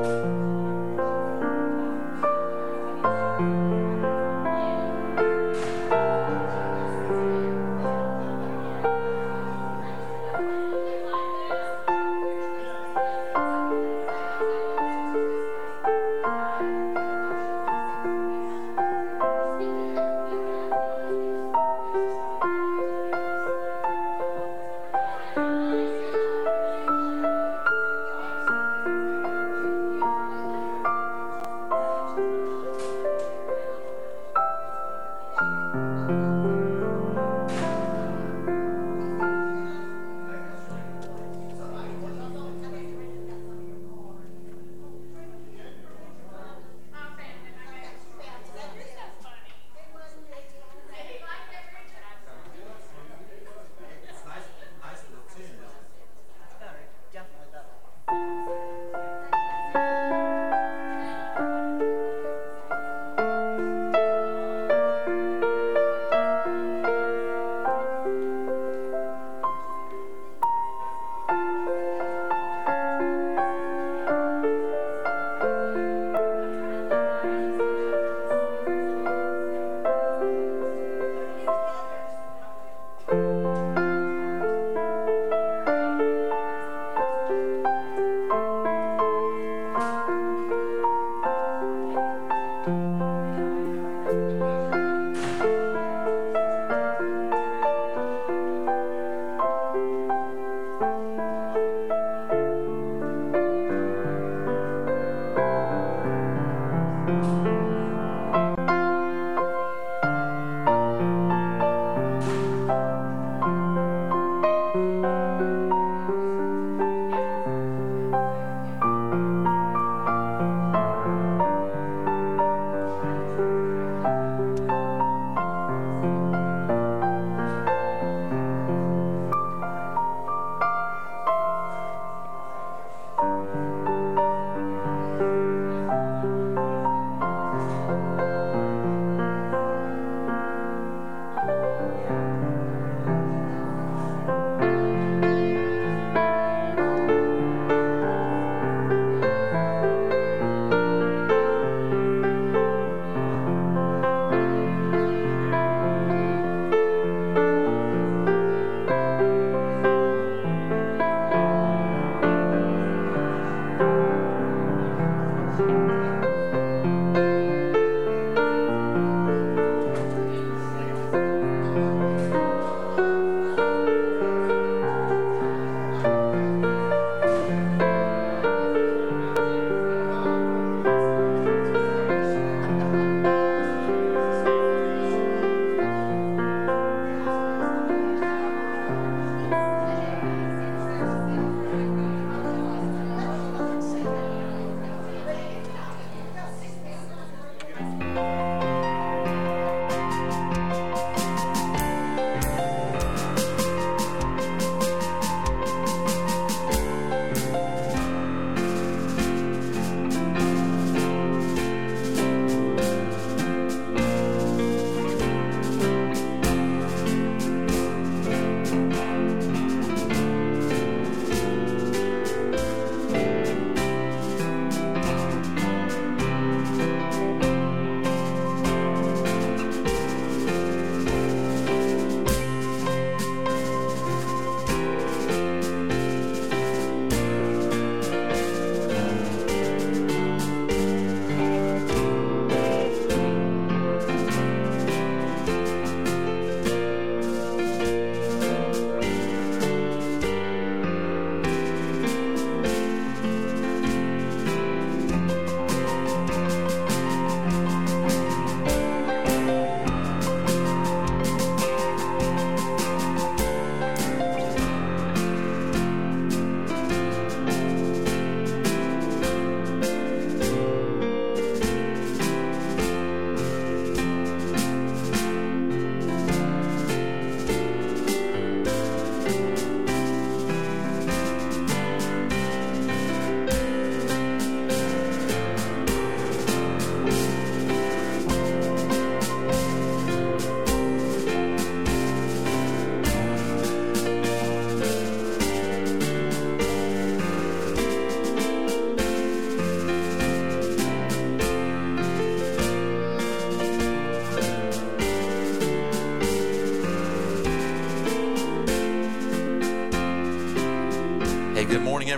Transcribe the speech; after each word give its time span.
Bye. 0.00 0.49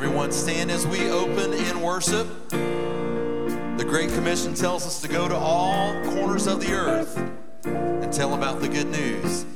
Everyone. 0.05 0.33
Stand 0.33 0.69
as 0.69 0.85
we 0.85 1.09
open 1.11 1.53
in 1.53 1.81
worship. 1.81 2.27
The 2.49 3.85
Great 3.87 4.11
Commission 4.11 4.53
tells 4.53 4.85
us 4.85 5.01
to 5.01 5.07
go 5.07 5.29
to 5.29 5.37
all 5.37 5.93
corners 6.03 6.49
of 6.49 6.59
the 6.59 6.73
earth 6.73 7.17
and 7.65 8.13
tell 8.13 8.35
about 8.35 8.61
the 8.61 8.69
good 8.69 8.89
news. 8.89 9.47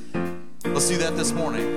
Let's 0.64 0.88
do 0.88 0.98
that 0.98 1.16
this 1.16 1.32
morning. 1.32 1.75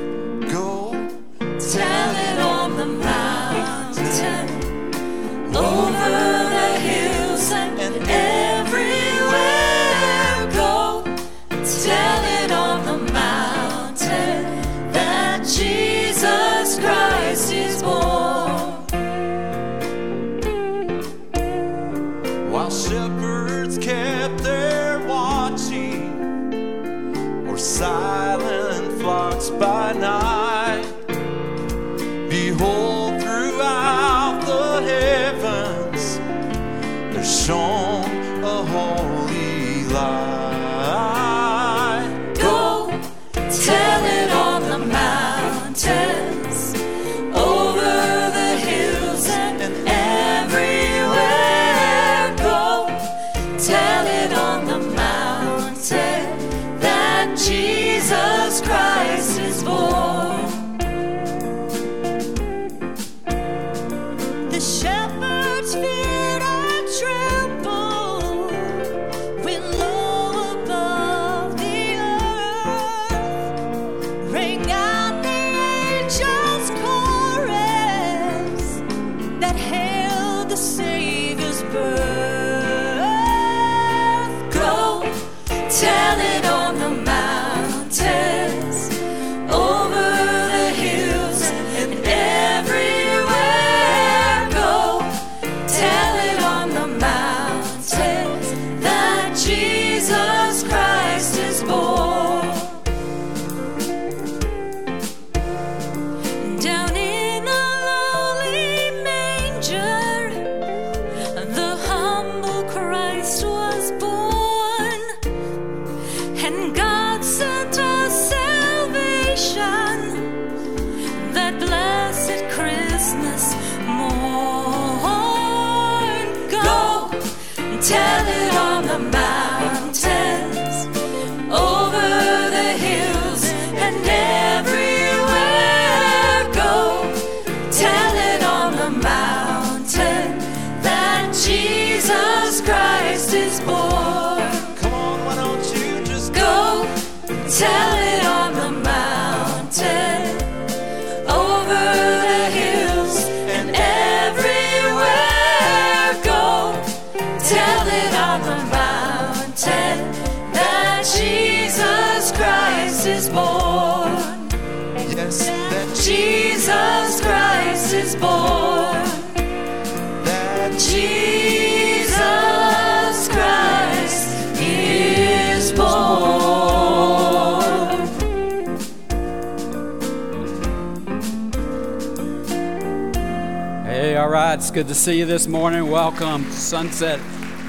Good 184.80 184.88
to 184.88 184.96
see 184.96 185.20
you 185.20 185.26
this 185.26 185.46
morning. 185.46 185.92
Welcome 185.92 186.46
to 186.46 186.52
Sunset 186.54 187.20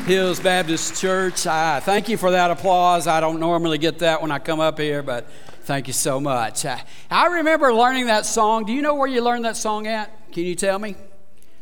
Hills 0.06 0.38
Baptist 0.38 1.00
Church. 1.00 1.44
I 1.44 1.80
thank 1.80 2.08
you 2.08 2.16
for 2.16 2.30
that 2.30 2.52
applause. 2.52 3.08
I 3.08 3.18
don't 3.18 3.40
normally 3.40 3.78
get 3.78 3.98
that 3.98 4.22
when 4.22 4.30
I 4.30 4.38
come 4.38 4.60
up 4.60 4.78
here, 4.78 5.02
but 5.02 5.28
thank 5.62 5.88
you 5.88 5.92
so 5.92 6.20
much. 6.20 6.64
I, 6.64 6.84
I 7.10 7.26
remember 7.26 7.74
learning 7.74 8.06
that 8.06 8.26
song. 8.26 8.64
Do 8.64 8.72
you 8.72 8.80
know 8.80 8.94
where 8.94 9.08
you 9.08 9.24
learned 9.24 9.44
that 9.44 9.56
song 9.56 9.88
at? 9.88 10.30
Can 10.30 10.44
you 10.44 10.54
tell 10.54 10.78
me? 10.78 10.94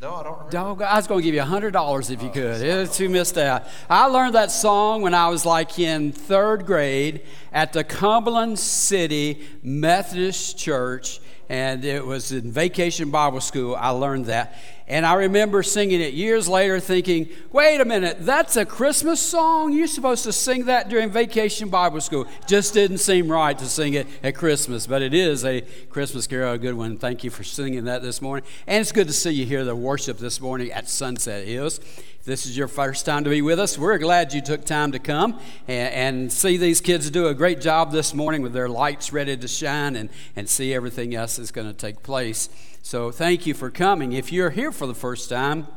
No, 0.02 0.16
I 0.16 0.22
don't 0.22 0.32
remember. 0.32 0.50
Dog, 0.50 0.82
I 0.82 0.96
was 0.96 1.06
going 1.06 1.20
to 1.20 1.24
give 1.24 1.34
you 1.34 1.40
$100 1.40 2.10
if 2.10 2.22
you 2.22 2.28
oh, 2.28 2.32
could. 2.32 2.60
It's 2.60 3.00
you 3.00 3.08
missed 3.08 3.38
out. 3.38 3.64
I 3.88 4.04
learned 4.04 4.34
that 4.34 4.50
song 4.50 5.00
when 5.00 5.14
I 5.14 5.30
was 5.30 5.46
like 5.46 5.78
in 5.78 6.12
third 6.12 6.66
grade 6.66 7.22
at 7.54 7.72
the 7.72 7.84
Cumberland 7.84 8.58
City 8.58 9.48
Methodist 9.62 10.58
Church, 10.58 11.20
and 11.48 11.84
it 11.84 12.04
was 12.04 12.32
in 12.32 12.52
vacation 12.52 13.10
Bible 13.10 13.40
school. 13.40 13.74
I 13.74 13.90
learned 13.90 14.26
that. 14.26 14.56
And 14.86 15.04
I 15.04 15.14
remember 15.14 15.62
singing 15.62 16.00
it 16.00 16.14
years 16.14 16.48
later 16.48 16.80
thinking, 16.80 17.28
wait 17.52 17.78
a 17.80 17.84
minute, 17.84 18.18
that's 18.20 18.56
a 18.56 18.64
Christmas 18.64 19.20
song? 19.20 19.72
You're 19.72 19.86
supposed 19.86 20.24
to 20.24 20.32
sing 20.32 20.64
that 20.64 20.88
during 20.88 21.10
vacation 21.10 21.68
Bible 21.68 22.00
school. 22.00 22.26
Just 22.46 22.72
didn't 22.72 22.98
seem 22.98 23.30
right 23.30 23.58
to 23.58 23.66
sing 23.66 23.94
it 23.94 24.06
at 24.22 24.34
Christmas, 24.34 24.86
but 24.86 25.02
it 25.02 25.12
is 25.12 25.44
a 25.44 25.60
Christmas 25.90 26.26
carol, 26.26 26.54
a 26.54 26.58
good 26.58 26.74
one. 26.74 26.96
Thank 26.96 27.22
you 27.22 27.30
for 27.30 27.44
singing 27.44 27.84
that 27.84 28.02
this 28.02 28.22
morning. 28.22 28.46
And 28.66 28.80
it's 28.80 28.92
good 28.92 29.08
to 29.08 29.12
see 29.12 29.30
you 29.30 29.44
here, 29.44 29.62
the 29.62 29.76
worship 29.76 30.16
this 30.18 30.40
morning 30.40 30.72
at 30.72 30.88
Sunset 30.88 31.46
Hills. 31.46 31.80
This 32.28 32.44
is 32.44 32.58
your 32.58 32.68
first 32.68 33.06
time 33.06 33.24
to 33.24 33.30
be 33.30 33.40
with 33.40 33.58
us, 33.58 33.78
we're 33.78 33.96
glad 33.96 34.34
you 34.34 34.42
took 34.42 34.62
time 34.66 34.92
to 34.92 34.98
come 34.98 35.40
and, 35.66 35.94
and 35.94 36.30
see 36.30 36.58
these 36.58 36.78
kids 36.78 37.08
do 37.08 37.26
a 37.26 37.32
great 37.32 37.58
job 37.58 37.90
this 37.90 38.12
morning 38.12 38.42
with 38.42 38.52
their 38.52 38.68
lights 38.68 39.14
ready 39.14 39.34
to 39.34 39.48
shine 39.48 39.96
and, 39.96 40.10
and 40.36 40.46
see 40.46 40.74
everything 40.74 41.14
else 41.14 41.36
that's 41.36 41.50
going 41.50 41.66
to 41.66 41.72
take 41.72 42.02
place. 42.02 42.50
So 42.82 43.10
thank 43.10 43.46
you 43.46 43.54
for 43.54 43.70
coming. 43.70 44.12
If 44.12 44.30
you're 44.30 44.50
here 44.50 44.72
for 44.72 44.86
the 44.86 44.94
first 44.94 45.30
time, 45.30 45.68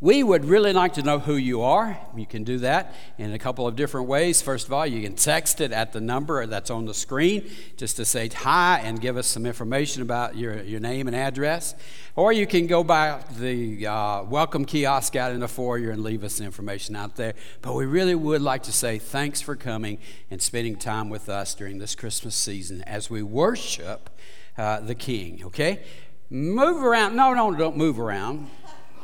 we 0.00 0.22
would 0.22 0.44
really 0.44 0.72
like 0.72 0.92
to 0.92 1.02
know 1.02 1.18
who 1.18 1.34
you 1.34 1.60
are. 1.62 1.98
You 2.16 2.24
can 2.24 2.44
do 2.44 2.58
that 2.58 2.94
in 3.18 3.32
a 3.32 3.38
couple 3.38 3.66
of 3.66 3.74
different 3.74 4.06
ways. 4.06 4.40
First 4.40 4.68
of 4.68 4.72
all, 4.72 4.86
you 4.86 5.02
can 5.02 5.16
text 5.16 5.60
it 5.60 5.72
at 5.72 5.92
the 5.92 6.00
number 6.00 6.46
that's 6.46 6.70
on 6.70 6.84
the 6.84 6.94
screen 6.94 7.50
just 7.76 7.96
to 7.96 8.04
say 8.04 8.28
hi 8.28 8.80
and 8.84 9.00
give 9.00 9.16
us 9.16 9.26
some 9.26 9.44
information 9.44 10.02
about 10.02 10.36
your, 10.36 10.62
your 10.62 10.78
name 10.78 11.08
and 11.08 11.16
address. 11.16 11.74
Or 12.14 12.32
you 12.32 12.46
can 12.46 12.68
go 12.68 12.84
by 12.84 13.24
the 13.38 13.88
uh, 13.88 14.22
welcome 14.22 14.64
kiosk 14.64 15.16
out 15.16 15.32
in 15.32 15.40
the 15.40 15.48
foyer 15.48 15.90
and 15.90 16.04
leave 16.04 16.22
us 16.22 16.40
information 16.40 16.94
out 16.94 17.16
there. 17.16 17.34
But 17.60 17.74
we 17.74 17.84
really 17.84 18.14
would 18.14 18.42
like 18.42 18.62
to 18.64 18.72
say 18.72 18.98
thanks 19.00 19.40
for 19.40 19.56
coming 19.56 19.98
and 20.30 20.40
spending 20.40 20.76
time 20.76 21.10
with 21.10 21.28
us 21.28 21.56
during 21.56 21.78
this 21.78 21.96
Christmas 21.96 22.36
season 22.36 22.82
as 22.82 23.10
we 23.10 23.24
worship 23.24 24.10
uh, 24.56 24.78
the 24.78 24.94
King, 24.94 25.42
okay? 25.46 25.82
Move 26.30 26.84
around. 26.84 27.16
No, 27.16 27.34
no, 27.34 27.52
don't 27.56 27.76
move 27.76 27.98
around. 27.98 28.48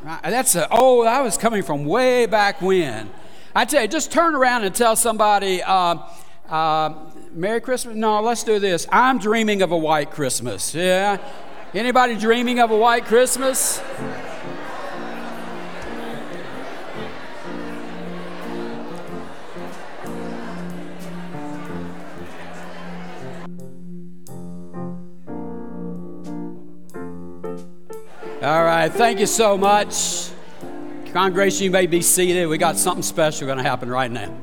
Right? 0.05 0.21
That's 0.23 0.55
a, 0.55 0.69
oh, 0.71 1.03
I 1.07 1.23
was 1.23 1.39
coming 1.39 1.63
from 1.63 1.87
way 1.87 2.27
back 2.27 2.61
when. 2.61 3.09
I 3.55 3.65
tell 3.65 3.81
you, 3.81 3.89
just 3.89 4.13
turn 4.13 4.35
around 4.35 4.65
and 4.65 4.75
tell 4.75 4.97
somebody, 4.97 5.63
uh, 5.63 5.97
uh, 6.47 6.93
Merry 7.33 7.63
Christmas. 7.63 7.97
No, 7.97 8.21
let's 8.21 8.45
do 8.45 8.59
this. 8.59 8.87
I'm 8.93 9.19
dreaming 9.19 9.63
of 9.63 9.73
a 9.73 9.79
white 9.79 10.11
Christmas. 10.11 10.75
Yeah. 10.75 11.17
Anybody 11.73 12.17
dreaming 12.17 12.61
of 12.61 12.71
a 12.71 12.77
white 12.77 13.07
Christmas? 13.07 13.81
All 28.45 28.63
right, 28.63 28.93
thank 28.93 29.21
you 29.21 29.27
so 29.27 29.57
much. 29.57 30.29
Congregation, 31.15 31.65
you 31.65 31.71
may 31.71 31.87
be 31.87 32.03
seated. 32.03 32.47
We 32.47 32.59
got 32.59 32.77
something 32.77 33.03
special 33.03 33.47
going 33.47 33.57
to 33.57 33.65
happen 33.65 33.89
right 33.89 34.11
now. 34.11 34.37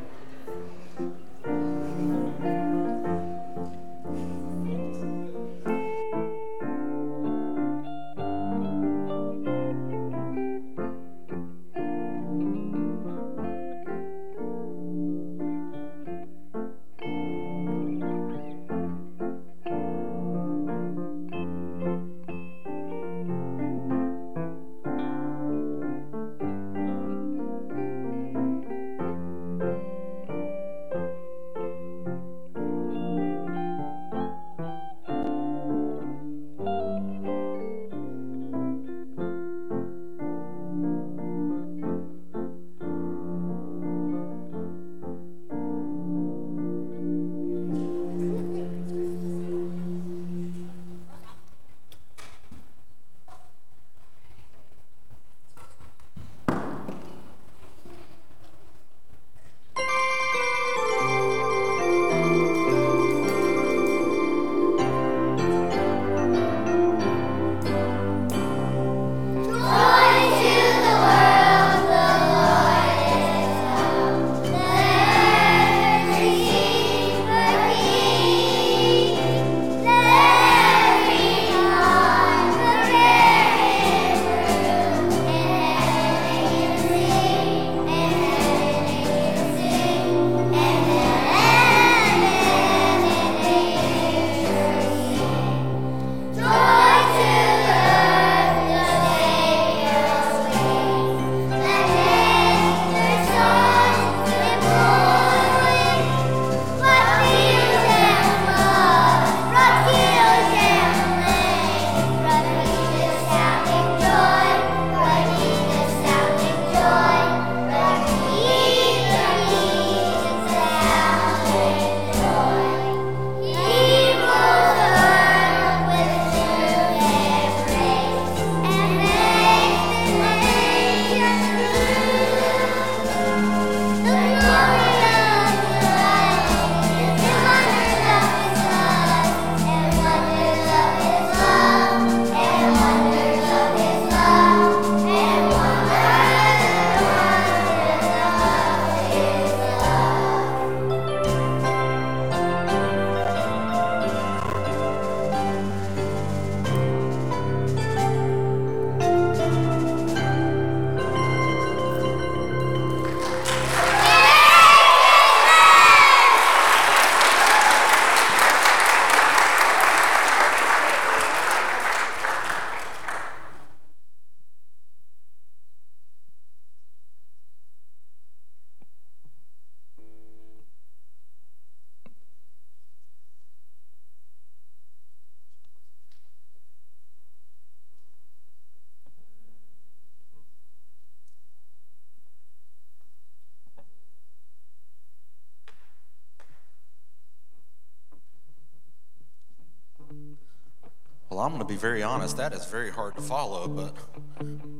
I'm 201.41 201.49
going 201.49 201.61
to 201.61 201.65
be 201.65 201.75
very 201.75 202.03
honest. 202.03 202.37
That 202.37 202.53
is 202.53 202.65
very 202.65 202.91
hard 202.91 203.15
to 203.15 203.21
follow, 203.21 203.67
but 203.67 203.95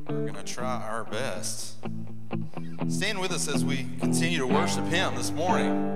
we're 0.08 0.30
going 0.30 0.34
to 0.34 0.44
try 0.44 0.80
our 0.80 1.04
best. 1.04 1.76
Stand 2.88 3.18
with 3.18 3.32
us 3.32 3.48
as 3.48 3.64
we 3.64 3.88
continue 3.98 4.38
to 4.38 4.46
worship 4.46 4.84
Him 4.86 5.16
this 5.16 5.32
morning. 5.32 5.91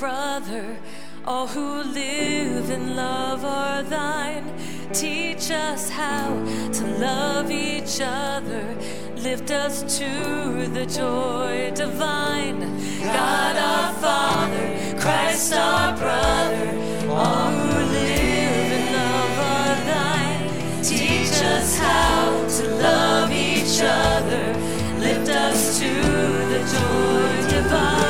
brother. 0.00 0.78
All 1.26 1.46
who 1.46 1.82
live 1.82 2.70
in 2.70 2.96
love 2.96 3.44
are 3.44 3.82
thine. 3.82 4.46
Teach 4.94 5.50
us 5.50 5.90
how 5.90 6.28
to 6.72 6.84
love 6.98 7.50
each 7.50 8.00
other. 8.00 8.64
Lift 9.16 9.50
us 9.50 9.98
to 9.98 10.66
the 10.68 10.86
joy 10.86 11.70
divine. 11.74 12.60
God 13.02 13.56
our 13.56 13.92
Father, 14.04 14.68
Christ 14.98 15.52
our 15.52 15.94
brother. 15.98 16.68
All 17.10 17.50
who 17.50 17.78
live 18.00 18.68
in 18.78 18.86
love 19.00 19.36
are 19.52 19.76
thine. 19.92 20.82
Teach 20.82 21.36
us 21.56 21.76
how 21.76 22.24
to 22.56 22.64
love 22.88 23.30
each 23.30 23.78
other. 23.82 24.44
Lift 24.98 25.28
us 25.28 25.78
to 25.78 25.92
the 26.52 26.60
joy 26.74 27.50
divine. 27.50 28.09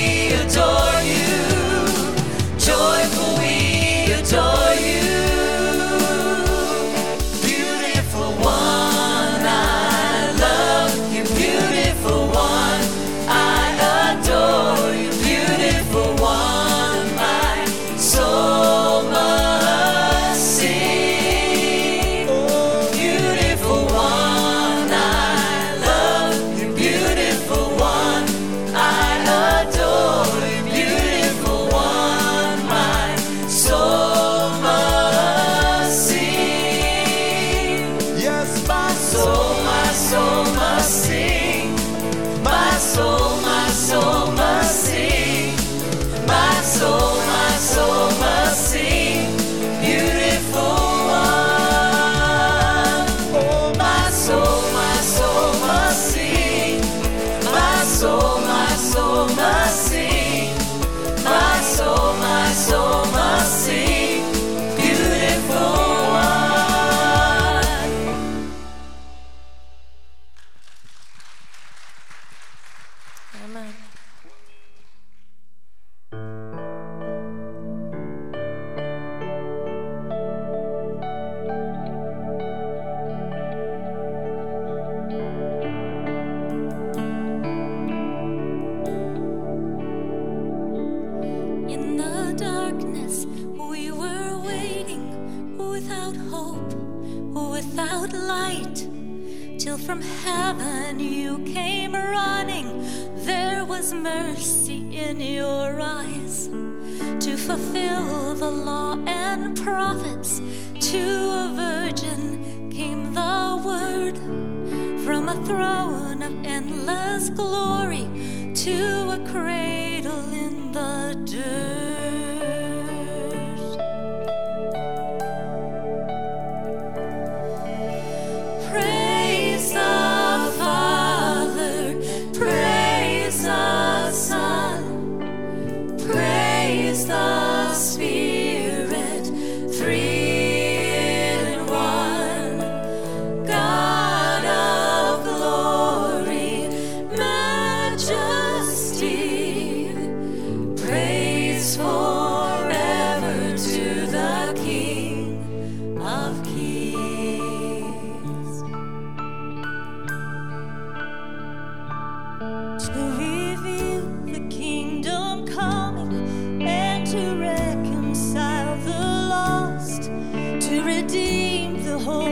hold 172.03 172.30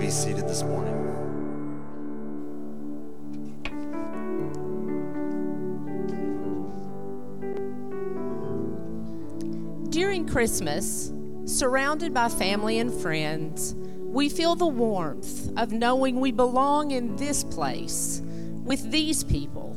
be 0.00 0.08
seated 0.08 0.48
this 0.48 0.62
morning. 0.62 0.96
During 9.90 10.26
Christmas, 10.26 11.12
surrounded 11.44 12.14
by 12.14 12.30
family 12.30 12.78
and 12.78 12.90
friends, 12.90 13.74
we 13.98 14.30
feel 14.30 14.56
the 14.56 14.66
warmth 14.66 15.50
of 15.58 15.72
knowing 15.72 16.18
we 16.18 16.32
belong 16.32 16.92
in 16.92 17.14
this 17.16 17.44
place 17.44 18.22
with 18.64 18.90
these 18.90 19.22
people. 19.22 19.76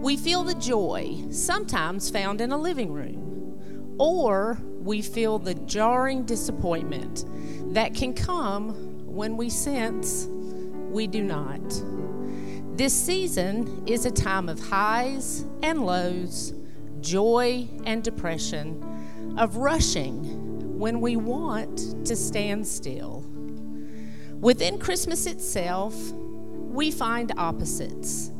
We 0.00 0.16
feel 0.16 0.42
the 0.42 0.54
joy, 0.54 1.22
sometimes 1.30 2.08
found 2.08 2.40
in 2.40 2.50
a 2.50 2.56
living 2.56 2.90
room, 2.90 3.94
or 3.98 4.58
we 4.80 5.02
feel 5.02 5.38
the 5.38 5.54
jarring 5.54 6.24
disappointment 6.24 7.26
that 7.74 7.94
can 7.94 8.14
come 8.14 8.93
when 9.14 9.36
we 9.36 9.48
sense 9.48 10.26
we 10.90 11.06
do 11.06 11.22
not. 11.22 11.62
This 12.76 12.92
season 12.92 13.84
is 13.86 14.04
a 14.04 14.10
time 14.10 14.48
of 14.48 14.58
highs 14.58 15.44
and 15.62 15.86
lows, 15.86 16.52
joy 17.00 17.68
and 17.84 18.02
depression, 18.02 18.82
of 19.38 19.56
rushing 19.56 20.78
when 20.78 21.00
we 21.00 21.16
want 21.16 22.04
to 22.06 22.16
stand 22.16 22.66
still. 22.66 23.24
Within 24.40 24.78
Christmas 24.78 25.26
itself, 25.26 25.94
we 26.12 26.90
find 26.90 27.32
opposites 27.36 28.32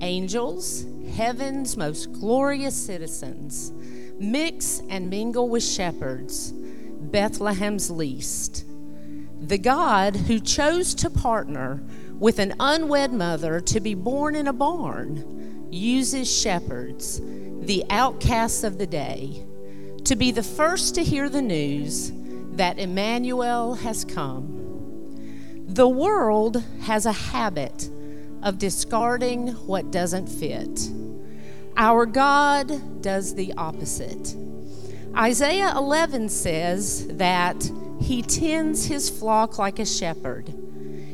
angels, 0.00 0.84
heaven's 1.14 1.76
most 1.76 2.12
glorious 2.12 2.74
citizens, 2.74 3.72
mix 4.18 4.82
and 4.90 5.08
mingle 5.08 5.48
with 5.48 5.62
shepherds, 5.62 6.52
Bethlehem's 6.52 7.90
least. 7.90 8.66
The 9.42 9.58
God 9.58 10.14
who 10.14 10.38
chose 10.38 10.94
to 10.94 11.10
partner 11.10 11.82
with 12.18 12.38
an 12.38 12.54
unwed 12.60 13.12
mother 13.12 13.60
to 13.60 13.80
be 13.80 13.94
born 13.94 14.36
in 14.36 14.46
a 14.46 14.52
barn 14.52 15.66
uses 15.72 16.32
shepherds, 16.32 17.20
the 17.62 17.84
outcasts 17.90 18.62
of 18.62 18.78
the 18.78 18.86
day, 18.86 19.44
to 20.04 20.14
be 20.14 20.30
the 20.30 20.44
first 20.44 20.94
to 20.94 21.02
hear 21.02 21.28
the 21.28 21.42
news 21.42 22.12
that 22.52 22.78
Emmanuel 22.78 23.74
has 23.74 24.04
come. 24.04 24.60
The 25.66 25.88
world 25.88 26.62
has 26.82 27.04
a 27.04 27.12
habit 27.12 27.90
of 28.44 28.58
discarding 28.58 29.48
what 29.66 29.90
doesn't 29.90 30.28
fit. 30.28 30.88
Our 31.76 32.06
God 32.06 33.02
does 33.02 33.34
the 33.34 33.52
opposite. 33.54 34.36
Isaiah 35.16 35.74
11 35.76 36.28
says 36.28 37.08
that 37.08 37.58
he 38.02 38.20
tends 38.22 38.86
his 38.86 39.08
flock 39.08 39.58
like 39.58 39.78
a 39.78 39.86
shepherd. 39.86 40.52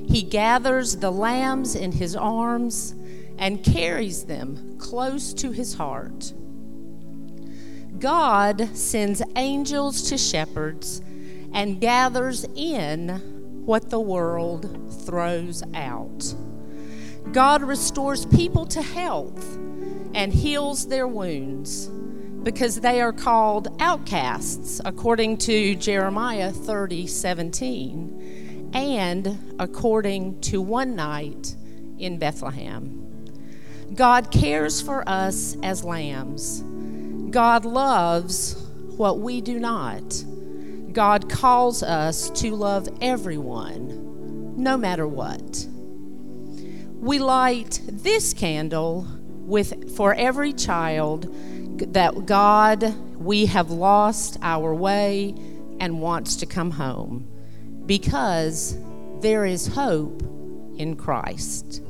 He 0.07 0.23
gathers 0.23 0.97
the 0.97 1.13
lambs 1.13 1.75
in 1.75 1.93
his 1.93 2.17
arms 2.17 2.95
and 3.39 3.63
carries 3.63 4.25
them 4.25 4.79
close 4.79 5.35
to 5.35 5.53
his 5.53 5.75
heart. 5.75 6.33
God 7.99 8.77
sends 8.77 9.23
angels 9.37 10.09
to 10.09 10.17
shepherds 10.17 11.03
and 11.53 11.81
gathers 11.81 12.47
in 12.55 13.65
what 13.67 13.91
the 13.91 14.01
world 14.01 15.03
throws 15.05 15.63
out. 15.75 16.35
God 17.33 17.63
restores 17.63 18.25
people 18.25 18.65
to 18.67 18.81
health 18.81 19.57
and 20.15 20.33
heals 20.33 20.89
their 20.89 21.07
wounds 21.07 21.91
because 22.43 22.81
they 22.81 23.01
are 23.01 23.13
called 23.13 23.69
outcasts 23.81 24.81
according 24.85 25.39
to 25.39 25.75
Jeremiah 25.75 26.53
30 26.53 27.07
17 27.07 28.71
and 28.75 29.57
according 29.59 30.41
to 30.43 30.61
one 30.61 30.95
night 30.95 31.57
in 31.99 32.19
Bethlehem. 32.19 32.99
God 33.95 34.31
cares 34.31 34.81
for 34.81 35.09
us 35.09 35.57
as 35.63 35.83
lambs. 35.83 36.63
God 37.31 37.65
loves 37.65 38.55
what 38.97 39.21
we 39.21 39.41
do 39.41 39.59
not. 39.59 40.25
God 40.93 41.31
calls 41.31 41.83
us 41.83 42.31
to 42.41 42.55
love 42.55 42.89
everyone, 43.01 44.57
no 44.57 44.77
matter 44.77 45.07
what. 45.07 45.67
We 47.01 47.19
light 47.19 47.81
this 47.87 48.33
candle 48.33 49.07
with 49.31 49.97
for 49.97 50.15
every 50.15 50.53
child 50.53 51.35
that 51.93 52.27
God 52.27 52.95
we 53.17 53.47
have 53.47 53.71
lost 53.71 54.39
our 54.43 54.75
way 54.75 55.35
and 55.81 56.01
wants 56.01 56.37
to 56.37 56.47
come 56.47 56.71
home 56.71 57.29
because 57.87 58.79
there 59.21 59.45
is 59.45 59.67
hope 59.67 60.23
in 60.77 60.97
Christ. 60.97 61.83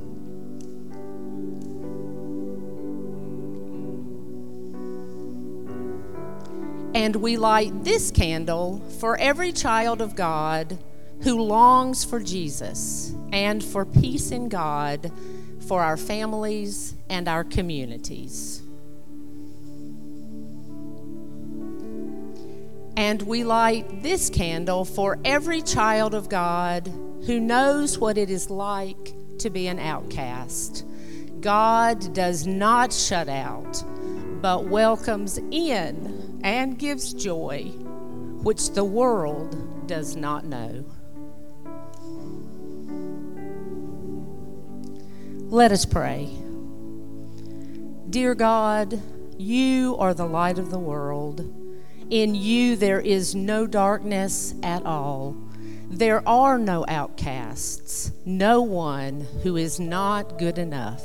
And 6.94 7.16
we 7.16 7.36
light 7.36 7.84
this 7.84 8.10
candle 8.10 8.80
for 8.98 9.16
every 9.18 9.52
child 9.52 10.00
of 10.00 10.16
God 10.16 10.78
who 11.22 11.40
longs 11.42 12.04
for 12.04 12.20
Jesus 12.20 13.14
and 13.32 13.62
for 13.62 13.84
peace 13.84 14.30
in 14.30 14.48
God 14.48 15.12
for 15.66 15.82
our 15.82 15.96
families 15.96 16.94
and 17.08 17.28
our 17.28 17.44
communities. 17.44 18.62
And 22.98 23.22
we 23.22 23.44
light 23.44 24.02
this 24.02 24.28
candle 24.28 24.84
for 24.84 25.20
every 25.24 25.62
child 25.62 26.14
of 26.14 26.28
God 26.28 26.88
who 27.26 27.38
knows 27.38 27.96
what 27.96 28.18
it 28.18 28.28
is 28.28 28.50
like 28.50 29.14
to 29.38 29.50
be 29.50 29.68
an 29.68 29.78
outcast. 29.78 30.84
God 31.40 32.12
does 32.12 32.44
not 32.44 32.92
shut 32.92 33.28
out, 33.28 33.84
but 34.42 34.64
welcomes 34.64 35.38
in 35.52 36.40
and 36.42 36.76
gives 36.76 37.14
joy, 37.14 37.66
which 38.42 38.70
the 38.70 38.82
world 38.82 39.86
does 39.86 40.16
not 40.16 40.44
know. 40.44 40.84
Let 45.50 45.70
us 45.70 45.84
pray. 45.84 46.36
Dear 48.10 48.34
God, 48.34 49.00
you 49.38 49.94
are 50.00 50.14
the 50.14 50.26
light 50.26 50.58
of 50.58 50.72
the 50.72 50.80
world. 50.80 51.57
In 52.10 52.34
you 52.34 52.76
there 52.76 53.00
is 53.00 53.34
no 53.34 53.66
darkness 53.66 54.54
at 54.62 54.86
all. 54.86 55.36
There 55.90 56.26
are 56.26 56.58
no 56.58 56.86
outcasts, 56.88 58.12
no 58.24 58.62
one 58.62 59.26
who 59.42 59.56
is 59.56 59.78
not 59.78 60.38
good 60.38 60.56
enough. 60.56 61.02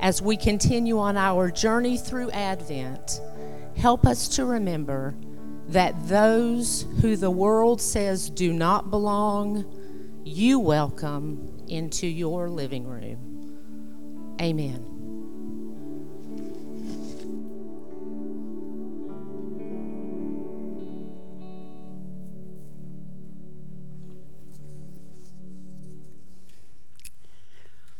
As 0.00 0.22
we 0.22 0.38
continue 0.38 0.98
on 0.98 1.18
our 1.18 1.50
journey 1.50 1.98
through 1.98 2.30
Advent, 2.30 3.20
help 3.76 4.06
us 4.06 4.28
to 4.36 4.46
remember 4.46 5.14
that 5.68 6.08
those 6.08 6.86
who 7.02 7.14
the 7.16 7.30
world 7.30 7.80
says 7.82 8.30
do 8.30 8.52
not 8.52 8.90
belong, 8.90 9.66
you 10.24 10.58
welcome 10.58 11.64
into 11.68 12.06
your 12.06 12.48
living 12.48 12.86
room. 12.86 14.36
Amen. 14.40 14.87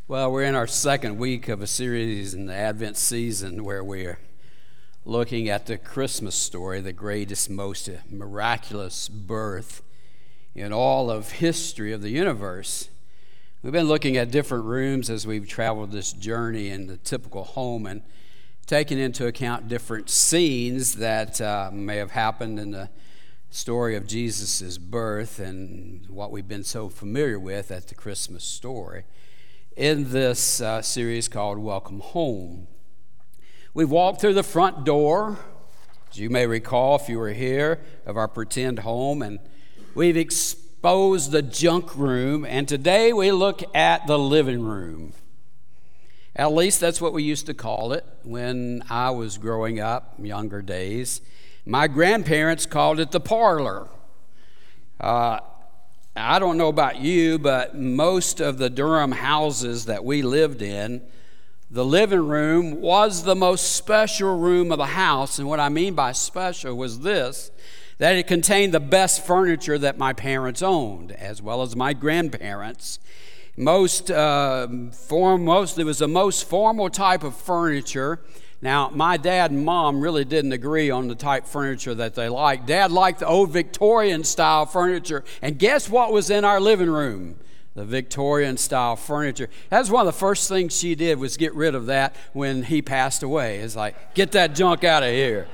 Well, 0.09 0.33
we're 0.33 0.45
in 0.45 0.55
our 0.55 0.67
second 0.67 1.19
week 1.19 1.49
of 1.49 1.61
a 1.61 1.67
series 1.67 2.33
in 2.33 2.47
the 2.47 2.55
Advent 2.55 2.97
season 2.97 3.63
where 3.63 3.85
we're 3.85 4.19
looking 5.05 5.51
at 5.51 5.67
the 5.67 5.77
Christmas 5.77 6.35
story, 6.35 6.81
the 6.81 6.95
greatest, 6.95 7.51
most 7.51 7.91
miraculous 8.09 9.11
birth 9.11 9.83
in 10.55 10.73
all 10.73 11.11
of 11.11 11.33
history 11.33 11.93
of 11.93 12.01
the 12.01 12.09
universe. 12.09 12.89
We've 13.63 13.71
been 13.71 13.87
looking 13.87 14.17
at 14.17 14.31
different 14.31 14.65
rooms 14.65 15.11
as 15.11 15.27
we've 15.27 15.47
traveled 15.47 15.93
this 15.93 16.15
journey 16.15 16.71
in 16.71 16.87
the 16.87 16.97
typical 16.97 17.45
home 17.45 17.85
and 17.85 18.01
taking 18.65 18.99
into 18.99 19.27
account 19.27 19.69
different 19.69 20.09
scenes 20.09 20.95
that 20.95 21.39
uh, 21.39 21.69
may 21.71 21.97
have 21.97 22.13
happened 22.13 22.59
in 22.59 22.71
the 22.71 22.89
story 23.51 23.95
of 23.95 24.07
Jesus' 24.07 24.79
birth 24.79 25.39
and 25.39 26.09
what 26.09 26.31
we've 26.31 26.49
been 26.49 26.65
so 26.65 26.89
familiar 26.89 27.39
with 27.39 27.71
at 27.71 27.89
the 27.89 27.95
Christmas 27.95 28.43
story 28.43 29.05
in 29.79 30.11
this 30.11 30.61
uh, 30.61 30.83
series 30.83 31.29
called 31.29 31.57
Welcome 31.57 32.01
Home. 32.01 32.67
We've 33.75 33.89
walked 33.89 34.21
through 34.21 34.35
the 34.35 34.43
front 34.43 34.85
door, 34.85 35.39
as 36.11 36.19
you 36.19 36.31
may 36.31 36.49
recall 36.49 36.97
if 36.97 37.09
you 37.09 37.17
were 37.17 37.33
here, 37.33 37.81
of 38.05 38.17
our 38.17 38.27
pretend 38.27 38.81
home, 38.81 39.23
and 39.23 39.39
we've 39.95 40.17
exposed 40.17 41.31
the 41.31 41.43
junk 41.43 41.95
room, 41.95 42.45
and 42.45 42.67
today 42.67 43.13
we 43.13 43.31
look 43.31 43.63
at 43.73 44.05
the 44.09 44.19
living 44.19 44.63
room. 44.63 45.13
At 46.35 46.53
least 46.53 46.81
that's 46.81 47.01
what 47.01 47.13
we 47.13 47.23
used 47.23 47.47
to 47.47 47.55
call 47.55 47.93
it 47.93 48.05
when 48.25 48.83
I 48.91 49.11
was 49.11 49.39
growing 49.39 49.79
up, 49.79 50.15
younger 50.19 50.61
days. 50.61 51.21
My 51.65 51.87
grandparents 51.87 52.67
called 52.67 52.99
it 52.99 53.13
the 53.13 53.21
parlor. 53.21 53.87
Uh, 54.99 55.39
I 56.19 56.39
don't 56.39 56.59
know 56.59 56.69
about 56.69 56.97
you, 56.97 57.39
but 57.39 57.77
most 57.77 58.41
of 58.41 58.59
the 58.59 58.69
Durham 58.69 59.13
houses 59.13 59.87
that 59.87 60.05
we 60.05 60.23
lived 60.23 60.63
in, 60.63 61.03
the 61.71 61.85
living 61.85 62.27
room 62.27 62.81
was 62.81 63.23
the 63.23 63.37
most 63.37 63.77
special 63.77 64.39
room 64.39 64.73
of 64.73 64.79
the 64.79 64.87
house. 64.87 65.39
And 65.39 65.47
what 65.47 65.61
I 65.61 65.69
mean 65.69 65.95
by 65.95 66.13
special 66.13 66.75
was 66.77 67.01
this 67.01 67.51
that 67.99 68.15
it 68.15 68.29
contained 68.29 68.73
the 68.73 68.81
best 68.81 69.27
furniture 69.27 69.77
that 69.77 69.99
my 69.99 70.13
parents 70.13 70.63
owned, 70.63 71.13
as 71.13 71.43
well 71.43 71.63
as 71.63 71.75
my 71.75 71.93
grandparents. 71.93 73.01
Most, 73.57 74.09
uh, 74.09 74.69
form, 74.93 75.45
most, 75.45 75.79
it 75.79 75.85
was 75.85 75.99
the 75.99 76.07
most 76.07 76.49
formal 76.49 76.91
type 76.91 77.25
of 77.25 77.37
furniture. 77.37 78.21
Now, 78.61 78.91
my 78.93 79.17
dad 79.17 79.53
and 79.53 79.65
mom 79.65 80.01
really 80.01 80.25
didn't 80.25 80.53
agree 80.53 80.91
on 80.91 81.07
the 81.07 81.15
type 81.15 81.47
furniture 81.47 81.95
that 81.95 82.15
they 82.15 82.29
liked. 82.29 82.67
Dad 82.67 82.91
liked 82.91 83.21
the 83.21 83.27
old 83.27 83.51
Victorian 83.51 84.25
style 84.25 84.67
furniture. 84.67 85.25
And 85.43 85.59
guess 85.59 85.89
what 85.89 86.13
was 86.13 86.29
in 86.29 86.45
our 86.45 86.59
living 86.59 86.91
room? 86.91 87.37
The 87.75 87.85
Victorian 87.85 88.57
style 88.57 88.97
furniture. 88.97 89.49
That's 89.71 89.89
one 89.89 90.09
of 90.09 90.13
the 90.13 90.19
first 90.19 90.49
things 90.49 90.77
she 90.77 90.97
did 90.97 91.21
was 91.21 91.37
get 91.37 91.55
rid 91.55 91.77
of 91.77 91.87
that 91.87 92.17
when 92.33 92.65
he 92.65 92.83
passed 92.83 93.23
away. 93.23 93.59
It's 93.59 93.77
like, 93.77 94.15
get 94.15 94.33
that 94.33 94.57
junk 94.57 94.83
out 94.83 95.05
of 95.05 95.11
here. 95.11 95.47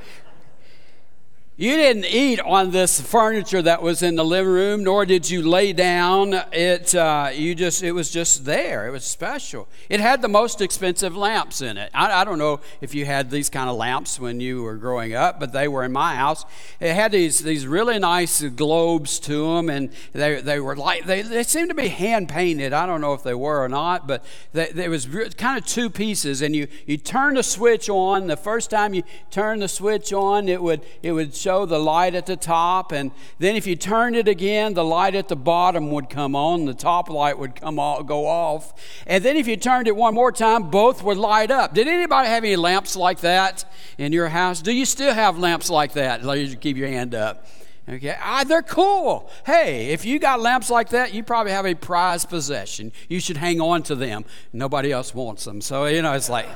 You 1.57 1.77
didn't 1.77 2.07
eat 2.07 2.41
on 2.41 2.73
this 2.73 3.01
furniture 3.01 3.63
that 3.63 3.81
was 3.81 4.03
in 4.03 4.17
the 4.17 4.25
living 4.25 4.53
room, 4.53 4.83
nor 4.83 5.07
did 5.07 5.31
you 5.31 5.41
lay 5.49 5.73
down. 5.73 6.35
It, 6.51 6.97
uh, 6.97 7.31
you 7.33 7.55
just, 7.55 7.81
it 7.85 7.93
was 7.93 8.11
just 8.11 8.45
there. 8.45 8.89
It 8.89 8.91
was 8.91 9.05
special. 9.05 9.69
It 9.89 10.01
had 10.01 10.21
the 10.21 10.27
most 10.27 10.61
expensive 10.61 11.17
lamps 11.17 11.61
in 11.61 11.79
it. 11.79 11.93
I, 11.95 12.23
I, 12.23 12.25
don't 12.25 12.41
know 12.41 12.61
if 12.81 12.93
you 12.93 13.07
had 13.07 13.31
these 13.31 13.51
kind 13.51 13.71
of 13.71 13.77
lamps 13.77 14.19
when 14.19 14.41
you 14.41 14.65
were 14.65 14.75
growing 14.75 15.15
up, 15.15 15.39
but 15.39 15.53
they 15.53 15.69
were 15.69 15.85
in 15.85 15.93
my 15.93 16.17
house. 16.17 16.45
It 16.81 16.93
had 16.93 17.13
these, 17.13 17.39
these 17.39 17.69
really 17.69 18.01
nice 18.01 18.43
globes 18.43 19.21
to 19.21 19.55
them, 19.55 19.71
and 19.71 19.91
they, 20.13 20.41
they 20.41 20.59
were 20.59 20.75
like, 20.75 21.07
they, 21.07 21.23
they 21.23 21.45
seemed 21.45 21.69
to 21.69 21.77
be 21.77 21.87
hand 21.87 22.29
painted. 22.29 22.73
I 22.73 22.85
don't 22.85 23.01
know 23.01 23.15
if 23.15 23.23
they 23.23 23.35
were 23.35 23.63
or 23.63 23.69
not, 23.69 24.09
but 24.09 24.25
they, 24.55 24.73
there 24.73 24.91
was 24.91 25.07
kind 25.37 25.57
of 25.57 25.65
two 25.65 25.89
pieces, 25.89 26.43
and 26.43 26.57
you, 26.57 26.67
you 26.85 26.97
turn 26.97 27.35
the 27.35 27.45
switch 27.45 27.89
on. 27.89 28.27
The 28.27 28.37
first 28.37 28.71
time 28.71 28.93
you 28.93 29.05
turn 29.31 29.61
the 29.61 29.69
switch 29.69 30.13
on, 30.13 30.49
it 30.49 30.61
would, 30.61 30.85
it 31.01 31.13
would 31.13 31.33
show 31.45 31.67
the 31.67 31.79
light 31.79 32.15
at 32.15 32.25
the 32.25 32.37
top, 32.37 32.91
and 32.91 33.11
then 33.39 33.55
if 33.55 33.67
you 33.67 33.77
turned 33.77 34.17
it 34.17 34.29
again, 34.29 34.73
the 34.73 34.85
light 34.85 35.15
at 35.15 35.29
the 35.29 35.37
bottom 35.37 35.91
would 35.91 36.09
come 36.09 36.35
on, 36.35 36.65
the 36.65 36.73
top 36.73 37.11
light 37.11 37.39
would 37.39 37.55
come 37.55 37.79
off, 37.79 38.07
go 38.07 38.27
off, 38.27 38.73
and 39.07 39.23
then 39.23 39.37
if 39.37 39.47
you 39.47 39.57
turned 39.57 39.87
it 39.87 39.95
one 39.95 40.15
more 40.15 40.33
time, 40.33 40.71
both 40.71 41.03
would 41.03 41.19
light 41.19 41.51
up. 41.51 41.75
Did 41.75 41.87
anybody 41.87 42.29
have 42.29 42.45
any 42.45 42.57
lamps 42.57 42.97
like 42.97 43.21
that 43.21 43.71
in 43.99 44.13
your 44.13 44.29
house? 44.29 44.63
Do 44.63 44.73
you 44.73 44.87
still 44.87 45.13
have 45.13 45.39
lamps 45.39 45.69
like 45.69 45.93
that? 45.93 46.25
Ladies, 46.25 46.57
keep 46.57 46.79
your 46.79 46.89
hand 46.89 47.15
up. 47.15 47.47
Okay, 47.87 48.17
ah, 48.19 48.45
they're 48.47 48.63
cool. 48.63 49.31
Hey, 49.45 49.91
if 49.91 50.07
you 50.07 50.19
got 50.19 50.41
lamps 50.41 50.71
like 50.71 50.89
that, 50.91 51.13
you 51.13 51.23
probably 51.23 51.53
have 51.53 51.67
a 51.67 51.75
prized 51.75 52.31
possession. 52.31 52.91
You 53.11 53.21
should 53.21 53.37
hang 53.37 53.61
on 53.61 53.83
to 53.83 53.95
them. 53.95 54.25
Nobody 54.55 54.91
else 54.91 55.15
wants 55.15 55.45
them. 55.45 55.61
So, 55.61 55.85
you 55.85 56.01
know, 56.01 56.15
it's 56.15 56.31
like, 56.31 56.49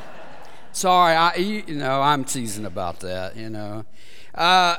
sorry, 0.72 1.14
I, 1.14 1.35
you, 1.35 1.62
you 1.66 1.74
know, 1.74 2.01
I'm 2.01 2.24
teasing 2.24 2.64
about 2.64 3.01
that, 3.01 3.37
you 3.37 3.51
know. 3.51 3.85
Uh, 4.38 4.77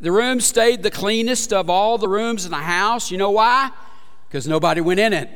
the 0.00 0.10
room 0.10 0.40
stayed 0.40 0.82
the 0.82 0.90
cleanest 0.90 1.52
of 1.52 1.70
all 1.70 1.96
the 1.96 2.08
rooms 2.08 2.44
in 2.44 2.50
the 2.50 2.56
house. 2.56 3.12
You 3.12 3.18
know 3.18 3.30
why? 3.30 3.70
Because 4.28 4.48
nobody 4.48 4.80
went 4.80 4.98
in 4.98 5.12
it. 5.12 5.30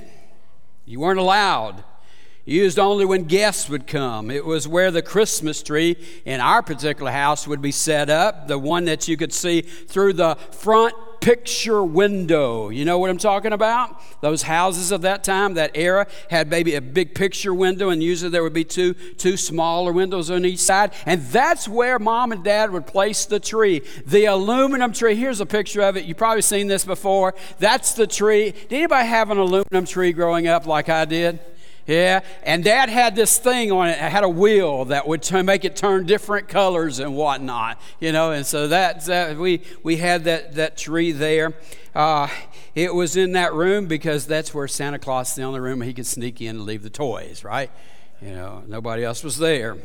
You 0.85 0.99
weren't 0.99 1.21
allowed. 1.21 1.85
Used 2.45 2.81
only 2.81 3.05
when 3.05 3.25
guests 3.25 3.69
would 3.71 3.87
come. 3.87 4.29
It 4.29 4.45
was 4.45 4.67
where 4.67 4.90
the 4.90 5.03
Christmas 5.03 5.62
tree 5.62 5.97
in 6.25 6.40
our 6.40 6.62
particular 6.62 7.12
house 7.12 7.47
would 7.47 7.62
be 7.62 7.71
set 7.71 8.11
up, 8.11 8.49
the 8.49 8.59
one 8.59 8.87
that 8.87 9.07
you 9.07 9.17
could 9.17 9.33
see 9.33 9.61
through 9.61 10.14
the 10.14 10.35
front 10.51 10.95
picture 11.25 11.83
window. 11.83 12.69
You 12.69 12.85
know 12.85 12.99
what 12.99 13.09
I'm 13.09 13.17
talking 13.17 13.55
about? 13.55 13.99
Those 14.21 14.43
houses 14.43 14.93
of 14.93 15.01
that 15.03 15.25
time, 15.25 15.55
that 15.55 15.71
era, 15.75 16.07
had 16.29 16.51
maybe 16.51 16.75
a 16.75 16.83
big 16.83 17.15
picture 17.15 17.55
window, 17.55 17.89
and 17.89 18.03
usually 18.03 18.31
there 18.31 18.43
would 18.43 18.53
be 18.53 18.63
two, 18.63 18.93
two 18.93 19.39
smaller 19.39 19.91
windows 19.91 20.31
on 20.31 20.45
each 20.45 20.59
side. 20.59 20.93
And 21.07 21.23
that's 21.23 21.67
where 21.67 21.99
mom 21.99 22.33
and 22.33 22.45
dad 22.45 22.73
would 22.73 22.87
place 22.87 23.25
the 23.25 23.41
tree. 23.41 23.81
The 24.05 24.27
aluminum 24.27 24.93
tree. 24.93 25.15
Here's 25.15 25.41
a 25.41 25.47
picture 25.47 25.81
of 25.81 25.97
it. 25.97 26.05
You've 26.05 26.19
probably 26.19 26.43
seen 26.43 26.67
this 26.67 26.85
before. 26.85 27.35
That's 27.59 27.95
the 27.95 28.07
tree. 28.07 28.51
Did 28.51 28.73
anybody 28.73 29.09
have 29.09 29.31
an 29.31 29.39
aluminum 29.39 29.87
tree 29.87 30.13
growing 30.13 30.47
up 30.47 30.67
like 30.67 30.91
I 30.91 31.07
did? 31.07 31.39
Yeah, 31.87 32.20
and 32.44 32.64
Dad 32.64 32.88
had 32.88 33.14
this 33.14 33.37
thing 33.37 33.70
on 33.70 33.88
it. 33.88 33.99
Had 33.99 34.25
a 34.25 34.29
wheel 34.29 34.87
that 34.87 35.07
would 35.07 35.23
t- 35.23 35.42
make 35.42 35.66
it 35.66 35.77
turn 35.77 36.07
different 36.07 36.49
colors 36.49 36.99
and 36.99 37.14
whatnot. 37.14 37.79
You 38.01 38.11
know, 38.11 38.31
and 38.31 38.47
so 38.47 38.68
that, 38.68 39.05
that 39.05 39.37
we 39.37 39.62
we 39.83 39.97
had 39.97 40.25
that 40.25 40.55
that 40.55 40.79
tree 40.79 41.12
there. 41.12 41.53
Uh, 41.94 42.29
it 42.75 42.94
was 42.94 43.16
in 43.16 43.33
that 43.33 43.53
room 43.53 43.87
because 43.87 44.27
that's 44.27 44.55
where 44.55 44.66
Santa 44.66 44.99
Claus, 44.99 45.31
is 45.31 45.35
the 45.37 45.42
only 45.42 45.61
room 45.61 45.83
he 45.83 45.92
could 45.92 46.07
sneak 46.07 46.40
in 46.40 46.57
and 46.57 46.64
leave 46.64 46.83
the 46.83 46.90
toys. 46.90 47.44
Right? 47.44 47.70
You 48.23 48.33
know, 48.33 48.62
nobody 48.66 49.05
else 49.05 49.23
was 49.23 49.37
there. 49.37 49.77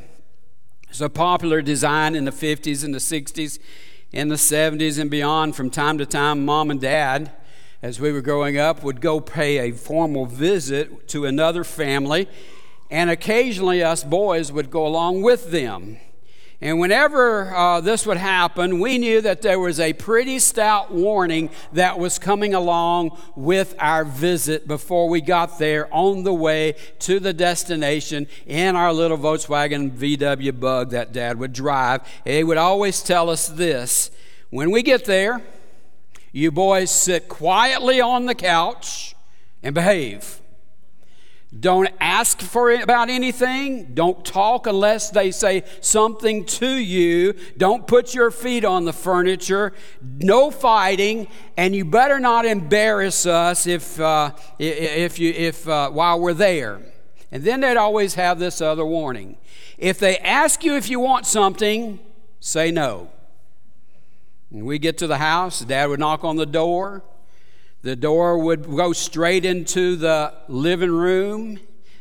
It's 0.90 1.02
a 1.02 1.10
popular 1.10 1.62
design 1.62 2.16
in 2.16 2.24
the 2.26 2.32
50s 2.32 2.84
and 2.84 2.94
the 2.94 3.00
60s, 3.00 3.60
in 4.12 4.30
the 4.30 4.36
70s 4.36 4.98
and 4.98 5.12
beyond. 5.12 5.56
From 5.56 5.70
time 5.70 5.98
to 5.98 6.06
time, 6.06 6.46
Mom 6.46 6.72
and 6.72 6.80
Dad 6.80 7.32
as 7.82 8.00
we 8.00 8.12
were 8.12 8.22
growing 8.22 8.58
up, 8.58 8.84
would 8.84 9.02
go 9.02 9.20
pay 9.20 9.70
a 9.70 9.72
formal 9.72 10.26
visit 10.26 11.08
to 11.10 11.26
another 11.26 11.64
family, 11.64 12.28
and 12.92 13.10
occasionally 13.10 13.84
us 13.84 14.04
boys 14.04 14.52
would 14.52 14.70
go 14.70 14.86
along 14.86 15.22
with 15.22 15.52
them. 15.52 15.98
And 16.62 16.78
whenever 16.78 17.56
uh, 17.56 17.80
this 17.80 18.06
would 18.06 18.18
happen, 18.18 18.82
we 18.82 18.98
knew 18.98 19.22
that 19.22 19.42
there 19.42 19.60
was 19.60 19.80
a 19.80 19.94
pretty 19.94 20.40
stout 20.40 20.94
warning 20.94 21.52
that 21.72 21.98
was 21.98 22.20
coming 22.20 22.54
along 22.54 23.18
with 23.38 23.76
our 23.80 24.04
visit 24.04 24.68
before 24.68 25.08
we 25.08 25.22
got 25.22 25.58
there 25.58 25.88
on 25.94 26.24
the 26.24 26.34
way 26.34 26.76
to 27.00 27.22
the 27.22 27.32
destination 27.32 28.28
in 28.46 28.76
our 28.76 28.92
little 28.92 29.18
Volkswagen 29.18 29.92
VW 29.92 30.60
bug 30.60 30.90
that 30.90 31.14
dad 31.14 31.40
would 31.40 31.54
drive. 31.54 32.02
He 32.26 32.44
would 32.44 32.58
always 32.58 33.02
tell 33.02 33.30
us 33.30 33.48
this 33.48 34.12
when 34.50 34.70
we 34.70 34.84
get 34.84 35.06
there, 35.06 35.42
you 36.32 36.52
boys 36.52 36.92
sit 36.92 37.28
quietly 37.28 38.00
on 38.02 38.26
the 38.26 38.36
couch 38.36 39.16
and 39.64 39.74
behave. 39.76 40.40
Don't 41.58 41.90
ask 42.00 42.42
for 42.42 42.70
about 42.70 43.10
anything. 43.10 43.96
Don't 43.96 44.24
talk 44.24 44.68
unless 44.68 45.10
they 45.10 45.32
say 45.32 45.64
something 45.82 46.46
to 46.46 46.70
you. 46.70 47.34
Don't 47.58 47.88
put 47.88 48.14
your 48.14 48.30
feet 48.30 48.64
on 48.64 48.86
the 48.86 48.94
furniture. 48.94 49.74
No 50.00 50.52
fighting, 50.52 51.28
and 51.58 51.76
you 51.76 51.86
better 51.86 52.20
not 52.20 52.46
embarrass 52.46 53.26
us 53.26 53.66
if 53.66 54.00
uh, 54.00 54.34
if 54.60 55.18
you 55.18 55.32
if 55.32 55.68
uh, 55.68 55.90
while 55.90 56.20
we're 56.20 56.36
there. 56.36 56.82
And 57.32 57.44
then 57.44 57.62
they'd 57.62 57.78
always 57.78 58.14
have 58.14 58.38
this 58.38 58.62
other 58.62 58.86
warning: 58.86 59.36
if 59.80 59.98
they 59.98 60.20
ask 60.20 60.64
you 60.64 60.76
if 60.76 60.88
you 60.88 61.00
want 61.00 61.26
something, 61.26 61.98
say 62.40 62.70
no. 62.70 63.10
And 64.52 64.66
we 64.66 64.80
get 64.80 64.98
to 65.00 65.08
the 65.08 65.18
house, 65.18 65.60
dad 65.62 65.90
would 65.90 66.00
knock 66.00 66.24
on 66.24 66.36
the 66.36 66.46
door. 66.46 67.04
The 67.82 67.96
door 67.96 68.38
would 68.40 68.66
go 68.66 68.94
straight 68.94 69.46
into 69.46 69.96
the 69.96 70.34
living 70.48 70.92
room. 70.92 71.60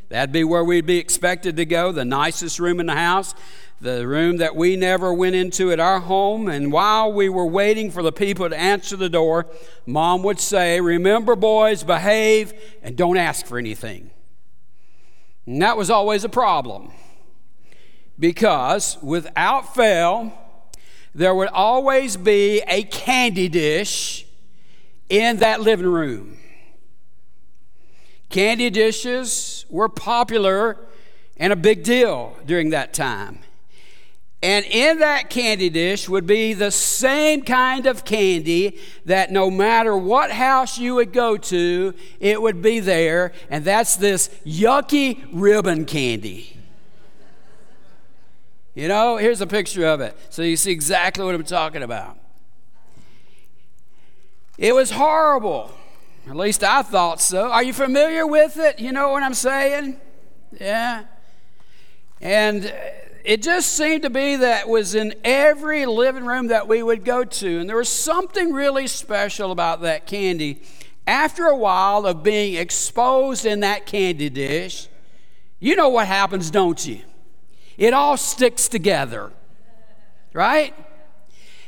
That'd 0.09 0.33
be 0.33 0.43
where 0.45 0.65
we'd 0.65 0.87
be 0.87 0.99
expected 0.99 1.57
to 1.57 1.67
go, 1.67 1.93
the 1.93 2.05
nicest 2.05 2.59
room 2.59 2.81
in 2.81 2.87
the 2.87 2.95
house, 2.95 3.35
the 3.81 4.07
room 4.07 4.39
that 4.39 4.57
we 4.57 4.75
never 4.75 5.13
went 5.13 5.37
into 5.37 5.71
at 5.71 5.79
our 5.79 6.01
home. 6.01 6.49
And 6.49 6.73
while 6.73 7.13
we 7.13 7.29
were 7.29 7.47
waiting 7.47 7.91
for 7.91 8.03
the 8.03 8.11
people 8.11 8.49
to 8.49 8.57
answer 8.57 8.97
the 8.97 9.11
door, 9.11 9.47
mom 9.87 10.23
would 10.23 10.41
say, 10.41 10.81
Remember, 10.81 11.37
boys, 11.37 11.85
behave 11.85 12.55
and 12.83 12.97
don't 12.97 13.19
ask 13.19 13.47
for 13.47 13.59
anything. 13.59 14.11
And 15.47 15.61
that 15.63 15.77
was 15.77 15.91
always 15.91 16.25
a 16.25 16.29
problem 16.29 16.91
because 18.19 18.99
without 19.03 19.75
fail, 19.75 20.33
there 21.19 21.35
would 21.35 21.49
always 21.49 22.17
be 22.17 22.63
a 22.69 22.85
candy 22.85 23.49
dish 23.49 24.25
in 25.09 25.39
that 25.39 25.61
living 25.61 25.89
room. 25.89 26.39
Candy 28.31 28.71
dishes 28.71 29.67
were 29.69 29.89
popular 29.89 30.77
and 31.37 31.53
a 31.53 31.57
big 31.57 31.83
deal 31.83 32.37
during 32.47 32.71
that 32.71 32.95
time. 32.95 33.41
And 34.45 34.65
in 34.67 35.01
that 35.01 35.29
candy 35.29 35.71
dish 35.71 36.09
would 36.09 36.25
be 36.25 36.53
the 36.53 36.71
same 36.71 37.43
kind 37.43 37.87
of 37.87 38.05
candy 38.05 38.79
that 39.05 39.33
no 39.33 39.51
matter 39.51 39.97
what 39.97 40.31
house 40.31 40.79
you 40.79 40.95
would 40.95 41.13
go 41.13 41.37
to, 41.37 41.95
it 42.21 42.41
would 42.41 42.63
be 42.63 42.79
there. 42.79 43.33
And 43.51 43.65
that's 43.65 43.97
this 43.97 44.29
yucky 44.47 45.29
ribbon 45.33 45.85
candy. 45.85 46.58
You 48.79 48.87
know, 48.87 49.17
here's 49.17 49.41
a 49.41 49.47
picture 49.49 49.85
of 49.87 50.01
it. 50.01 50.17
So 50.31 50.43
you 50.43 50.57
see 50.57 50.71
exactly 50.71 51.25
what 51.25 51.35
I'm 51.35 51.43
talking 51.43 51.83
about. 51.83 52.17
It 54.57 54.73
was 54.73 54.93
horrible. 54.93 55.73
At 56.29 56.37
least 56.37 56.63
I 56.63 56.83
thought 56.83 57.21
so. 57.21 57.51
Are 57.51 57.65
you 57.65 57.73
familiar 57.73 58.25
with 58.25 58.57
it? 58.57 58.79
You 58.79 58.93
know 58.93 59.09
what 59.09 59.25
I'm 59.25 59.35
saying? 59.35 59.99
Yeah. 60.61 61.07
And 62.21 62.73
it 63.25 63.43
just 63.43 63.73
seemed 63.73 64.05
to 64.05 64.11
be 64.11 64.37
that 64.37 64.69
was 64.69 64.95
in 64.95 65.13
every 65.25 65.85
living 65.85 66.25
room 66.25 66.47
that 66.47 66.69
we 66.69 66.81
would 66.81 67.05
go 67.05 67.25
to. 67.25 67.59
And 67.59 67.69
there 67.69 67.79
was 67.79 67.89
something 67.89 68.53
really 68.53 68.87
special 68.87 69.51
about 69.51 69.81
that 69.81 70.07
candy 70.07 70.63
after 71.05 71.47
a 71.47 71.57
while 71.57 72.07
of 72.07 72.23
being 72.23 72.55
exposed 72.55 73.45
in 73.45 73.59
that 73.59 73.87
candy 73.87 74.31
dish, 74.31 74.87
you 75.59 75.75
know 75.75 75.89
what 75.89 76.07
happens, 76.07 76.49
don't 76.49 76.87
you? 76.87 77.01
It 77.79 77.95
all 77.95 78.17
sticks 78.17 78.69
together, 78.69 79.31
right? 80.35 80.75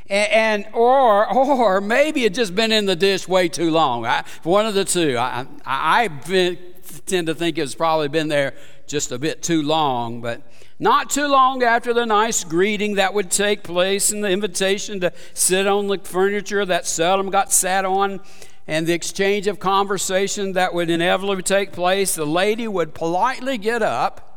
And, 0.09 0.65
and 0.65 0.75
or 0.75 1.33
or 1.33 1.81
maybe 1.81 2.25
it 2.25 2.33
just 2.33 2.53
been 2.53 2.71
in 2.71 2.85
the 2.85 2.97
dish 2.97 3.27
way 3.27 3.47
too 3.47 3.71
long. 3.71 4.05
I, 4.05 4.23
one 4.43 4.65
of 4.65 4.73
the 4.73 4.85
two. 4.85 5.17
I, 5.17 5.47
I, 5.65 6.03
I 6.03 6.57
tend 7.05 7.27
to 7.27 7.33
think 7.33 7.57
it's 7.57 7.75
probably 7.75 8.09
been 8.09 8.27
there 8.27 8.53
just 8.87 9.11
a 9.13 9.17
bit 9.17 9.41
too 9.41 9.63
long, 9.63 10.21
but 10.21 10.41
not 10.79 11.09
too 11.09 11.27
long 11.27 11.63
after 11.63 11.93
the 11.93 12.05
nice 12.05 12.43
greeting 12.43 12.95
that 12.95 13.13
would 13.13 13.31
take 13.31 13.63
place 13.63 14.11
and 14.11 14.23
the 14.23 14.29
invitation 14.29 14.99
to 14.99 15.13
sit 15.33 15.65
on 15.65 15.87
the 15.87 15.97
furniture 15.99 16.65
that 16.65 16.85
seldom 16.85 17.29
got 17.29 17.53
sat 17.53 17.85
on 17.85 18.19
and 18.67 18.85
the 18.85 18.93
exchange 18.93 19.47
of 19.47 19.59
conversation 19.59 20.53
that 20.53 20.73
would 20.73 20.89
inevitably 20.89 21.41
take 21.43 21.71
place, 21.71 22.15
the 22.15 22.25
lady 22.25 22.67
would 22.67 22.93
politely 22.93 23.57
get 23.57 23.81
up, 23.81 24.30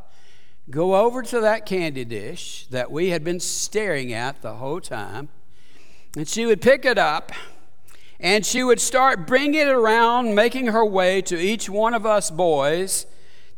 go 0.70 0.96
over 0.96 1.22
to 1.22 1.40
that 1.40 1.66
candy 1.66 2.04
dish 2.04 2.66
that 2.70 2.90
we 2.90 3.10
had 3.10 3.22
been 3.22 3.40
staring 3.40 4.12
at 4.12 4.42
the 4.42 4.54
whole 4.54 4.80
time, 4.80 5.28
and 6.16 6.26
she 6.26 6.46
would 6.46 6.62
pick 6.62 6.84
it 6.84 6.98
up 6.98 7.32
and 8.20 8.46
she 8.46 8.62
would 8.62 8.80
start 8.80 9.26
bringing 9.26 9.60
it 9.60 9.68
around, 9.68 10.34
making 10.34 10.66
her 10.68 10.84
way 10.84 11.20
to 11.20 11.36
each 11.36 11.68
one 11.68 11.92
of 11.92 12.06
us 12.06 12.30
boys 12.30 13.06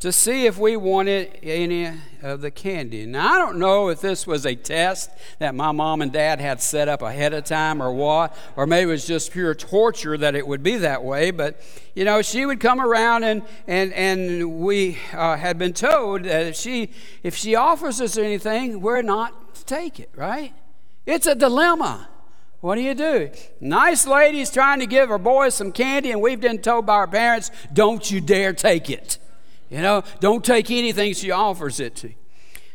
to 0.06 0.12
see 0.12 0.46
if 0.46 0.56
we 0.56 0.76
wanted 0.76 1.36
any 1.42 1.90
of 2.22 2.40
the 2.40 2.48
candy. 2.48 3.04
Now, 3.04 3.34
I 3.34 3.38
don't 3.38 3.58
know 3.58 3.88
if 3.88 4.00
this 4.00 4.24
was 4.24 4.46
a 4.46 4.54
test 4.54 5.10
that 5.40 5.52
my 5.52 5.72
mom 5.72 6.00
and 6.00 6.12
dad 6.12 6.40
had 6.40 6.62
set 6.62 6.86
up 6.86 7.02
ahead 7.02 7.34
of 7.34 7.42
time 7.42 7.82
or 7.82 7.90
what, 7.90 8.32
or 8.54 8.68
maybe 8.68 8.88
it 8.88 8.92
was 8.92 9.04
just 9.04 9.32
pure 9.32 9.52
torture 9.52 10.16
that 10.16 10.36
it 10.36 10.46
would 10.46 10.62
be 10.62 10.76
that 10.76 11.02
way. 11.02 11.32
But, 11.32 11.60
you 11.96 12.04
know, 12.04 12.22
she 12.22 12.46
would 12.46 12.60
come 12.60 12.80
around 12.80 13.24
and, 13.24 13.42
and, 13.66 13.92
and 13.94 14.60
we 14.60 14.96
uh, 15.12 15.36
had 15.36 15.58
been 15.58 15.72
told 15.72 16.22
that 16.22 16.46
if 16.46 16.54
she, 16.54 16.90
if 17.24 17.34
she 17.34 17.56
offers 17.56 18.00
us 18.00 18.16
anything, 18.16 18.80
we're 18.80 19.02
not 19.02 19.56
to 19.56 19.64
take 19.64 19.98
it, 19.98 20.10
right? 20.14 20.54
It's 21.04 21.26
a 21.26 21.34
dilemma. 21.34 22.06
What 22.60 22.76
do 22.76 22.80
you 22.80 22.94
do? 22.94 23.30
Nice 23.60 24.06
lady's 24.06 24.52
trying 24.52 24.78
to 24.78 24.86
give 24.86 25.08
her 25.08 25.18
boys 25.18 25.56
some 25.56 25.72
candy, 25.72 26.12
and 26.12 26.22
we've 26.22 26.40
been 26.40 26.58
told 26.58 26.86
by 26.86 26.94
our 26.94 27.08
parents, 27.08 27.50
don't 27.72 28.08
you 28.08 28.20
dare 28.20 28.52
take 28.52 28.88
it. 28.88 29.18
You 29.70 29.82
know, 29.82 30.02
don't 30.20 30.44
take 30.44 30.70
anything 30.70 31.14
she 31.14 31.30
offers 31.30 31.80
it 31.80 31.96
to. 31.96 32.12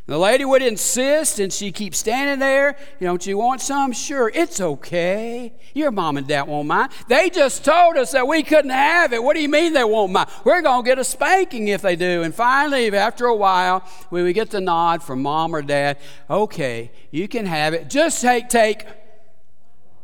The 0.08 0.18
lady 0.18 0.44
would 0.44 0.64
insist, 0.64 1.40
and 1.40 1.54
she 1.54 1.72
keeps 1.72 2.00
standing 2.00 2.40
there. 2.40 2.76
You 3.00 3.06
know, 3.06 3.12
don't 3.12 3.26
you 3.26 3.38
want 3.38 3.62
some? 3.62 3.94
Sure, 3.94 4.32
it's 4.34 4.60
okay. 4.60 5.54
Your 5.74 5.92
mom 5.92 6.18
and 6.18 6.28
dad 6.28 6.50
won't 6.50 6.68
mind. 6.68 6.92
They 7.08 7.30
just 7.30 7.64
told 7.64 7.96
us 7.96 8.12
that 8.12 8.28
we 8.28 8.44
couldn't 8.44 8.72
have 8.72 9.14
it. 9.14 9.24
What 9.24 9.36
do 9.36 9.42
you 9.42 9.48
mean 9.48 9.74
they 9.74 9.84
won't 9.84 10.12
mind? 10.12 10.30
We're 10.44 10.62
going 10.64 10.84
to 10.84 10.86
get 10.86 11.00
a 11.00 11.04
spanking 11.04 11.70
if 11.70 11.82
they 11.82 11.96
do. 11.96 12.24
And 12.24 12.36
finally, 12.36 12.94
after 12.94 13.26
a 13.28 13.36
while, 13.36 13.88
we 14.10 14.34
get 14.34 14.50
the 14.50 14.60
nod 14.60 15.04
from 15.04 15.22
mom 15.22 15.56
or 15.56 15.62
dad, 15.62 15.98
okay, 16.30 16.92
you 17.12 17.28
can 17.28 17.46
have 17.46 17.74
it. 17.74 17.90
Just 17.90 18.22
take, 18.22 18.50
take 18.50 18.86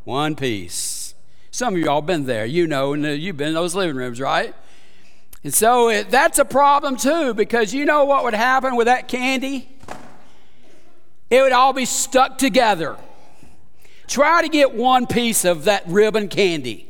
one 0.03 0.35
piece. 0.35 1.15
Some 1.51 1.73
of 1.73 1.81
y'all 1.81 2.01
been 2.01 2.25
there. 2.25 2.45
You 2.45 2.67
know, 2.67 2.93
and 2.93 3.05
uh, 3.05 3.09
you've 3.09 3.35
been 3.35 3.49
in 3.49 3.55
those 3.55 3.75
living 3.75 3.95
rooms, 3.95 4.21
right? 4.21 4.53
And 5.47 5.53
so 5.53 5.87
it, 5.87 6.09
that's 6.09 6.39
a 6.39 6.43
problem 6.43 6.97
too, 6.97 7.33
because 7.33 7.73
you 7.73 7.85
know 7.85 8.03
what 8.03 8.25
would 8.25 8.33
happen 8.33 8.75
with 8.75 8.87
that 8.87 9.07
candy? 9.07 9.69
It 11.29 11.41
would 11.41 11.53
all 11.53 11.71
be 11.71 11.85
stuck 11.85 12.37
together. 12.37 12.97
Try 14.07 14.41
to 14.41 14.49
get 14.49 14.73
one 14.73 15.07
piece 15.07 15.45
of 15.45 15.63
that 15.63 15.87
ribbon 15.87 16.27
candy. 16.27 16.89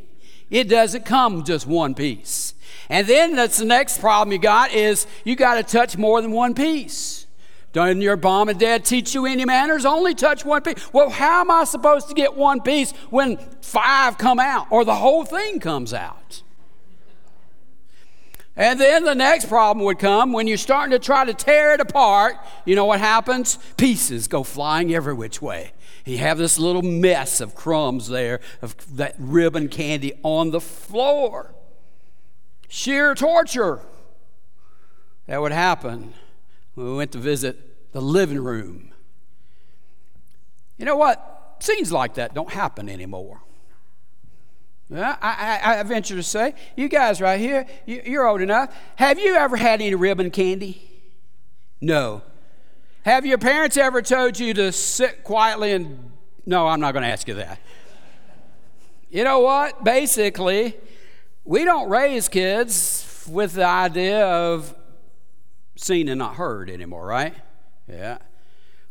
It 0.50 0.70
doesn't 0.70 1.06
come 1.06 1.44
just 1.44 1.68
one 1.68 1.94
piece. 1.94 2.56
And 2.90 3.06
then 3.06 3.36
that's 3.36 3.60
the 3.60 3.66
next 3.66 4.00
problem 4.00 4.32
you 4.32 4.40
got 4.40 4.72
is 4.72 5.06
you 5.24 5.36
got 5.36 5.58
to 5.58 5.62
touch 5.62 5.96
more 5.96 6.20
than 6.20 6.32
one 6.32 6.56
piece. 6.56 7.28
Doesn't 7.74 8.02
your 8.02 8.18
mom 8.18 8.50
and 8.50 8.60
dad 8.60 8.86
teach 8.86 9.14
you 9.14 9.28
any 9.28 9.46
manners? 9.46 9.86
Only 9.86 10.16
touch 10.16 10.44
one 10.44 10.64
piece. 10.64 10.92
Well, 10.92 11.12
how 11.12 11.42
am 11.42 11.52
I 11.52 11.64
supposed 11.66 12.08
to 12.08 12.16
get 12.16 12.36
one 12.36 12.62
piece 12.62 12.92
when 13.12 13.38
five 13.62 14.18
come 14.18 14.40
out 14.40 14.66
or 14.72 14.84
the 14.84 14.96
whole 14.96 15.26
thing 15.26 15.60
comes 15.60 15.94
out? 15.94 16.42
And 18.58 18.82
then 18.82 19.04
the 19.04 19.14
next 19.14 19.46
problem 19.46 19.86
would 19.86 20.00
come 20.00 20.34
when 20.34 20.48
you're 20.48 20.58
starting 20.58 20.90
to 20.92 21.00
try 21.00 21.24
to 21.24 21.34
tear 21.34 21.76
it 21.76 21.80
apart. 21.80 22.38
You 22.66 22.76
know 22.76 22.86
what 22.86 23.00
happens? 23.00 23.60
Pieces 23.78 24.28
go 24.28 24.42
flying 24.42 24.94
every 24.96 25.14
which 25.14 25.42
way. 25.44 25.74
You 26.06 26.18
have 26.18 26.40
this 26.40 26.58
little 26.58 26.82
mess 26.82 27.40
of 27.40 27.54
crumbs 27.54 28.08
there, 28.08 28.40
of 28.64 28.76
that 28.98 29.14
ribbon 29.20 29.70
candy 29.70 30.14
on 30.24 30.50
the 30.50 30.60
floor. 30.60 31.54
Sheer 32.68 33.14
torture. 33.14 33.82
That 35.28 35.40
would 35.40 35.52
happen 35.52 36.16
when 36.74 36.88
we 36.88 36.96
went 36.96 37.12
to 37.12 37.20
visit 37.20 37.92
the 37.92 38.02
living 38.02 38.44
room. 38.44 38.92
You 40.78 40.86
know 40.86 40.96
what? 40.96 41.58
Scenes 41.60 41.92
like 41.92 42.16
that 42.16 42.34
don't 42.34 42.52
happen 42.52 42.90
anymore. 42.90 43.42
Well, 44.90 45.18
I, 45.22 45.60
I, 45.64 45.80
I, 45.80 45.84
venture 45.84 46.16
to 46.16 46.24
say, 46.24 46.54
you 46.78 46.88
guys 46.88 47.20
right 47.20 47.40
here, 47.40 47.66
you, 47.86 48.02
you're 48.06 48.26
old 48.26 48.40
enough. 48.40 48.74
Have 48.96 49.20
you 49.20 49.36
ever 49.36 49.58
had 49.58 49.82
any 49.82 49.96
ribbon 49.96 50.32
candy? 50.32 50.82
No. 51.82 52.22
Have 53.04 53.26
your 53.26 53.38
parents 53.38 53.76
ever 53.76 54.02
told 54.02 54.40
you 54.40 54.54
to 54.54 54.72
sit 54.72 55.24
quietly 55.24 55.74
and. 55.74 56.12
No, 56.46 56.68
I'm 56.68 56.80
not 56.80 56.94
going 56.94 57.04
to 57.04 57.10
ask 57.10 57.28
you 57.28 57.34
that. 57.34 57.60
You 59.10 59.26
know 59.26 59.40
what? 59.40 59.84
Basically, 59.84 60.76
we 61.44 61.66
don't 61.66 61.90
raise 61.90 62.30
kids 62.30 63.26
with 63.30 63.54
the 63.54 63.66
idea 63.66 64.26
of 64.26 64.74
seen 65.76 66.08
and 66.08 66.20
not 66.20 66.36
heard 66.36 66.70
anymore, 66.70 67.06
right? 67.06 67.34
Yeah. 67.90 68.20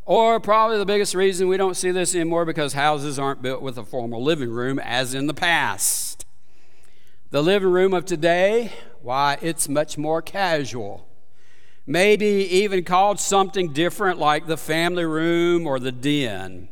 Or 0.06 0.38
probably 0.38 0.78
the 0.78 0.86
biggest 0.86 1.16
reason 1.16 1.48
we 1.48 1.56
don't 1.56 1.76
see 1.76 1.90
this 1.90 2.14
anymore 2.14 2.44
because 2.44 2.74
houses 2.74 3.18
aren't 3.18 3.42
built 3.42 3.60
with 3.60 3.76
a 3.76 3.82
formal 3.82 4.22
living 4.22 4.50
room 4.50 4.78
as 4.78 5.14
in 5.14 5.26
the 5.26 5.34
past. 5.34 6.24
The 7.30 7.42
living 7.42 7.72
room 7.72 7.92
of 7.92 8.04
today, 8.04 8.72
why, 9.02 9.36
it's 9.42 9.68
much 9.68 9.98
more 9.98 10.22
casual. 10.22 11.08
Maybe 11.88 12.26
even 12.26 12.84
called 12.84 13.18
something 13.18 13.72
different 13.72 14.20
like 14.20 14.46
the 14.46 14.56
family 14.56 15.04
room 15.04 15.66
or 15.66 15.80
the 15.80 15.90
den. 15.90 16.68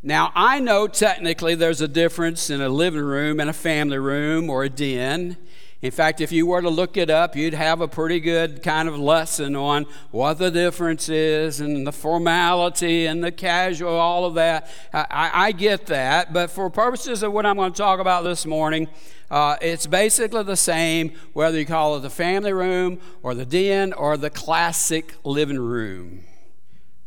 Now, 0.00 0.30
I 0.36 0.60
know 0.60 0.86
technically 0.86 1.56
there's 1.56 1.80
a 1.80 1.88
difference 1.88 2.48
in 2.48 2.60
a 2.60 2.68
living 2.68 3.02
room 3.02 3.40
and 3.40 3.50
a 3.50 3.54
family 3.54 3.98
room 3.98 4.48
or 4.48 4.62
a 4.62 4.68
den. 4.68 5.36
In 5.84 5.90
fact, 5.90 6.22
if 6.22 6.32
you 6.32 6.46
were 6.46 6.62
to 6.62 6.70
look 6.70 6.96
it 6.96 7.10
up, 7.10 7.36
you'd 7.36 7.52
have 7.52 7.82
a 7.82 7.86
pretty 7.86 8.18
good 8.18 8.62
kind 8.62 8.88
of 8.88 8.98
lesson 8.98 9.54
on 9.54 9.84
what 10.12 10.38
the 10.38 10.50
difference 10.50 11.10
is 11.10 11.60
and 11.60 11.86
the 11.86 11.92
formality 11.92 13.04
and 13.04 13.22
the 13.22 13.30
casual, 13.30 13.90
all 13.90 14.24
of 14.24 14.32
that. 14.32 14.70
I, 14.94 15.30
I 15.34 15.52
get 15.52 15.84
that, 15.88 16.32
but 16.32 16.50
for 16.50 16.70
purposes 16.70 17.22
of 17.22 17.34
what 17.34 17.44
I'm 17.44 17.56
going 17.56 17.70
to 17.70 17.76
talk 17.76 18.00
about 18.00 18.24
this 18.24 18.46
morning, 18.46 18.88
uh, 19.30 19.56
it's 19.60 19.86
basically 19.86 20.42
the 20.42 20.56
same 20.56 21.12
whether 21.34 21.58
you 21.58 21.66
call 21.66 21.98
it 21.98 22.00
the 22.00 22.08
family 22.08 22.54
room 22.54 22.98
or 23.22 23.34
the 23.34 23.44
den 23.44 23.92
or 23.92 24.16
the 24.16 24.30
classic 24.30 25.14
living 25.22 25.58
room. 25.58 26.24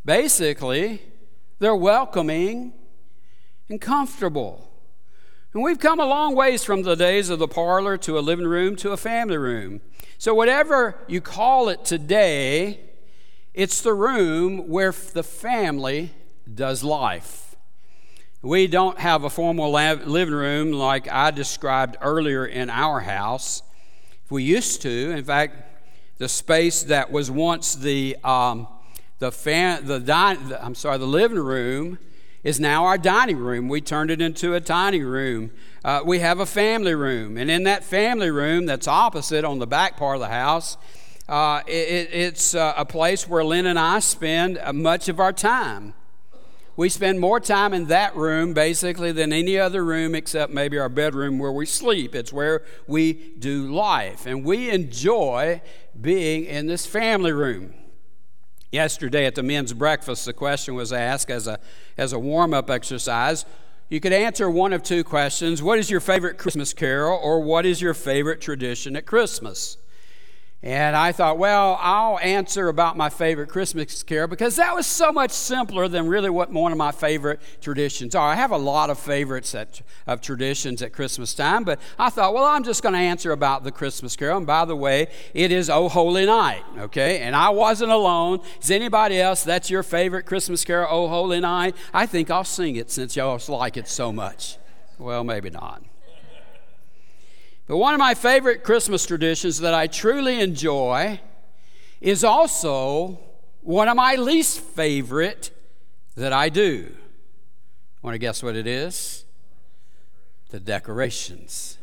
Basically, 0.04 1.02
they're 1.58 1.74
welcoming 1.74 2.74
and 3.68 3.80
comfortable. 3.80 4.67
And 5.54 5.62
we've 5.62 5.78
come 5.78 5.98
a 5.98 6.04
long 6.04 6.34
ways 6.34 6.62
from 6.62 6.82
the 6.82 6.94
days 6.94 7.30
of 7.30 7.38
the 7.38 7.48
parlor 7.48 7.96
to 7.98 8.18
a 8.18 8.20
living 8.20 8.46
room 8.46 8.76
to 8.76 8.90
a 8.90 8.98
family 8.98 9.38
room. 9.38 9.80
So, 10.18 10.34
whatever 10.34 10.98
you 11.06 11.20
call 11.20 11.70
it 11.70 11.84
today, 11.84 12.80
it's 13.54 13.80
the 13.80 13.94
room 13.94 14.68
where 14.68 14.92
the 14.92 15.22
family 15.22 16.12
does 16.52 16.84
life. 16.84 17.56
We 18.42 18.66
don't 18.66 18.98
have 18.98 19.24
a 19.24 19.30
formal 19.30 19.72
living 19.72 20.34
room 20.34 20.72
like 20.72 21.10
I 21.10 21.30
described 21.30 21.96
earlier 22.02 22.44
in 22.44 22.68
our 22.68 23.00
house. 23.00 23.62
We 24.30 24.42
used 24.42 24.82
to. 24.82 25.10
In 25.10 25.24
fact, 25.24 25.82
the 26.18 26.28
space 26.28 26.82
that 26.84 27.10
was 27.10 27.30
once 27.30 27.74
the 27.74 28.16
um, 28.22 28.68
the 29.18 29.32
fan, 29.32 29.86
the, 29.86 29.98
the 29.98 30.58
I'm 30.62 30.74
sorry, 30.74 30.98
the 30.98 31.06
living 31.06 31.38
room 31.38 31.98
is 32.48 32.58
now 32.58 32.86
our 32.86 32.96
dining 32.96 33.36
room. 33.36 33.68
We 33.68 33.82
turned 33.82 34.10
it 34.10 34.22
into 34.22 34.54
a 34.54 34.60
dining 34.60 35.04
room. 35.04 35.50
Uh, 35.84 36.00
we 36.02 36.20
have 36.20 36.40
a 36.40 36.46
family 36.46 36.94
room, 36.94 37.36
and 37.36 37.50
in 37.50 37.64
that 37.64 37.84
family 37.84 38.30
room 38.30 38.64
that's 38.64 38.88
opposite 38.88 39.44
on 39.44 39.58
the 39.58 39.66
back 39.66 39.98
part 39.98 40.16
of 40.16 40.20
the 40.22 40.28
house, 40.28 40.78
uh, 41.28 41.60
it, 41.66 42.08
it's 42.10 42.54
uh, 42.54 42.72
a 42.74 42.86
place 42.86 43.28
where 43.28 43.44
Lynn 43.44 43.66
and 43.66 43.78
I 43.78 43.98
spend 43.98 44.56
uh, 44.56 44.72
much 44.72 45.10
of 45.10 45.20
our 45.20 45.30
time. 45.30 45.92
We 46.74 46.88
spend 46.88 47.20
more 47.20 47.38
time 47.38 47.74
in 47.74 47.88
that 47.88 48.16
room 48.16 48.54
basically 48.54 49.12
than 49.12 49.30
any 49.30 49.58
other 49.58 49.84
room 49.84 50.14
except 50.14 50.50
maybe 50.50 50.78
our 50.78 50.88
bedroom 50.88 51.38
where 51.38 51.52
we 51.52 51.66
sleep. 51.66 52.14
It's 52.14 52.32
where 52.32 52.62
we 52.86 53.34
do 53.38 53.70
life, 53.70 54.24
and 54.24 54.42
we 54.42 54.70
enjoy 54.70 55.60
being 56.00 56.46
in 56.46 56.66
this 56.66 56.86
family 56.86 57.32
room. 57.32 57.74
Yesterday 58.70 59.24
at 59.26 59.34
the 59.34 59.42
men's 59.42 59.72
breakfast, 59.72 60.26
the 60.26 60.32
question 60.32 60.74
was 60.74 60.92
asked 60.92 61.30
as 61.30 61.46
a, 61.46 61.58
as 61.96 62.12
a 62.12 62.18
warm 62.18 62.52
up 62.52 62.68
exercise 62.68 63.44
you 63.90 64.00
could 64.00 64.12
answer 64.12 64.50
one 64.50 64.74
of 64.74 64.82
two 64.82 65.02
questions 65.02 65.62
What 65.62 65.78
is 65.78 65.90
your 65.90 66.00
favorite 66.00 66.36
Christmas 66.36 66.74
carol, 66.74 67.18
or 67.22 67.40
what 67.40 67.64
is 67.64 67.80
your 67.80 67.94
favorite 67.94 68.40
tradition 68.40 68.96
at 68.96 69.06
Christmas? 69.06 69.78
And 70.60 70.96
I 70.96 71.12
thought, 71.12 71.38
well, 71.38 71.78
I'll 71.80 72.18
answer 72.18 72.68
about 72.68 72.96
my 72.96 73.10
favorite 73.10 73.48
Christmas 73.48 74.02
carol 74.02 74.26
because 74.26 74.56
that 74.56 74.74
was 74.74 74.88
so 74.88 75.12
much 75.12 75.30
simpler 75.30 75.86
than 75.86 76.08
really 76.08 76.30
what 76.30 76.50
one 76.50 76.72
of 76.72 76.78
my 76.78 76.90
favorite 76.90 77.40
traditions 77.60 78.16
are. 78.16 78.28
I 78.28 78.34
have 78.34 78.50
a 78.50 78.56
lot 78.56 78.90
of 78.90 78.98
favorites 78.98 79.54
at, 79.54 79.80
of 80.08 80.20
traditions 80.20 80.82
at 80.82 80.92
Christmas 80.92 81.32
time, 81.32 81.62
but 81.62 81.80
I 81.96 82.10
thought, 82.10 82.34
well, 82.34 82.44
I'm 82.44 82.64
just 82.64 82.82
going 82.82 82.94
to 82.94 82.98
answer 82.98 83.30
about 83.30 83.62
the 83.62 83.70
Christmas 83.70 84.16
carol. 84.16 84.38
And 84.38 84.48
by 84.48 84.64
the 84.64 84.74
way, 84.74 85.06
it 85.32 85.52
is 85.52 85.70
Oh 85.70 85.88
Holy 85.88 86.26
Night, 86.26 86.64
okay? 86.76 87.20
And 87.20 87.36
I 87.36 87.50
wasn't 87.50 87.92
alone. 87.92 88.40
Is 88.60 88.72
anybody 88.72 89.20
else 89.20 89.44
that's 89.44 89.70
your 89.70 89.84
favorite 89.84 90.24
Christmas 90.24 90.64
carol, 90.64 90.88
Oh 90.90 91.06
Holy 91.06 91.38
Night? 91.38 91.76
I 91.94 92.04
think 92.06 92.32
I'll 92.32 92.42
sing 92.42 92.74
it 92.74 92.90
since 92.90 93.14
y'all 93.14 93.40
like 93.46 93.76
it 93.76 93.86
so 93.86 94.12
much. 94.12 94.58
Well, 94.98 95.22
maybe 95.22 95.50
not. 95.50 95.84
But 97.68 97.76
one 97.76 97.92
of 97.92 97.98
my 97.98 98.14
favorite 98.14 98.64
Christmas 98.64 99.04
traditions 99.04 99.60
that 99.60 99.74
I 99.74 99.86
truly 99.86 100.40
enjoy 100.40 101.20
is 102.00 102.24
also 102.24 103.20
one 103.60 103.88
of 103.88 103.96
my 103.96 104.14
least 104.14 104.60
favorite 104.60 105.50
that 106.16 106.32
I 106.32 106.48
do. 106.48 106.90
Want 108.00 108.14
to 108.14 108.18
guess 108.18 108.42
what 108.42 108.56
it 108.56 108.66
is? 108.66 109.26
The 110.48 110.58
decorations. 110.58 111.76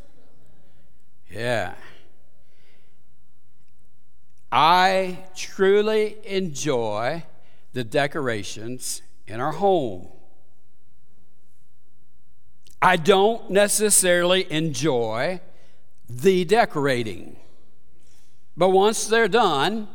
Yeah. 1.29 1.75
I 4.51 5.19
truly 5.35 6.17
enjoy 6.25 7.25
the 7.73 7.83
decorations 7.83 9.03
in 9.27 9.39
our 9.39 9.51
home. 9.51 10.07
I 12.81 12.95
don't 12.95 13.51
necessarily 13.51 14.51
enjoy 14.51 15.41
the 16.09 16.45
decorating. 16.45 17.37
But 18.57 18.69
once 18.69 19.07
they're 19.07 19.27
done, 19.27 19.87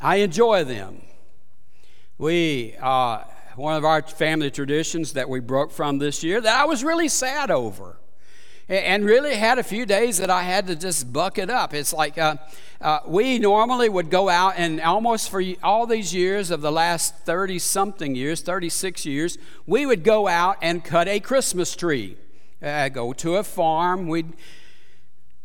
I 0.00 0.16
enjoy 0.16 0.64
them. 0.64 1.02
We, 2.16 2.74
uh, 2.80 3.24
one 3.56 3.76
of 3.76 3.84
our 3.84 4.02
family 4.02 4.50
traditions 4.50 5.12
that 5.14 5.28
we 5.28 5.40
broke 5.40 5.70
from 5.70 5.98
this 5.98 6.22
year 6.22 6.40
that 6.40 6.60
I 6.60 6.64
was 6.64 6.82
really 6.84 7.08
sad 7.08 7.50
over. 7.50 7.96
And 8.68 9.04
really 9.04 9.34
had 9.34 9.58
a 9.58 9.64
few 9.64 9.84
days 9.84 10.18
that 10.18 10.30
I 10.30 10.44
had 10.44 10.68
to 10.68 10.76
just 10.76 11.12
buck 11.12 11.38
it 11.38 11.50
up. 11.50 11.74
It's 11.74 11.92
like 11.92 12.16
uh, 12.18 12.36
uh, 12.80 13.00
we 13.04 13.40
normally 13.40 13.88
would 13.88 14.10
go 14.10 14.28
out 14.28 14.54
and 14.56 14.80
almost 14.80 15.28
for 15.28 15.42
all 15.60 15.88
these 15.88 16.14
years 16.14 16.52
of 16.52 16.60
the 16.60 16.70
last 16.70 17.16
30 17.24 17.58
something 17.58 18.14
years, 18.14 18.42
36 18.42 19.04
years, 19.04 19.38
we 19.66 19.86
would 19.86 20.04
go 20.04 20.28
out 20.28 20.56
and 20.62 20.84
cut 20.84 21.08
a 21.08 21.18
Christmas 21.18 21.74
tree. 21.74 22.16
Uh, 22.62 22.88
go 22.90 23.12
to 23.12 23.36
a 23.36 23.42
farm, 23.42 24.06
we'd 24.06 24.34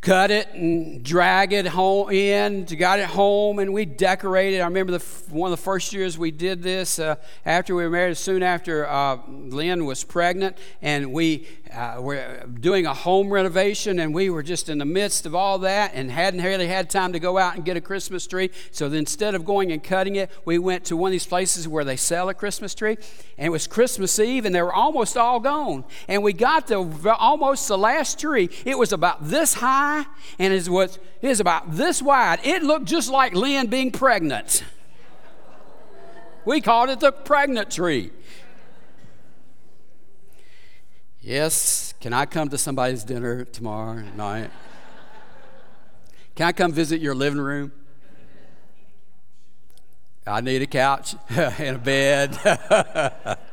cut 0.00 0.30
it 0.30 0.48
and 0.52 1.02
drag 1.02 1.52
it 1.52 1.66
home 1.66 2.10
in 2.10 2.64
got 2.64 2.98
it 2.98 3.06
home 3.06 3.58
and 3.58 3.72
we 3.72 3.84
decorated. 3.84 4.60
I 4.60 4.64
remember 4.64 4.98
the, 4.98 5.04
one 5.30 5.50
of 5.50 5.58
the 5.58 5.62
first 5.62 5.92
years 5.92 6.18
we 6.18 6.30
did 6.30 6.62
this 6.62 6.98
uh, 6.98 7.16
after 7.44 7.74
we 7.74 7.82
were 7.82 7.90
married 7.90 8.16
soon 8.16 8.42
after 8.42 8.86
uh, 8.86 9.18
lynn 9.26 9.84
was 9.84 10.04
pregnant 10.04 10.58
and 10.82 11.12
we 11.12 11.48
uh, 11.72 11.96
were 11.98 12.44
doing 12.60 12.86
a 12.86 12.94
home 12.94 13.32
renovation 13.32 13.98
and 13.98 14.14
we 14.14 14.30
were 14.30 14.42
just 14.42 14.68
in 14.68 14.78
the 14.78 14.84
midst 14.84 15.26
of 15.26 15.34
all 15.34 15.58
that 15.60 15.92
and 15.94 16.10
hadn't 16.10 16.42
really 16.42 16.68
had 16.68 16.88
time 16.88 17.12
to 17.12 17.18
go 17.18 17.38
out 17.38 17.56
and 17.56 17.64
get 17.64 17.76
a 17.76 17.80
christmas 17.80 18.26
tree. 18.26 18.50
So 18.70 18.86
instead 18.86 19.34
of 19.34 19.44
going 19.44 19.72
and 19.72 19.82
cutting 19.82 20.16
it 20.16 20.30
we 20.44 20.58
went 20.58 20.84
to 20.84 20.96
one 20.96 21.08
of 21.08 21.12
these 21.12 21.26
places 21.26 21.66
where 21.66 21.84
they 21.84 21.96
sell 21.96 22.28
a 22.28 22.34
christmas 22.34 22.74
tree 22.74 22.96
and 23.38 23.46
it 23.46 23.50
was 23.50 23.66
christmas 23.66 24.18
eve 24.18 24.44
and 24.44 24.54
they 24.54 24.62
were 24.62 24.74
almost 24.74 25.16
all 25.16 25.40
gone. 25.40 25.84
And 26.06 26.22
we 26.22 26.32
got 26.32 26.68
to 26.68 27.16
almost 27.18 27.66
the 27.66 27.78
last 27.78 28.20
tree. 28.20 28.50
It 28.64 28.78
was 28.78 28.92
about 28.92 29.28
this 29.28 29.54
high 29.54 29.85
high 29.86 30.06
and 30.38 30.52
was, 30.68 30.98
it 31.22 31.28
was 31.28 31.40
about 31.40 31.72
this 31.76 32.02
wide. 32.02 32.40
It 32.44 32.62
looked 32.62 32.86
just 32.86 33.10
like 33.10 33.34
Lynn 33.34 33.68
being 33.68 33.90
pregnant. 33.90 34.64
We 36.44 36.60
called 36.60 36.90
it 36.90 37.00
the 37.00 37.12
pregnant 37.12 37.70
tree. 37.70 38.10
Yes, 41.20 41.92
can 42.00 42.12
I 42.12 42.24
come 42.24 42.48
to 42.50 42.58
somebody's 42.58 43.02
dinner 43.02 43.44
tomorrow 43.44 44.04
night? 44.16 44.50
Can 46.36 46.46
I 46.46 46.52
come 46.52 46.70
visit 46.70 47.00
your 47.00 47.14
living 47.14 47.40
room? 47.40 47.72
I 50.26 50.40
need 50.40 50.62
a 50.62 50.66
couch 50.66 51.14
and 51.30 51.76
a 51.76 51.78
bed. 51.78 53.38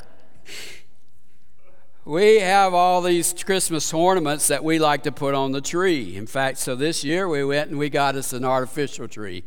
we 2.06 2.40
have 2.40 2.74
all 2.74 3.02
these 3.02 3.34
Christmas 3.44 3.94
ornaments 3.94 4.48
that 4.48 4.64
we 4.64 4.78
like 4.78 5.04
to 5.04 5.12
put 5.12 5.34
on 5.34 5.54
the 5.54 5.62
tree. 5.62 6.16
In 6.18 6.28
fact, 6.28 6.58
so 6.58 6.76
this 6.76 7.04
year 7.04 7.30
we 7.30 7.44
went 7.46 7.70
and 7.70 7.80
we 7.80 7.90
got 7.90 8.16
us 8.16 8.34
an 8.34 8.44
artificial 8.44 9.08
tree. 9.08 9.44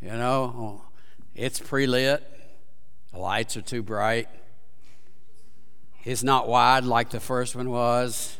You 0.00 0.12
know, 0.12 0.54
oh, 0.56 0.82
it's 1.34 1.58
pre 1.58 1.86
lit, 1.86 2.24
the 3.12 3.18
lights 3.18 3.56
are 3.56 3.62
too 3.62 3.82
bright, 3.82 4.28
it's 6.04 6.22
not 6.22 6.48
wide 6.48 6.84
like 6.84 7.10
the 7.10 7.20
first 7.20 7.54
one 7.54 7.68
was, 7.68 8.38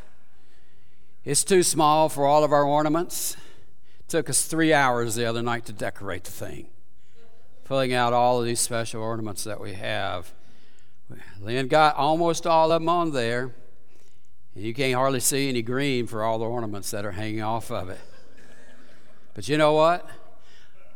it's 1.24 1.44
too 1.44 1.62
small 1.62 2.08
for 2.08 2.24
all 2.26 2.44
of 2.44 2.52
our 2.52 2.64
ornaments. 2.64 3.36
It 4.00 4.08
took 4.08 4.30
us 4.30 4.46
three 4.46 4.72
hours 4.72 5.14
the 5.14 5.26
other 5.26 5.42
night 5.42 5.66
to 5.66 5.72
decorate 5.74 6.24
the 6.24 6.30
thing, 6.30 6.68
pulling 7.64 7.92
out 7.92 8.14
all 8.14 8.38
of 8.38 8.46
these 8.46 8.60
special 8.60 9.02
ornaments 9.02 9.44
that 9.44 9.60
we 9.60 9.74
have. 9.74 10.32
Lynn 11.40 11.68
got 11.68 11.96
almost 11.96 12.46
all 12.46 12.72
of 12.72 12.80
them 12.80 12.88
on 12.88 13.12
there. 13.12 13.54
And 14.54 14.64
you 14.64 14.74
can't 14.74 14.94
hardly 14.94 15.20
see 15.20 15.48
any 15.48 15.62
green 15.62 16.06
for 16.06 16.24
all 16.24 16.38
the 16.38 16.44
ornaments 16.44 16.90
that 16.90 17.04
are 17.04 17.12
hanging 17.12 17.42
off 17.42 17.70
of 17.70 17.88
it. 17.88 18.00
But 19.34 19.48
you 19.48 19.56
know 19.56 19.72
what? 19.72 20.08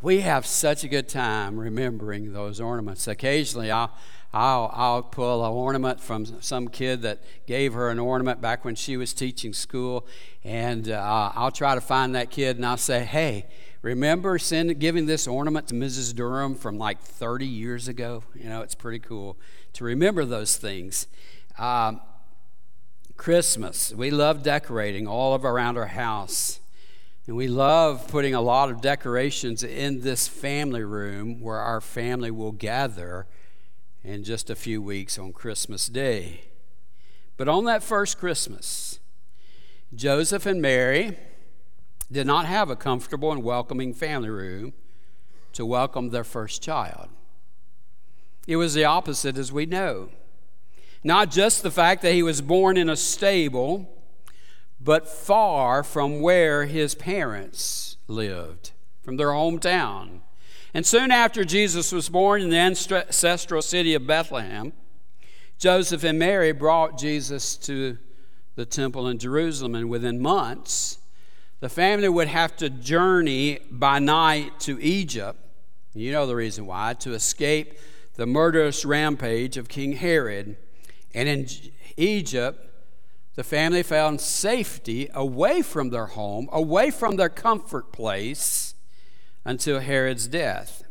We 0.02 0.22
have 0.22 0.44
such 0.46 0.82
a 0.82 0.88
good 0.88 1.08
time 1.08 1.56
remembering 1.56 2.32
those 2.32 2.60
ornaments. 2.60 3.06
Occasionally, 3.06 3.70
I'll, 3.70 3.92
I'll, 4.34 4.68
I'll 4.74 5.02
pull 5.02 5.44
an 5.44 5.52
ornament 5.52 6.00
from 6.00 6.40
some 6.42 6.66
kid 6.66 7.02
that 7.02 7.22
gave 7.46 7.72
her 7.74 7.88
an 7.88 8.00
ornament 8.00 8.40
back 8.40 8.64
when 8.64 8.74
she 8.74 8.96
was 8.96 9.12
teaching 9.12 9.52
school, 9.52 10.06
and 10.42 10.88
uh, 10.88 11.30
I'll 11.36 11.52
try 11.52 11.76
to 11.76 11.80
find 11.80 12.16
that 12.16 12.30
kid 12.30 12.56
and 12.56 12.66
I'll 12.66 12.76
say, 12.76 13.04
hey, 13.04 13.46
remember 13.82 14.38
giving 14.38 15.06
this 15.06 15.26
ornament 15.26 15.68
to 15.68 15.74
Mrs. 15.74 16.14
Durham 16.14 16.54
from 16.54 16.78
like 16.78 17.00
30 17.00 17.46
years 17.46 17.88
ago? 17.88 18.22
You 18.34 18.48
know, 18.48 18.62
it's 18.62 18.74
pretty 18.74 19.00
cool 19.00 19.36
to 19.74 19.84
remember 19.84 20.24
those 20.24 20.56
things. 20.56 21.06
Um, 21.58 22.00
Christmas, 23.16 23.92
we 23.92 24.10
love 24.10 24.42
decorating 24.42 25.06
all 25.06 25.34
of 25.34 25.44
around 25.44 25.76
our 25.76 25.86
house. 25.86 26.60
And 27.26 27.36
we 27.36 27.46
love 27.46 28.08
putting 28.08 28.34
a 28.34 28.40
lot 28.40 28.70
of 28.70 28.80
decorations 28.80 29.62
in 29.62 30.00
this 30.00 30.26
family 30.26 30.82
room 30.82 31.40
where 31.40 31.58
our 31.58 31.80
family 31.80 32.32
will 32.32 32.50
gather 32.50 33.26
in 34.02 34.24
just 34.24 34.50
a 34.50 34.56
few 34.56 34.82
weeks 34.82 35.18
on 35.18 35.32
Christmas 35.32 35.86
Day. 35.86 36.46
But 37.36 37.48
on 37.48 37.64
that 37.66 37.82
first 37.82 38.18
Christmas, 38.18 38.98
Joseph 39.94 40.46
and 40.46 40.60
Mary 40.60 41.16
did 42.12 42.26
not 42.26 42.46
have 42.46 42.70
a 42.70 42.76
comfortable 42.76 43.32
and 43.32 43.42
welcoming 43.42 43.92
family 43.92 44.30
room 44.30 44.72
to 45.52 45.66
welcome 45.66 46.10
their 46.10 46.24
first 46.24 46.62
child. 46.62 47.08
It 48.46 48.56
was 48.56 48.74
the 48.74 48.84
opposite, 48.84 49.36
as 49.36 49.52
we 49.52 49.66
know. 49.66 50.10
Not 51.04 51.30
just 51.30 51.62
the 51.62 51.70
fact 51.70 52.02
that 52.02 52.14
he 52.14 52.22
was 52.22 52.40
born 52.40 52.76
in 52.76 52.88
a 52.88 52.96
stable, 52.96 53.88
but 54.80 55.08
far 55.08 55.82
from 55.82 56.20
where 56.20 56.66
his 56.66 56.94
parents 56.94 57.96
lived, 58.08 58.72
from 59.02 59.16
their 59.16 59.28
hometown. 59.28 60.20
And 60.74 60.86
soon 60.86 61.10
after 61.10 61.44
Jesus 61.44 61.92
was 61.92 62.08
born 62.08 62.40
in 62.40 62.50
the 62.50 62.56
ancestral 62.56 63.62
city 63.62 63.94
of 63.94 64.06
Bethlehem, 64.06 64.72
Joseph 65.58 66.02
and 66.02 66.18
Mary 66.18 66.52
brought 66.52 66.98
Jesus 66.98 67.56
to 67.58 67.98
the 68.54 68.66
temple 68.66 69.06
in 69.08 69.18
Jerusalem, 69.18 69.74
and 69.74 69.88
within 69.88 70.20
months, 70.20 70.98
the 71.62 71.68
family 71.68 72.08
would 72.08 72.26
have 72.26 72.56
to 72.56 72.68
journey 72.68 73.60
by 73.70 74.00
night 74.00 74.58
to 74.58 74.82
Egypt. 74.82 75.38
You 75.94 76.10
know 76.10 76.26
the 76.26 76.34
reason 76.34 76.66
why 76.66 76.94
to 76.94 77.14
escape 77.14 77.78
the 78.16 78.26
murderous 78.26 78.84
rampage 78.84 79.56
of 79.56 79.68
King 79.68 79.92
Herod. 79.92 80.56
And 81.14 81.28
in 81.28 81.46
Egypt, 81.96 82.68
the 83.36 83.44
family 83.44 83.84
found 83.84 84.20
safety 84.20 85.08
away 85.14 85.62
from 85.62 85.90
their 85.90 86.06
home, 86.06 86.48
away 86.50 86.90
from 86.90 87.14
their 87.14 87.28
comfort 87.28 87.92
place, 87.92 88.74
until 89.44 89.78
Herod's 89.78 90.26
death. 90.26 90.82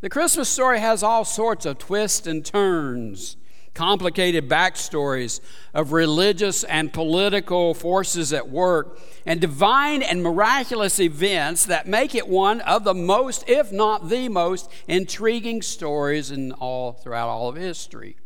The 0.00 0.08
Christmas 0.08 0.48
story 0.48 0.78
has 0.78 1.02
all 1.02 1.24
sorts 1.24 1.66
of 1.66 1.78
twists 1.78 2.28
and 2.28 2.44
turns, 2.44 3.36
complicated 3.78 4.48
backstories 4.48 5.40
of 5.72 5.92
religious 5.92 6.64
and 6.64 6.92
political 6.92 7.74
forces 7.74 8.32
at 8.32 8.50
work, 8.50 8.98
and 9.24 9.40
divine 9.40 10.02
and 10.02 10.20
miraculous 10.20 10.98
events 10.98 11.64
that 11.64 11.86
make 11.86 12.12
it 12.12 12.26
one 12.26 12.60
of 12.62 12.82
the 12.82 12.92
most, 12.92 13.48
if 13.48 13.70
not 13.70 14.08
the 14.08 14.28
most, 14.28 14.68
intriguing 14.88 15.62
stories 15.62 16.32
in 16.32 16.50
all 16.54 16.92
throughout 16.92 17.28
all 17.28 17.48
of 17.48 17.54
history. 17.54 18.16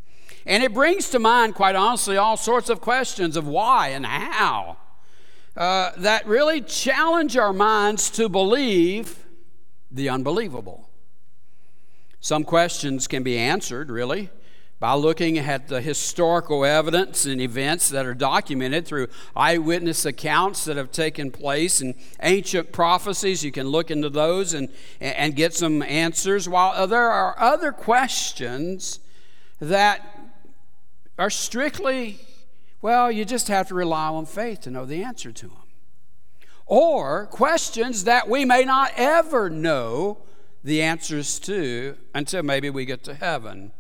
And 0.47 0.63
it 0.63 0.73
brings 0.73 1.11
to 1.11 1.19
mind, 1.19 1.55
quite 1.55 1.77
honestly, 1.77 2.17
all 2.17 2.39
sorts 2.39 2.71
of 2.71 2.81
questions 2.81 3.37
of 3.37 3.47
why 3.47 3.89
and 3.89 4.07
how 4.07 4.79
uh, 5.55 5.91
that 5.99 6.27
really 6.27 6.63
challenge 6.63 7.37
our 7.37 7.53
minds 7.53 8.09
to 8.13 8.31
believe 8.31 9.19
the 9.91 10.09
unbelievable. 10.09 10.89
Some 12.21 12.43
questions 12.43 13.07
can 13.07 13.23
be 13.23 13.37
answered, 13.37 13.91
really, 13.91 14.31
by 14.83 14.95
looking 14.95 15.39
at 15.39 15.69
the 15.69 15.81
historical 15.81 16.65
evidence 16.65 17.25
and 17.25 17.41
events 17.41 17.89
that 17.89 18.05
are 18.05 18.15
documented 18.15 18.85
through 18.85 19.07
eyewitness 19.37 20.05
accounts 20.05 20.65
that 20.65 20.77
have 20.77 20.91
taken 20.91 21.31
place 21.31 21.81
and 21.81 21.95
ancient 22.21 22.73
prophecies. 22.73 23.45
You 23.45 23.53
can 23.53 23.69
look 23.69 23.93
into 23.93 24.11
those 24.11 24.55
and, 24.55 24.69
and 25.01 25.37
get 25.37 25.55
some 25.55 25.83
answers. 25.85 26.49
While 26.49 26.89
there 26.89 27.09
are 27.09 27.39
other 27.39 27.71
questions 27.71 28.99
that 29.61 30.35
are 31.17 31.31
strictly, 31.31 32.19
well, 32.81 33.13
you 33.13 33.25
just 33.25 33.47
have 33.47 33.69
to 33.69 33.77
rely 33.77 34.09
on 34.09 34.27
faith 34.27 34.63
to 34.63 34.73
know 34.73 34.85
the 34.85 35.05
answer 35.05 35.31
to 35.31 35.47
them. 35.47 35.59
Or 36.67 37.27
questions 37.27 38.03
that 38.03 38.29
we 38.29 38.45
may 38.45 38.65
not 38.65 38.91
ever 38.97 39.49
know 39.49 40.19
the 40.65 40.83
answers 40.83 41.39
to 41.39 41.97
until 42.13 42.43
maybe 42.43 42.69
we 42.69 42.85
get 42.85 43.05
to 43.05 43.15
heaven. 43.15 43.71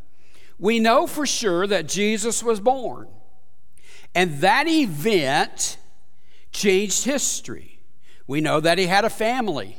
We 0.58 0.78
know 0.78 1.06
for 1.06 1.26
sure 1.26 1.66
that 1.66 1.88
Jesus 1.88 2.42
was 2.42 2.60
born, 2.60 3.08
and 4.14 4.40
that 4.40 4.68
event 4.68 5.78
changed 6.52 7.04
history. 7.04 7.80
We 8.26 8.40
know 8.40 8.60
that 8.60 8.78
he 8.78 8.86
had 8.86 9.04
a 9.04 9.10
family, 9.10 9.78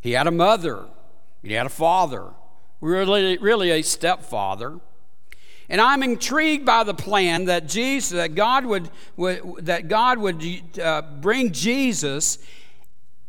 he 0.00 0.12
had 0.12 0.26
a 0.26 0.32
mother, 0.32 0.86
he 1.42 1.52
had 1.52 1.66
a 1.66 1.70
father, 1.70 2.30
really, 2.80 3.38
really 3.38 3.70
a 3.70 3.82
stepfather. 3.82 4.80
And 5.68 5.80
I'm 5.80 6.02
intrigued 6.02 6.64
by 6.64 6.84
the 6.84 6.94
plan 6.94 7.46
that 7.46 7.66
Jesus, 7.66 8.10
that 8.10 8.34
God 8.36 8.64
would, 8.66 8.88
that 9.58 9.88
God 9.88 10.18
would 10.18 10.44
uh, 10.78 11.02
bring 11.20 11.52
Jesus 11.52 12.38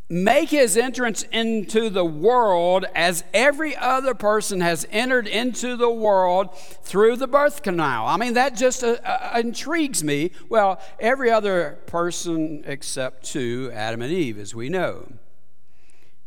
make 0.09 0.49
his 0.49 0.77
entrance 0.77 1.23
into 1.31 1.89
the 1.89 2.05
world 2.05 2.85
as 2.95 3.23
every 3.33 3.75
other 3.75 4.13
person 4.13 4.61
has 4.61 4.87
entered 4.89 5.27
into 5.27 5.75
the 5.75 5.89
world 5.89 6.57
through 6.57 7.17
the 7.17 7.27
birth 7.27 7.61
canal. 7.61 8.07
I 8.07 8.15
mean, 8.17 8.33
that 8.35 8.55
just 8.55 8.83
uh, 8.83 8.97
uh, 9.03 9.39
intrigues 9.43 10.03
me. 10.03 10.31
Well, 10.47 10.79
every 10.99 11.29
other 11.29 11.79
person 11.87 12.63
except 12.65 13.25
two, 13.25 13.69
Adam 13.73 14.01
and 14.01 14.11
Eve, 14.11 14.39
as 14.39 14.55
we 14.55 14.69
know. 14.69 15.11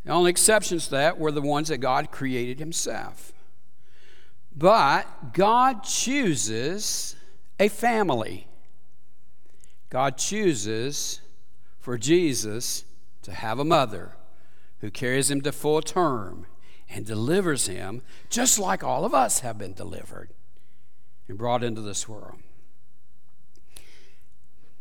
The 0.04 0.12
only 0.12 0.30
exceptions 0.30 0.86
to 0.86 0.90
that 0.92 1.18
were 1.18 1.32
the 1.32 1.42
ones 1.42 1.68
that 1.68 1.78
God 1.78 2.10
created 2.10 2.58
himself. 2.58 3.32
But 4.54 5.32
God 5.32 5.84
chooses 5.84 7.16
a 7.58 7.68
family. 7.68 8.46
God 9.88 10.18
chooses 10.18 11.20
for 11.78 11.96
Jesus 11.96 12.84
to 13.30 13.36
have 13.36 13.58
a 13.58 13.64
mother 13.64 14.16
who 14.80 14.90
carries 14.90 15.30
him 15.30 15.40
to 15.42 15.52
full 15.52 15.80
term 15.80 16.46
and 16.88 17.06
delivers 17.06 17.66
him 17.66 18.02
just 18.28 18.58
like 18.58 18.82
all 18.82 19.04
of 19.04 19.14
us 19.14 19.40
have 19.40 19.56
been 19.56 19.72
delivered 19.72 20.30
and 21.28 21.38
brought 21.38 21.62
into 21.62 21.80
this 21.80 22.08
world. 22.08 22.40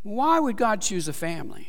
Why 0.01 0.39
would 0.39 0.57
God 0.57 0.81
choose 0.81 1.07
a 1.07 1.13
family? 1.13 1.67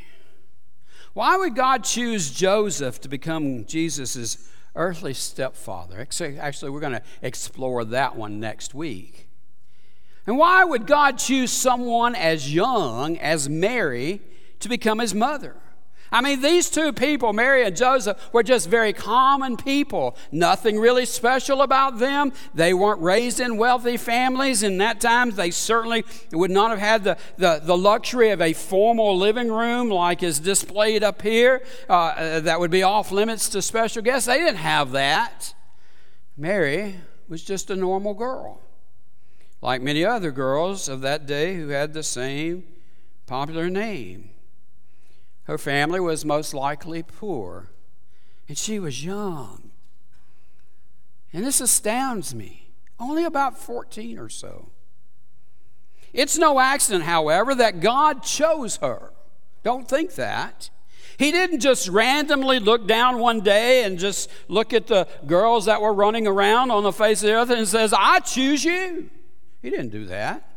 Why 1.12 1.37
would 1.37 1.55
God 1.55 1.85
choose 1.85 2.31
Joseph 2.31 3.01
to 3.01 3.09
become 3.09 3.66
Jesus' 3.66 4.49
earthly 4.74 5.12
stepfather? 5.12 6.01
Actually, 6.01 6.70
we're 6.70 6.81
going 6.81 6.93
to 6.93 7.03
explore 7.20 7.85
that 7.85 8.16
one 8.16 8.41
next 8.41 8.72
week. 8.72 9.28
And 10.26 10.39
why 10.39 10.64
would 10.64 10.87
God 10.87 11.18
choose 11.18 11.51
someone 11.51 12.14
as 12.14 12.55
young 12.55 13.18
as 13.18 13.49
Mary 13.49 14.22
to 14.61 14.68
become 14.68 15.01
his 15.01 15.14
mother? 15.14 15.57
I 16.13 16.21
mean, 16.21 16.43
these 16.43 16.69
two 16.69 16.93
people, 16.93 17.33
Mary 17.33 17.65
and 17.65 17.77
Joseph, 17.77 18.19
were 18.33 18.43
just 18.43 18.69
very 18.69 18.93
common 18.93 19.57
people. 19.57 20.17
Nothing 20.33 20.79
really 20.79 21.05
special 21.05 21.63
about 21.63 21.99
them. 21.99 22.33
They 22.53 22.75
weren't 22.75 23.01
raised 23.01 23.39
in 23.39 23.57
wealthy 23.57 23.97
families. 23.97 24.63
In 24.63 24.79
that 24.79 25.01
time, 25.01 25.31
they 25.31 25.51
certainly 25.51 26.05
would 26.33 26.51
not 26.51 26.71
have 26.71 26.81
had 26.81 27.05
the, 27.05 27.17
the, 27.37 27.61
the 27.63 27.77
luxury 27.77 28.31
of 28.31 28.41
a 28.41 28.53
formal 28.53 29.17
living 29.17 29.51
room 29.51 29.89
like 29.89 30.23
is 30.23 30.41
displayed 30.41 31.05
up 31.05 31.23
here. 31.23 31.63
Uh, 31.89 31.93
uh 31.93 32.41
that 32.41 32.59
would 32.59 32.71
be 32.71 32.83
off 32.83 33.13
limits 33.13 33.49
to 33.51 33.63
special 33.63 34.03
guests. 34.03 34.27
They 34.27 34.39
didn't 34.39 34.57
have 34.57 34.93
that. 34.93 35.55
Mary 36.37 36.97
was 37.29 37.45
just 37.45 37.71
a 37.71 37.77
normal 37.77 38.15
girl, 38.15 38.61
like 39.63 39.81
many 39.81 40.05
other 40.05 40.33
girls 40.33 40.89
of 40.89 41.03
that 41.03 41.27
day 41.27 41.55
who 41.55 41.69
had 41.69 41.93
the 41.93 42.03
same 42.03 42.65
popular 43.27 43.71
name. 43.71 44.31
Her 45.45 45.59
family 45.59 46.01
was 46.01 46.24
most 46.24 46.55
likely 46.55 47.03
poor, 47.03 47.70
and 48.49 48.57
she 48.57 48.78
was 48.78 49.05
young. 49.05 49.70
And 51.32 51.45
this 51.45 51.61
astounds 51.61 52.34
me. 52.34 52.70
Only 52.99 53.24
about 53.24 53.59
14 53.59 54.18
or 54.18 54.28
so. 54.28 54.70
It's 56.12 56.36
no 56.36 56.59
accident, 56.59 57.05
however, 57.05 57.55
that 57.55 57.80
God 57.80 58.22
chose 58.22 58.76
her. 58.76 59.12
Don't 59.62 59.88
think 59.88 60.14
that. 60.16 60.70
He 61.18 61.30
didn't 61.30 61.61
just 61.61 61.88
randomly 61.88 62.59
look 62.59 62.86
down 62.86 63.18
one 63.18 63.41
day 63.41 63.84
and 63.84 63.99
just 63.99 64.30
look 64.49 64.72
at 64.72 64.86
the 64.86 65.07
girls 65.26 65.66
that 65.66 65.80
were 65.80 65.93
running 65.93 66.26
around 66.26 66.70
on 66.70 66.82
the 66.82 66.93
face 66.93 67.22
of 67.22 67.28
the 67.28 67.34
earth 67.34 67.51
and 67.51 67.68
says, 67.68 67.93
I 67.97 68.20
choose 68.20 68.64
you. 68.64 69.11
He 69.62 69.70
didn't 69.70 69.91
do 69.91 70.07
that. 70.07 70.49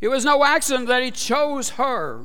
It 0.00 0.08
was 0.08 0.24
no 0.24 0.44
accident 0.44 0.86
that 0.88 1.02
he 1.02 1.10
chose 1.10 1.70
her. 1.70 2.22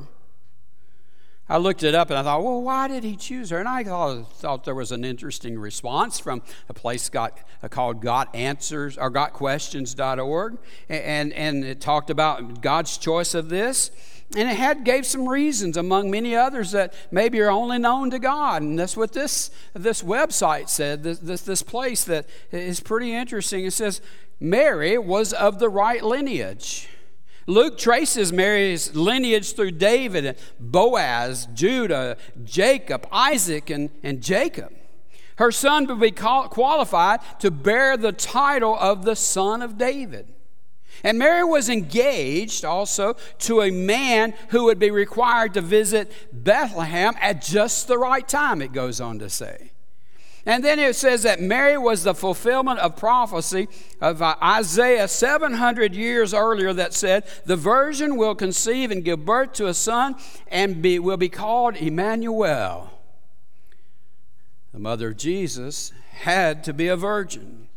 I 1.46 1.58
looked 1.58 1.82
it 1.82 1.94
up 1.94 2.08
and 2.08 2.18
I 2.18 2.22
thought, 2.22 2.42
well, 2.42 2.62
why 2.62 2.88
did 2.88 3.04
he 3.04 3.16
choose 3.16 3.50
her? 3.50 3.58
And 3.58 3.68
I 3.68 3.84
thought, 3.84 4.32
thought 4.32 4.64
there 4.64 4.74
was 4.74 4.92
an 4.92 5.04
interesting 5.04 5.58
response 5.58 6.18
from 6.18 6.40
a 6.70 6.74
place 6.74 7.10
got, 7.10 7.38
uh, 7.62 7.68
called 7.68 8.00
Got 8.00 8.34
Answers 8.34 8.96
or 8.96 9.10
GotQuestions.org, 9.10 10.56
and 10.88 11.32
and 11.34 11.64
it 11.64 11.82
talked 11.82 12.08
about 12.08 12.62
God's 12.62 12.96
choice 12.96 13.34
of 13.34 13.50
this, 13.50 13.90
and 14.34 14.48
it 14.48 14.56
had 14.56 14.84
gave 14.84 15.04
some 15.04 15.28
reasons 15.28 15.76
among 15.76 16.10
many 16.10 16.34
others 16.34 16.70
that 16.70 16.94
maybe 17.10 17.38
are 17.40 17.50
only 17.50 17.78
known 17.78 18.10
to 18.10 18.18
God, 18.18 18.62
and 18.62 18.78
that's 18.78 18.96
what 18.96 19.12
this 19.12 19.50
this 19.74 20.02
website 20.02 20.70
said. 20.70 21.02
This 21.02 21.18
this, 21.18 21.42
this 21.42 21.62
place 21.62 22.04
that 22.04 22.26
is 22.52 22.80
pretty 22.80 23.12
interesting. 23.12 23.66
It 23.66 23.72
says 23.72 24.00
Mary 24.40 24.96
was 24.96 25.34
of 25.34 25.58
the 25.58 25.68
right 25.68 26.02
lineage. 26.02 26.88
Luke 27.46 27.76
traces 27.76 28.32
Mary's 28.32 28.94
lineage 28.94 29.54
through 29.54 29.72
David, 29.72 30.38
Boaz, 30.58 31.46
Judah, 31.54 32.16
Jacob, 32.44 33.06
Isaac, 33.12 33.70
and, 33.70 33.90
and 34.02 34.22
Jacob. 34.22 34.72
Her 35.36 35.50
son 35.50 35.86
would 35.86 36.00
be 36.00 36.10
qualified 36.12 37.20
to 37.40 37.50
bear 37.50 37.96
the 37.96 38.12
title 38.12 38.76
of 38.78 39.04
the 39.04 39.16
son 39.16 39.62
of 39.62 39.76
David. 39.76 40.32
And 41.02 41.18
Mary 41.18 41.44
was 41.44 41.68
engaged 41.68 42.64
also 42.64 43.16
to 43.40 43.60
a 43.60 43.70
man 43.70 44.32
who 44.50 44.64
would 44.64 44.78
be 44.78 44.90
required 44.90 45.54
to 45.54 45.60
visit 45.60 46.10
Bethlehem 46.32 47.14
at 47.20 47.42
just 47.42 47.88
the 47.88 47.98
right 47.98 48.26
time, 48.26 48.62
it 48.62 48.72
goes 48.72 49.00
on 49.00 49.18
to 49.18 49.28
say. 49.28 49.72
And 50.46 50.62
then 50.62 50.78
it 50.78 50.94
says 50.94 51.22
that 51.22 51.40
Mary 51.40 51.78
was 51.78 52.04
the 52.04 52.14
fulfillment 52.14 52.78
of 52.80 52.96
prophecy 52.96 53.68
of 54.00 54.20
uh, 54.20 54.36
Isaiah 54.42 55.08
700 55.08 55.94
years 55.94 56.34
earlier 56.34 56.72
that 56.74 56.92
said, 56.92 57.24
The 57.46 57.56
virgin 57.56 58.16
will 58.16 58.34
conceive 58.34 58.90
and 58.90 59.02
give 59.02 59.24
birth 59.24 59.54
to 59.54 59.68
a 59.68 59.74
son 59.74 60.16
and 60.48 60.82
be, 60.82 60.98
will 60.98 61.16
be 61.16 61.30
called 61.30 61.76
Emmanuel. 61.76 62.90
The 64.72 64.80
mother 64.80 65.08
of 65.08 65.16
Jesus 65.16 65.92
had 66.10 66.62
to 66.64 66.74
be 66.74 66.88
a 66.88 66.96
virgin. 66.96 67.68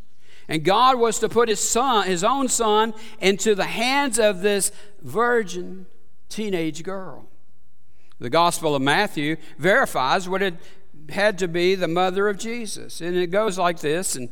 And 0.49 0.63
God 0.63 0.97
was 0.97 1.19
to 1.19 1.29
put 1.29 1.49
his 1.49 1.59
son, 1.59 2.07
his 2.07 2.23
own 2.23 2.47
son, 2.47 2.93
into 3.19 3.55
the 3.55 3.65
hands 3.65 4.19
of 4.19 4.41
this 4.41 4.71
virgin 5.01 5.85
teenage 6.27 6.83
girl. 6.83 7.27
The 8.19 8.29
Gospel 8.29 8.75
of 8.75 8.81
Matthew 8.81 9.37
verifies 9.57 10.27
what 10.27 10.41
it 10.41 10.55
had 11.09 11.37
to 11.39 11.47
be 11.47 11.75
the 11.75 11.87
mother 11.87 12.27
of 12.27 12.37
Jesus. 12.37 13.01
And 13.01 13.15
it 13.15 13.27
goes 13.27 13.57
like 13.57 13.79
this 13.79 14.15
in 14.15 14.29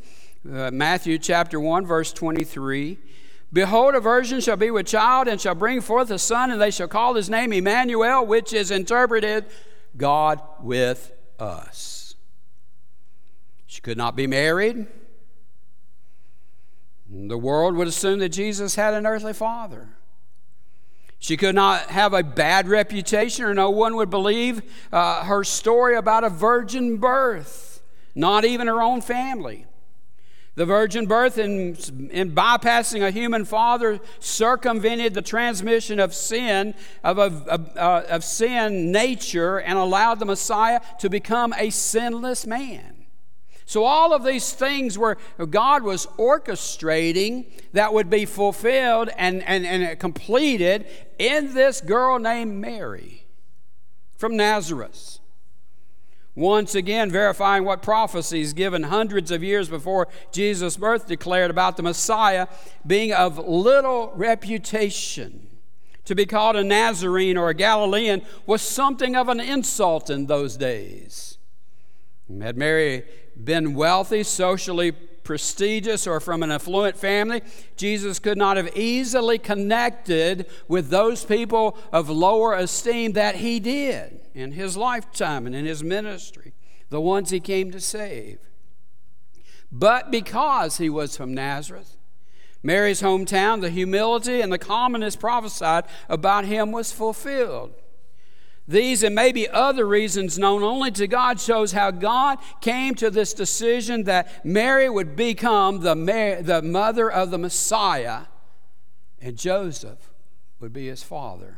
uh, 0.52 0.72
Matthew 0.72 1.18
chapter 1.18 1.60
1, 1.60 1.86
verse 1.86 2.14
23. 2.14 2.98
Behold, 3.54 3.96
a 3.96 4.00
virgin 4.00 4.42
shall 4.42 4.58
be 4.58 4.72
with 4.72 4.88
child 4.88 5.28
and 5.28 5.40
shall 5.40 5.56
bring 5.56 5.82
forth 5.82 6.12
a 6.12 6.20
son, 6.20 6.52
and 6.52 6.62
they 6.62 6.72
shall 6.72 6.88
call 6.88 7.16
his 7.16 7.30
name 7.30 7.54
Emmanuel, 7.54 8.26
which 8.26 8.52
is 8.54 8.72
interpreted 8.72 9.46
God 9.96 10.42
with 10.60 11.14
us. 11.40 12.16
She 13.66 13.82
could 13.82 13.98
not 13.98 14.16
be 14.16 14.28
married. 14.28 14.88
The 17.10 17.38
world 17.38 17.76
would 17.76 17.88
assume 17.88 18.20
that 18.20 18.30
Jesus 18.30 18.76
had 18.76 18.94
an 18.94 19.06
earthly 19.06 19.34
father. 19.34 19.95
She 21.26 21.38
could 21.38 21.56
not 21.56 21.90
have 21.90 22.14
a 22.14 22.22
bad 22.22 22.68
reputation, 22.68 23.46
or 23.46 23.56
no 23.56 23.72
one 23.72 23.96
would 23.96 24.12
believe 24.12 24.62
uh, 24.92 25.24
her 25.24 25.44
story 25.44 25.96
about 25.96 26.24
a 26.24 26.30
virgin 26.30 26.98
birth, 26.98 27.82
not 28.14 28.46
even 28.46 28.68
her 28.68 28.80
own 28.80 29.02
family. 29.02 29.66
The 30.54 30.68
virgin 30.68 31.08
birth, 31.08 31.40
in, 31.40 31.78
in 32.12 32.36
bypassing 32.36 33.02
a 33.02 33.10
human 33.10 33.44
father, 33.44 34.00
circumvented 34.20 35.16
the 35.16 35.24
transmission 35.24 36.00
of 36.00 36.14
sin, 36.14 36.76
of, 37.04 37.18
of, 37.18 37.76
uh, 37.76 38.04
of 38.08 38.24
sin 38.24 38.92
nature, 38.92 39.58
and 39.58 39.80
allowed 39.80 40.20
the 40.20 40.26
Messiah 40.26 40.80
to 41.00 41.10
become 41.10 41.56
a 41.58 41.72
sinless 41.72 42.46
man. 42.46 42.95
So, 43.68 43.84
all 43.84 44.14
of 44.14 44.24
these 44.24 44.54
things 44.54 44.98
where 44.98 45.18
God 45.50 45.82
was 45.82 46.06
orchestrating 46.18 47.46
that 47.74 47.94
would 47.94 48.10
be 48.12 48.26
fulfilled 48.26 49.10
and, 49.18 49.42
and, 49.44 49.66
and 49.66 50.00
completed 50.00 50.86
in 51.18 51.54
this 51.56 51.82
girl 51.82 52.20
named 52.20 52.62
Mary 52.62 53.26
from 54.18 54.38
Nazareth. 54.38 55.20
Once 56.36 56.76
again, 56.76 57.10
verifying 57.10 57.64
what 57.64 57.82
prophecies 57.82 58.54
given 58.54 58.84
hundreds 58.84 59.32
of 59.32 59.42
years 59.42 59.70
before 59.70 60.10
Jesus' 60.32 60.76
birth 60.76 61.08
declared 61.08 61.50
about 61.50 61.78
the 61.78 61.84
Messiah 61.84 62.48
being 62.86 63.14
of 63.14 63.38
little 63.40 64.12
reputation. 64.16 65.48
To 66.04 66.14
be 66.14 66.26
called 66.26 66.56
a 66.56 66.64
Nazarene 66.64 67.38
or 67.38 67.50
a 67.50 67.54
Galilean 67.54 68.22
was 68.46 68.62
something 68.62 69.16
of 69.16 69.30
an 69.30 69.40
insult 69.40 70.10
in 70.10 70.28
those 70.28 70.56
days. 70.58 71.38
Had 72.42 72.58
Mary 72.58 73.06
been 73.44 73.74
wealthy, 73.74 74.24
socially 74.24 74.92
prestigious, 74.92 76.08
or 76.08 76.20
from 76.20 76.44
an 76.44 76.52
affluent 76.52 76.96
family, 76.96 77.42
Jesus 77.76 78.20
could 78.20 78.38
not 78.38 78.58
have 78.58 78.76
easily 78.78 79.38
connected 79.38 80.46
with 80.68 80.90
those 80.90 81.26
people 81.26 81.78
of 81.92 82.10
lower 82.10 82.54
esteem 82.54 83.14
that 83.14 83.36
he 83.36 83.60
did 83.60 84.22
in 84.34 84.54
his 84.54 84.78
lifetime 84.78 85.46
and 85.46 85.56
in 85.56 85.66
his 85.66 85.84
ministry, 85.84 86.54
the 86.90 87.02
ones 87.02 87.32
he 87.32 87.40
came 87.40 87.72
to 87.72 87.80
save. 87.82 88.40
But 89.72 90.12
because 90.12 90.78
he 90.78 90.90
was 90.90 91.18
from 91.18 91.34
Nazareth, 91.34 91.98
Mary's 92.64 93.02
hometown, 93.02 93.62
the 93.62 93.70
humility 93.70 94.42
and 94.42 94.52
the 94.52 94.58
calmness 94.58 95.16
prophesied 95.16 95.86
about 96.08 96.46
him 96.46 96.72
was 96.72 96.92
fulfilled. 96.92 97.74
These 98.68 99.04
and 99.04 99.14
maybe 99.14 99.48
other 99.48 99.86
reasons 99.86 100.40
known 100.40 100.64
only 100.64 100.90
to 100.92 101.08
God 101.08 101.40
shows 101.40 101.72
how 101.72 101.92
God 101.92 102.40
came 102.62 102.96
to 102.96 103.12
this 103.12 103.34
decision 103.34 104.06
that 104.06 104.44
Mary 104.44 104.90
would 104.90 105.16
become 105.16 105.82
the, 105.82 105.96
Mary, 105.96 106.42
the 106.42 106.64
mother 106.64 107.12
of 107.12 107.30
the 107.30 107.38
Messiah 107.38 108.22
and 109.22 109.38
Joseph 109.38 110.12
would 110.60 110.74
be 110.74 110.88
his 110.88 111.04
father. 111.04 111.58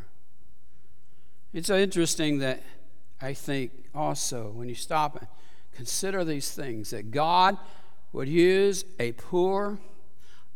It's 1.54 1.70
interesting 1.70 2.40
that 2.40 2.62
I 3.22 3.34
think 3.34 3.72
also 3.96 4.50
when 4.50 4.68
you 4.68 4.76
stop 4.76 5.18
and 5.18 5.28
consider 5.74 6.26
these 6.26 6.52
things 6.52 6.90
that 6.90 7.12
God 7.12 7.58
would 8.12 8.28
use 8.28 8.84
a 9.00 9.14
poor, 9.14 9.80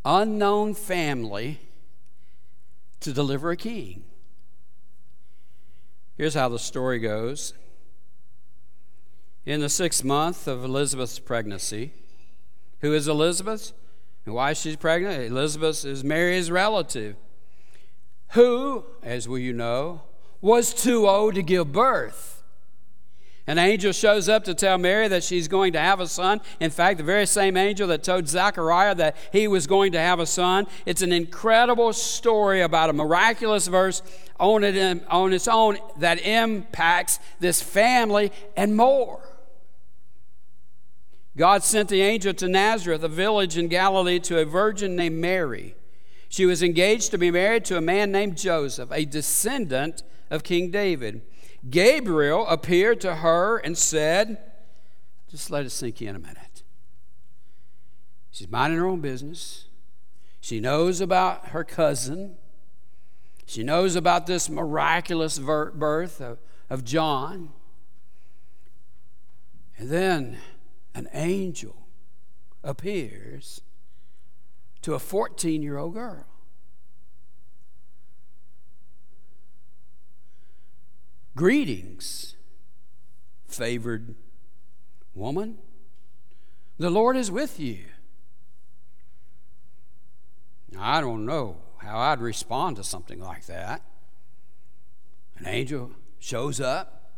unknown 0.04 0.74
family 0.74 1.60
to 3.00 3.14
deliver 3.14 3.52
a 3.52 3.58
king. 3.58 4.04
Here's 6.22 6.36
how 6.36 6.50
the 6.50 6.60
story 6.60 7.00
goes. 7.00 7.56
In 9.44 9.60
the 9.60 9.70
sixth 9.70 10.04
month 10.04 10.48
of 10.48 10.64
Elizabeth's 10.64 11.18
pregnancy, 11.18 11.94
who 12.82 12.94
is 12.94 13.08
Elizabeth? 13.08 13.74
And 14.28 14.36
why 14.36 14.54
she's 14.54 14.76
pregnant? 14.76 15.24
Elizabeth 15.24 15.84
is 15.84 16.04
Mary's 16.04 16.52
relative, 16.52 17.16
who, 18.34 18.84
as 19.02 19.28
we 19.28 19.42
you 19.42 19.52
know, 19.52 20.04
was 20.42 20.76
too 20.76 21.10
old 21.10 21.34
to 21.34 21.42
give 21.42 21.72
birth. 21.72 22.41
An 23.48 23.58
angel 23.58 23.92
shows 23.92 24.30
up 24.30 24.44
to 24.44 24.54
tell 24.54 24.78
Mary 24.78 25.08
that 25.08 25.24
she's 25.24 25.48
going 25.48 25.74
to 25.74 25.80
have 25.80 26.00
a 26.00 26.08
son. 26.08 26.42
In 26.60 26.70
fact, 26.70 27.00
the 27.00 27.04
very 27.04 27.26
same 27.26 27.58
angel 27.58 27.88
that 27.88 28.04
told 28.04 28.28
Zechariah 28.28 28.96
that 28.96 29.16
he 29.32 29.48
was 29.48 29.66
going 29.66 29.92
to 29.94 30.00
have 30.00 30.20
a 30.20 30.28
son. 30.28 30.68
It's 30.86 31.02
an 31.02 31.12
incredible 31.12 31.92
story 31.94 32.62
about 32.62 32.92
a 32.92 32.94
miraculous 32.94 33.68
verse 33.68 34.04
on, 34.40 34.64
it, 34.64 35.04
on 35.10 35.34
its 35.34 35.48
own 35.48 35.80
that 35.98 36.22
impacts 36.26 37.20
this 37.40 37.62
family 37.62 38.32
and 38.56 38.76
more. 38.78 39.22
God 41.36 41.64
sent 41.64 41.90
the 41.90 42.02
angel 42.02 42.34
to 42.36 42.48
Nazareth, 42.48 43.04
a 43.04 43.08
village 43.08 43.58
in 43.58 43.70
Galilee, 43.70 44.20
to 44.20 44.40
a 44.40 44.46
virgin 44.46 44.96
named 44.96 45.20
Mary. 45.20 45.76
She 46.30 46.46
was 46.46 46.62
engaged 46.62 47.12
to 47.12 47.18
be 47.18 47.32
married 47.32 47.66
to 47.66 47.78
a 47.78 47.82
man 47.82 48.12
named 48.12 48.38
Joseph, 48.38 48.92
a 48.92 49.06
descendant 49.06 50.04
of 50.30 50.44
King 50.44 50.72
David. 50.72 51.22
Gabriel 51.70 52.48
appeared 52.48 53.00
to 53.02 53.16
her 53.16 53.58
and 53.58 53.78
said, 53.78 54.40
just 55.30 55.52
let 55.52 55.66
it 55.66 55.70
sink 55.70 56.02
in 56.02 56.16
a 56.16 56.20
minute. 56.20 56.64
She's 58.32 58.50
minding 58.50 58.80
her 58.80 58.86
own 58.86 59.02
business. 59.02 59.66
She 60.40 60.60
knows 60.60 61.02
about 61.02 61.50
her 61.50 61.64
cousin. 61.64 62.36
She 63.46 63.64
knows 63.64 63.96
about 63.96 64.26
this 64.26 64.50
miraculous 64.50 65.38
birth 65.38 66.20
of, 66.20 66.40
of 66.70 66.84
John. 66.84 67.50
And 69.78 69.90
then 69.90 70.38
an 70.96 71.08
angel 71.14 71.88
appears 72.64 73.62
to 74.82 74.94
a 74.94 75.00
14 75.00 75.62
year 75.62 75.78
old 75.78 75.94
girl. 75.94 76.26
Greetings, 81.36 82.36
favored 83.48 84.16
woman. 85.16 85.60
The 86.78 86.90
Lord 86.90 87.16
is 87.16 87.32
with 87.32 87.60
you. 87.60 87.86
I 90.78 91.00
don't 91.00 91.26
know 91.26 91.58
how 91.78 92.00
I'd 92.00 92.20
respond 92.20 92.76
to 92.78 92.84
something 92.84 93.20
like 93.20 93.46
that. 93.46 93.82
An 95.38 95.48
angel 95.48 95.92
shows 96.20 96.60
up. 96.60 97.12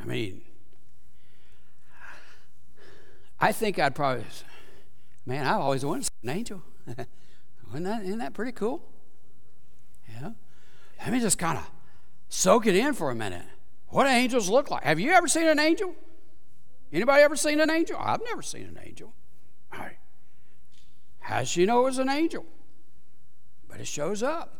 I 0.00 0.04
mean, 0.04 0.42
I 3.40 3.52
think 3.52 3.78
I'd 3.78 3.94
probably, 3.94 4.24
man, 5.26 5.46
I've 5.46 5.60
always 5.60 5.84
wanted 5.84 6.08
an 6.22 6.28
angel. 6.28 6.62
isn't, 6.88 7.84
that, 7.84 8.02
isn't 8.04 8.18
that 8.18 8.34
pretty 8.34 8.52
cool? 8.52 8.82
Yeah. 10.08 10.30
Let 11.00 11.12
me 11.12 11.20
just 11.20 11.38
kind 11.38 11.58
of 11.58 11.70
soak 12.34 12.66
it 12.66 12.74
in 12.74 12.92
for 12.94 13.10
a 13.10 13.14
minute. 13.14 13.46
What 13.88 14.04
do 14.04 14.10
angels 14.10 14.48
look 14.48 14.70
like? 14.70 14.82
Have 14.82 14.98
you 14.98 15.12
ever 15.12 15.28
seen 15.28 15.46
an 15.46 15.60
angel? 15.60 15.94
Anybody 16.92 17.22
ever 17.22 17.36
seen 17.36 17.60
an 17.60 17.70
angel? 17.70 17.96
I've 17.98 18.22
never 18.24 18.42
seen 18.42 18.62
an 18.62 18.78
angel. 18.84 19.14
All 19.72 19.80
right. 19.80 19.98
How 21.20 21.38
does 21.38 21.48
she 21.48 21.64
know 21.64 21.82
it 21.82 21.84
was 21.84 21.98
an 21.98 22.08
angel? 22.08 22.44
But 23.68 23.80
it 23.80 23.86
shows 23.86 24.22
up. 24.22 24.52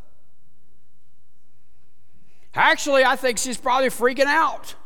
Actually, 2.55 3.05
I 3.05 3.17
think 3.17 3.39
she's 3.39 3.57
probably 3.57 3.89
freaking 3.89 4.27
out, 4.27 4.77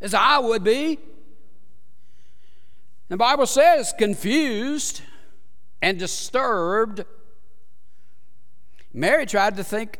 as 0.00 0.14
I 0.14 0.38
would 0.38 0.62
be. 0.62 1.00
The 3.08 3.16
Bible 3.16 3.46
says 3.46 3.92
confused 3.98 5.02
and 5.82 5.98
disturbed. 5.98 7.04
Mary 8.92 9.26
tried 9.26 9.56
to 9.56 9.64
think 9.64 9.98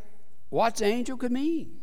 what 0.49 0.81
angel 0.81 1.17
could 1.17 1.33
mean 1.33 1.78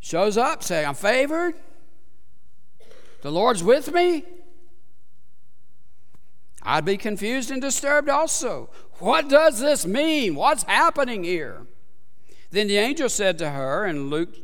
shows 0.00 0.36
up 0.36 0.62
say, 0.62 0.84
I'm 0.84 0.94
favored. 0.94 1.54
The 3.22 3.32
Lord's 3.32 3.62
with 3.62 3.92
me. 3.92 4.24
I'd 6.62 6.84
be 6.84 6.96
confused 6.96 7.50
and 7.50 7.62
disturbed 7.62 8.08
also. 8.08 8.70
What 8.98 9.28
does 9.28 9.60
this 9.60 9.86
mean? 9.86 10.34
What's 10.34 10.64
happening 10.64 11.24
here? 11.24 11.66
Then 12.50 12.68
the 12.68 12.76
angel 12.76 13.08
said 13.08 13.38
to 13.38 13.50
her 13.50 13.86
in 13.86 14.10
Luke 14.10 14.34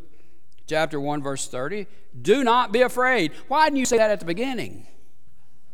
chapter 0.66 1.00
1, 1.00 1.22
verse 1.22 1.48
30, 1.48 1.86
Do 2.20 2.44
not 2.44 2.72
be 2.72 2.82
afraid. 2.82 3.32
Why 3.48 3.66
didn't 3.66 3.78
you 3.78 3.86
say 3.86 3.98
that 3.98 4.11
at 4.11 4.20
the 4.20 4.26
beginning? 4.26 4.86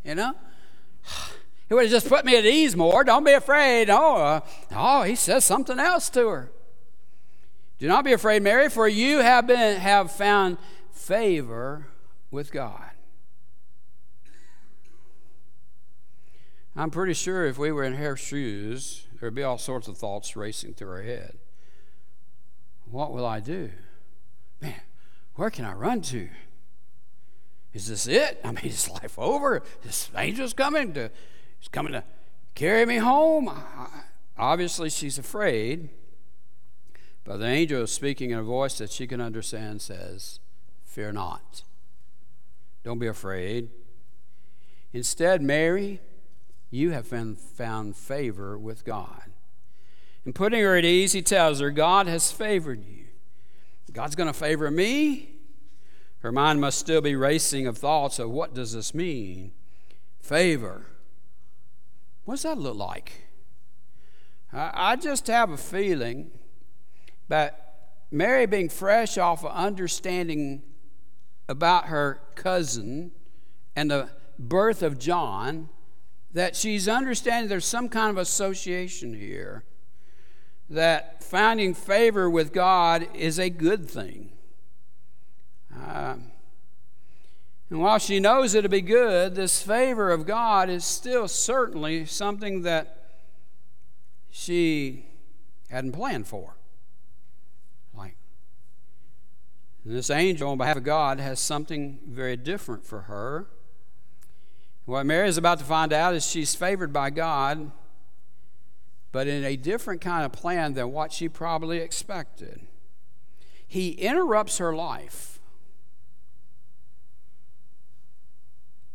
You 0.03 0.15
know? 0.15 0.33
He 1.67 1.73
would 1.73 1.83
have 1.83 1.91
just 1.91 2.09
put 2.09 2.25
me 2.25 2.35
at 2.35 2.45
ease 2.45 2.75
more. 2.75 3.01
Don't 3.05 3.23
be 3.23 3.31
afraid. 3.31 3.89
Oh, 3.89 4.15
uh, 4.17 4.39
oh, 4.75 5.03
he 5.03 5.15
says 5.15 5.45
something 5.45 5.79
else 5.79 6.09
to 6.09 6.27
her. 6.27 6.51
Do 7.81 7.87
not 7.87 8.05
be 8.05 8.13
afraid, 8.13 8.43
Mary, 8.43 8.69
for 8.69 8.87
you 8.87 9.21
have, 9.21 9.47
been, 9.47 9.79
have 9.79 10.11
found 10.11 10.59
favor 10.91 11.87
with 12.29 12.51
God. 12.51 12.91
I'm 16.75 16.91
pretty 16.91 17.15
sure 17.15 17.47
if 17.47 17.57
we 17.57 17.71
were 17.71 17.83
in 17.83 17.95
her 17.95 18.15
shoes, 18.15 19.07
there 19.13 19.25
would 19.25 19.33
be 19.33 19.41
all 19.41 19.57
sorts 19.57 19.87
of 19.87 19.97
thoughts 19.97 20.35
racing 20.35 20.75
through 20.75 20.91
our 20.91 21.01
head. 21.01 21.39
What 22.85 23.13
will 23.13 23.25
I 23.25 23.39
do? 23.39 23.71
Man, 24.61 24.79
where 25.33 25.49
can 25.49 25.65
I 25.65 25.73
run 25.73 26.01
to? 26.03 26.29
Is 27.73 27.87
this 27.87 28.05
it? 28.05 28.39
I 28.43 28.51
mean, 28.51 28.59
is 28.65 28.91
life 28.91 29.17
over? 29.17 29.63
This 29.81 30.11
angel's 30.13 30.53
coming 30.53 30.93
to, 30.93 31.09
he's 31.57 31.67
coming 31.67 31.93
to 31.93 32.03
carry 32.53 32.85
me 32.85 32.97
home. 32.97 33.49
Obviously, 34.37 34.91
she's 34.91 35.17
afraid. 35.17 35.89
But 37.23 37.37
the 37.37 37.47
angel, 37.47 37.85
speaking 37.87 38.31
in 38.31 38.39
a 38.39 38.43
voice 38.43 38.77
that 38.79 38.91
she 38.91 39.07
can 39.07 39.21
understand, 39.21 39.81
says, 39.81 40.39
Fear 40.85 41.13
not. 41.13 41.63
Don't 42.83 42.99
be 42.99 43.07
afraid. 43.07 43.69
Instead, 44.93 45.41
Mary, 45.41 46.01
you 46.69 46.91
have 46.91 47.09
been 47.09 47.35
found 47.35 47.95
favor 47.95 48.57
with 48.57 48.83
God. 48.83 49.23
And 50.25 50.35
putting 50.35 50.61
her 50.61 50.75
at 50.75 50.85
ease, 50.85 51.13
he 51.13 51.21
tells 51.21 51.59
her, 51.59 51.71
God 51.71 52.07
has 52.07 52.31
favored 52.31 52.83
you. 52.83 53.05
God's 53.91 54.15
going 54.15 54.27
to 54.27 54.33
favor 54.33 54.71
me? 54.71 55.35
Her 56.19 56.31
mind 56.31 56.61
must 56.61 56.79
still 56.79 57.01
be 57.01 57.15
racing 57.15 57.67
of 57.67 57.77
thoughts 57.77 58.19
of 58.19 58.29
what 58.29 58.53
does 58.53 58.73
this 58.73 58.93
mean? 58.93 59.51
Favor. 60.19 60.85
What 62.23 62.35
does 62.35 62.43
that 62.43 62.57
look 62.57 62.77
like? 62.77 63.27
I, 64.53 64.95
just 64.97 65.27
have 65.27 65.49
a 65.49 65.57
feeling 65.57 66.29
that 67.31 67.75
Mary, 68.11 68.45
being 68.45 68.67
fresh 68.67 69.17
off 69.17 69.45
of 69.45 69.51
understanding 69.53 70.61
about 71.47 71.85
her 71.85 72.19
cousin 72.35 73.09
and 73.73 73.89
the 73.89 74.09
birth 74.37 74.83
of 74.83 74.99
John, 74.99 75.69
that 76.33 76.57
she's 76.57 76.89
understanding 76.89 77.47
there's 77.47 77.63
some 77.63 77.87
kind 77.87 78.09
of 78.09 78.17
association 78.17 79.13
here, 79.13 79.63
that 80.69 81.23
finding 81.23 81.73
favor 81.73 82.29
with 82.29 82.51
God 82.51 83.07
is 83.15 83.39
a 83.39 83.49
good 83.49 83.89
thing. 83.89 84.33
Uh, 85.73 86.15
and 87.69 87.79
while 87.79 87.97
she 87.97 88.19
knows 88.19 88.53
it'll 88.55 88.69
be 88.69 88.81
good, 88.81 89.35
this 89.35 89.61
favor 89.61 90.11
of 90.11 90.25
God 90.25 90.69
is 90.69 90.83
still 90.83 91.29
certainly 91.29 92.05
something 92.05 92.63
that 92.63 92.97
she 94.29 95.05
hadn't 95.69 95.93
planned 95.93 96.27
for. 96.27 96.57
Like, 97.93 98.15
this 99.83 100.09
angel, 100.09 100.51
on 100.51 100.57
behalf 100.57 100.77
of 100.77 100.83
God, 100.83 101.19
has 101.19 101.39
something 101.39 101.99
very 102.07 102.37
different 102.37 102.85
for 102.85 103.01
her. 103.01 103.47
What 104.85 105.05
Mary 105.05 105.27
is 105.27 105.37
about 105.37 105.59
to 105.59 105.65
find 105.65 105.91
out 105.91 106.13
is 106.13 106.25
she's 106.25 106.53
favored 106.53 106.93
by 106.93 107.09
God, 107.09 107.71
but 109.11 109.27
in 109.27 109.43
a 109.43 109.55
different 109.55 110.01
kind 110.01 110.23
of 110.23 110.31
plan 110.31 110.73
than 110.73 110.91
what 110.91 111.11
she 111.11 111.27
probably 111.27 111.79
expected. 111.79 112.61
He 113.67 113.91
interrupts 113.91 114.57
her 114.57 114.75
life 114.75 115.39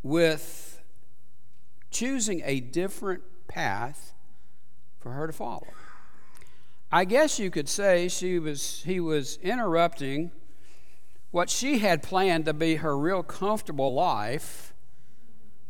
with 0.02 0.80
choosing 1.90 2.42
a 2.44 2.60
different 2.60 3.22
path 3.48 4.12
for 5.00 5.12
her 5.12 5.26
to 5.26 5.32
follow. 5.32 5.66
I 6.92 7.04
guess 7.04 7.38
you 7.38 7.50
could 7.50 7.68
say 7.68 8.06
she 8.06 8.38
was, 8.38 8.82
he 8.84 9.00
was 9.00 9.38
interrupting 9.42 10.30
what 11.36 11.50
she 11.50 11.80
had 11.80 12.02
planned 12.02 12.46
to 12.46 12.54
be 12.54 12.76
her 12.76 12.96
real 12.96 13.22
comfortable 13.22 13.92
life 13.92 14.72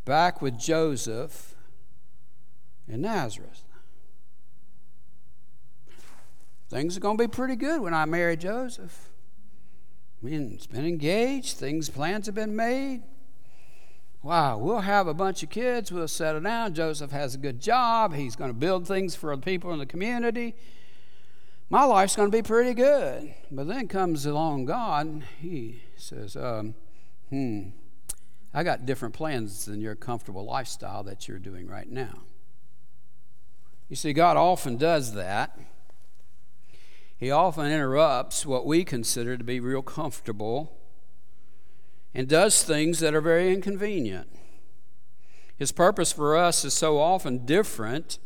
back 0.05 0.41
with 0.41 0.57
Joseph 0.57 1.55
in 2.87 3.01
Nazareth. 3.01 3.65
Things 6.69 6.95
are 6.95 7.01
going 7.01 7.17
to 7.17 7.23
be 7.25 7.27
pretty 7.27 7.57
good 7.57 7.81
when 7.81 7.93
I 7.93 8.05
marry 8.05 8.37
Joseph. 8.37 9.09
I 10.21 10.25
mean, 10.25 10.53
it's 10.53 10.67
been 10.67 10.85
engaged, 10.85 11.57
things, 11.57 11.89
plans 11.89 12.27
have 12.27 12.35
been 12.35 12.55
made. 12.55 13.03
Wow, 14.23 14.59
we'll 14.59 14.79
have 14.79 15.07
a 15.07 15.13
bunch 15.13 15.43
of 15.43 15.49
kids, 15.49 15.91
we'll 15.91 16.07
settle 16.07 16.39
down. 16.39 16.75
Joseph 16.75 17.11
has 17.11 17.35
a 17.35 17.37
good 17.37 17.59
job, 17.59 18.15
he's 18.15 18.37
going 18.37 18.51
to 18.51 18.57
build 18.57 18.87
things 18.87 19.15
for 19.15 19.35
the 19.35 19.41
people 19.41 19.73
in 19.73 19.79
the 19.79 19.85
community. 19.85 20.55
My 21.69 21.83
life's 21.83 22.15
going 22.15 22.31
to 22.31 22.37
be 22.37 22.41
pretty 22.41 22.73
good. 22.73 23.33
But 23.51 23.67
then 23.67 23.87
comes 23.87 24.25
along 24.25 24.65
God, 24.65 25.23
he 25.39 25.83
says, 25.97 26.35
um, 26.35 26.75
hmm, 27.29 27.69
I 28.53 28.63
got 28.63 28.85
different 28.85 29.13
plans 29.13 29.65
than 29.65 29.81
your 29.81 29.95
comfortable 29.95 30.45
lifestyle 30.45 31.03
that 31.03 31.27
you're 31.27 31.39
doing 31.39 31.67
right 31.67 31.89
now. 31.89 32.23
You 33.89 33.95
see, 33.95 34.13
God 34.13 34.37
often 34.37 34.77
does 34.77 35.13
that. 35.13 35.57
He 37.17 37.31
often 37.31 37.65
interrupts 37.65 38.45
what 38.45 38.65
we 38.65 38.83
consider 38.83 39.37
to 39.37 39.43
be 39.43 39.59
real 39.59 39.81
comfortable 39.81 40.77
and 42.13 42.27
does 42.27 42.63
things 42.63 42.99
that 42.99 43.15
are 43.15 43.21
very 43.21 43.53
inconvenient. 43.53 44.27
His 45.57 45.71
purpose 45.71 46.11
for 46.11 46.37
us 46.37 46.63
is 46.63 46.73
so 46.73 46.99
often 46.99 47.45
different 47.45 48.19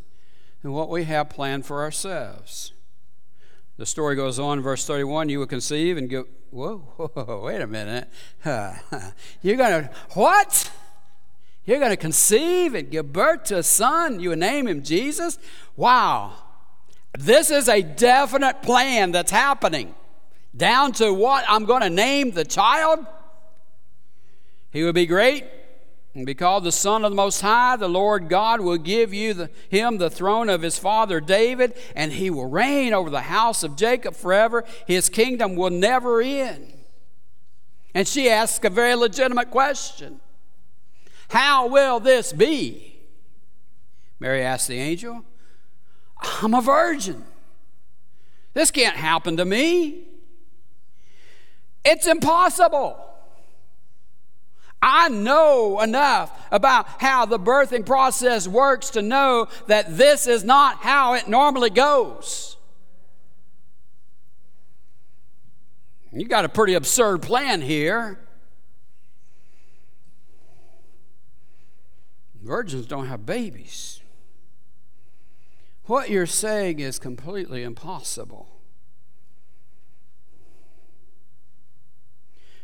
than 0.61 0.73
what 0.73 0.89
we 0.89 1.05
have 1.05 1.29
planned 1.29 1.65
for 1.65 1.81
ourselves. 1.81 2.73
The 3.81 3.87
story 3.87 4.15
goes 4.15 4.37
on 4.37 4.61
verse 4.61 4.85
31 4.85 5.29
you 5.29 5.39
will 5.39 5.47
conceive 5.47 5.97
and 5.97 6.07
go, 6.07 6.27
whoa, 6.51 6.77
whoa 6.97 7.41
wait 7.45 7.61
a 7.61 7.65
minute. 7.65 8.07
You're 9.41 9.57
going 9.57 9.85
to, 9.85 9.89
what? 10.13 10.71
You're 11.65 11.79
going 11.79 11.89
to 11.89 11.97
conceive 11.97 12.75
and 12.75 12.91
give 12.91 13.11
birth 13.11 13.45
to 13.45 13.57
a 13.57 13.63
son. 13.63 14.19
You 14.19 14.29
will 14.29 14.37
name 14.37 14.67
him 14.67 14.83
Jesus? 14.83 15.39
Wow. 15.75 16.33
This 17.17 17.49
is 17.49 17.67
a 17.67 17.81
definite 17.81 18.61
plan 18.61 19.13
that's 19.13 19.31
happening. 19.31 19.95
Down 20.55 20.91
to 20.91 21.11
what 21.11 21.43
I'm 21.47 21.65
going 21.65 21.81
to 21.81 21.89
name 21.89 22.33
the 22.33 22.45
child? 22.45 23.03
He 24.69 24.83
will 24.83 24.93
be 24.93 25.07
great 25.07 25.45
and 26.13 26.25
be 26.25 26.33
called 26.33 26.63
the 26.63 26.71
Son 26.71 27.05
of 27.05 27.11
the 27.11 27.15
Most 27.15 27.41
High. 27.41 27.77
The 27.77 27.87
Lord 27.87 28.27
God 28.27 28.59
will 28.61 28.77
give 28.77 29.13
you 29.13 29.33
the, 29.33 29.49
him 29.69 29.97
the 29.97 30.09
throne 30.09 30.49
of 30.49 30.61
his 30.61 30.77
father 30.77 31.21
David, 31.21 31.73
and 31.95 32.11
he 32.11 32.29
will 32.29 32.49
reign 32.49 32.93
over 32.93 33.09
the 33.09 33.21
house 33.21 33.63
of 33.63 33.75
Jacob 33.75 34.15
forever. 34.15 34.65
His 34.87 35.07
kingdom 35.09 35.55
will 35.55 35.69
never 35.69 36.21
end. 36.21 36.73
And 37.93 38.07
she 38.07 38.29
asks 38.29 38.65
a 38.65 38.69
very 38.69 38.95
legitimate 38.95 39.51
question 39.51 40.19
How 41.29 41.67
will 41.67 41.99
this 41.99 42.33
be? 42.33 42.99
Mary 44.19 44.43
asked 44.43 44.67
the 44.67 44.79
angel, 44.79 45.23
I'm 46.21 46.53
a 46.53 46.61
virgin. 46.61 47.23
This 48.53 48.69
can't 48.69 48.97
happen 48.97 49.37
to 49.37 49.45
me. 49.45 50.07
It's 51.83 52.05
impossible. 52.05 53.10
I 54.81 55.09
know 55.09 55.79
enough 55.81 56.31
about 56.51 56.87
how 56.99 57.25
the 57.25 57.37
birthing 57.37 57.85
process 57.85 58.47
works 58.47 58.89
to 58.91 59.01
know 59.01 59.47
that 59.67 59.97
this 59.97 60.25
is 60.25 60.43
not 60.43 60.77
how 60.77 61.13
it 61.13 61.27
normally 61.27 61.69
goes. 61.69 62.57
You 66.11 66.25
got 66.25 66.45
a 66.45 66.49
pretty 66.49 66.73
absurd 66.73 67.21
plan 67.21 67.61
here. 67.61 68.19
Virgins 72.41 72.87
don't 72.87 73.05
have 73.05 73.25
babies. 73.25 74.01
What 75.85 76.09
you're 76.09 76.25
saying 76.25 76.79
is 76.79 76.99
completely 76.99 77.63
impossible. 77.63 78.49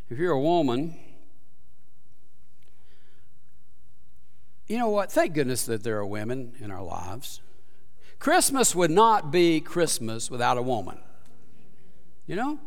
If 0.09 0.18
you're 0.18 0.34
a 0.34 0.39
woman, 0.39 0.95
you 4.68 4.78
know 4.78 4.89
what? 4.89 5.11
Thank 5.11 5.34
goodness 5.34 5.65
that 5.65 5.84
there 5.84 5.97
are 5.97 6.05
women 6.05 6.53
in 6.59 6.72
our 6.72 6.84
lives. 6.84 7.41
Christmas 8.20 8.76
would 8.76 8.91
not 8.91 9.32
be 9.32 9.61
Christmas 9.61 10.30
without 10.30 10.57
a 10.57 10.61
woman. 10.61 10.99
You 12.26 12.36
know? 12.36 12.59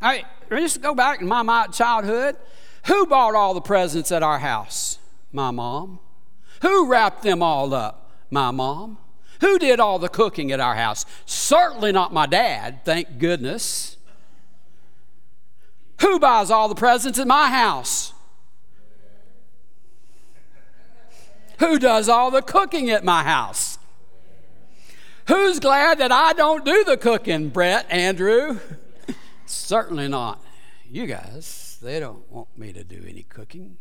I 0.00 0.24
mean, 0.50 0.60
just 0.62 0.80
go 0.80 0.94
back 0.94 1.20
in 1.20 1.28
my, 1.28 1.42
my 1.42 1.66
childhood. 1.66 2.36
Who 2.86 3.06
bought 3.06 3.34
all 3.34 3.52
the 3.52 3.60
presents 3.60 4.10
at 4.10 4.22
our 4.22 4.38
house? 4.38 4.98
My 5.32 5.50
mom. 5.50 5.98
Who 6.62 6.86
wrapped 6.86 7.22
them 7.22 7.42
all 7.42 7.74
up? 7.74 8.10
My 8.30 8.50
mom. 8.50 8.98
Who 9.40 9.58
did 9.58 9.80
all 9.80 9.98
the 9.98 10.08
cooking 10.08 10.52
at 10.52 10.60
our 10.60 10.74
house? 10.74 11.04
Certainly 11.26 11.92
not 11.92 12.12
my 12.12 12.26
dad, 12.26 12.84
thank 12.84 13.18
goodness. 13.18 13.96
Who 16.00 16.18
buys 16.18 16.50
all 16.50 16.68
the 16.68 16.74
presents 16.74 17.18
at 17.18 17.26
my 17.26 17.48
house? 17.48 18.14
Who 21.60 21.78
does 21.78 22.08
all 22.08 22.30
the 22.30 22.42
cooking 22.42 22.90
at 22.90 23.04
my 23.04 23.22
house? 23.22 23.78
Who's 25.28 25.60
glad 25.60 25.98
that 25.98 26.10
I 26.10 26.32
don't 26.32 26.64
do 26.64 26.84
the 26.84 26.96
cooking, 26.96 27.50
Brett, 27.50 27.86
Andrew? 27.90 28.58
Certainly 29.46 30.08
not. 30.08 30.42
You 30.90 31.06
guys, 31.06 31.78
they 31.82 32.00
don't 32.00 32.28
want 32.32 32.48
me 32.58 32.72
to 32.72 32.82
do 32.82 33.04
any 33.06 33.22
cooking. 33.22 33.76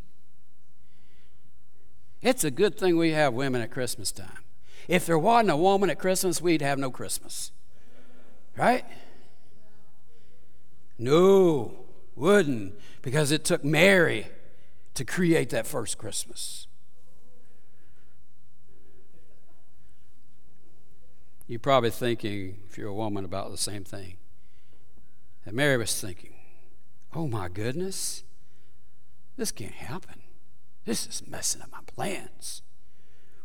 It's 2.21 2.43
a 2.43 2.51
good 2.51 2.77
thing 2.77 2.97
we 2.97 3.11
have 3.11 3.33
women 3.33 3.61
at 3.61 3.71
Christmas 3.71 4.11
time. 4.11 4.43
If 4.89 5.05
there 5.05 5.17
wasn't 5.17 5.51
a 5.51 5.57
woman 5.57 5.89
at 5.89 5.99
Christmas, 5.99 6.41
we'd 6.41 6.61
have 6.61 6.79
no 6.79 6.91
Christmas. 6.91 7.51
Right? 8.57 8.83
No, 10.97 11.85
wouldn't, 12.15 12.73
because 13.01 13.31
it 13.31 13.45
took 13.45 13.63
Mary 13.63 14.27
to 14.95 15.05
create 15.05 15.49
that 15.51 15.65
first 15.65 15.97
Christmas. 15.97 16.67
You're 21.49 21.59
probably 21.59 21.89
thinking, 21.89 22.57
if 22.69 22.77
you're 22.77 22.89
a 22.89 22.93
woman, 22.93 23.25
about 23.25 23.49
the 23.49 23.57
same 23.57 23.83
thing 23.83 24.17
that 25.45 25.53
Mary 25.55 25.77
was 25.77 25.99
thinking. 25.99 26.35
Oh 27.15 27.27
my 27.27 27.49
goodness, 27.49 28.23
this 29.35 29.51
can't 29.51 29.73
happen. 29.73 30.21
This 30.85 31.07
is 31.07 31.27
messing 31.27 31.63
up 31.63 31.71
my 31.71 31.79
plans. 31.87 32.61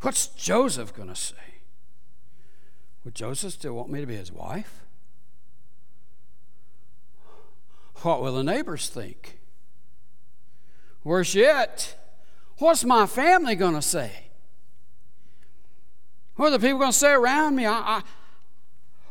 What's 0.02 0.26
Joseph 0.26 0.92
going 0.92 1.09
to 1.09 1.16
say? 1.16 1.62
Would 3.05 3.14
Joseph 3.14 3.55
still 3.55 3.72
want 3.72 3.88
me 3.88 4.02
to 4.02 4.07
be 4.07 4.16
his 4.16 4.30
wife? 4.30 4.82
What 8.02 8.20
will 8.20 8.34
the 8.34 8.44
neighbors 8.44 8.90
think? 8.90 9.38
Worse 11.05 11.34
yet, 11.34 11.96
what's 12.59 12.84
my 12.84 13.07
family 13.07 13.55
going 13.55 13.74
to 13.74 13.82
say? 13.82 14.26
What 16.37 16.49
are 16.49 16.51
the 16.53 16.59
people 16.59 16.78
going 16.78 16.93
to 16.93 16.99
say 16.99 17.12
around 17.12 17.57
me? 17.57 17.66
I, 17.66 17.72
I, 17.72 18.03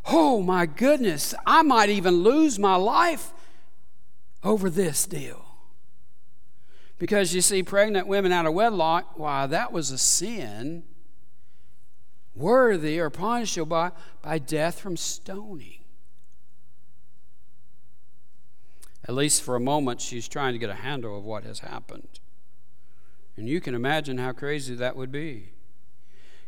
oh 0.06 0.42
my 0.42 0.66
goodness, 0.66 1.34
I 1.46 1.62
might 1.62 1.90
even 1.90 2.24
lose 2.24 2.60
my 2.60 2.76
life 2.76 3.34
over 4.44 4.70
this 4.70 5.06
deal. 5.06 5.46
Because 7.00 7.34
you 7.34 7.42
see, 7.42 7.64
pregnant 7.64 8.08
women 8.08 8.32
out 8.32 8.46
of 8.46 8.54
wedlock, 8.54 9.18
why, 9.18 9.48
that 9.48 9.72
was 9.72 9.92
a 9.92 9.98
sin 9.98 10.84
worthy 12.36 13.00
or 13.00 13.10
punishable 13.10 13.66
by, 13.66 13.92
by 14.22 14.40
death 14.40 14.80
from 14.80 14.98
stoning. 14.98 15.80
At 19.06 19.16
least 19.16 19.42
for 19.44 19.56
a 19.56 19.60
moment, 19.60 20.00
she's 20.00 20.28
trying 20.28 20.54
to 20.54 20.60
get 20.60 20.70
a 20.70 20.76
handle 20.76 21.18
of 21.18 21.26
what 21.26 21.44
has 21.44 21.60
happened. 21.60 22.20
And 23.36 23.50
you 23.50 23.60
can 23.60 23.76
imagine 23.76 24.18
how 24.18 24.32
crazy 24.32 24.76
that 24.76 24.96
would 24.96 25.12
be. 25.12 25.50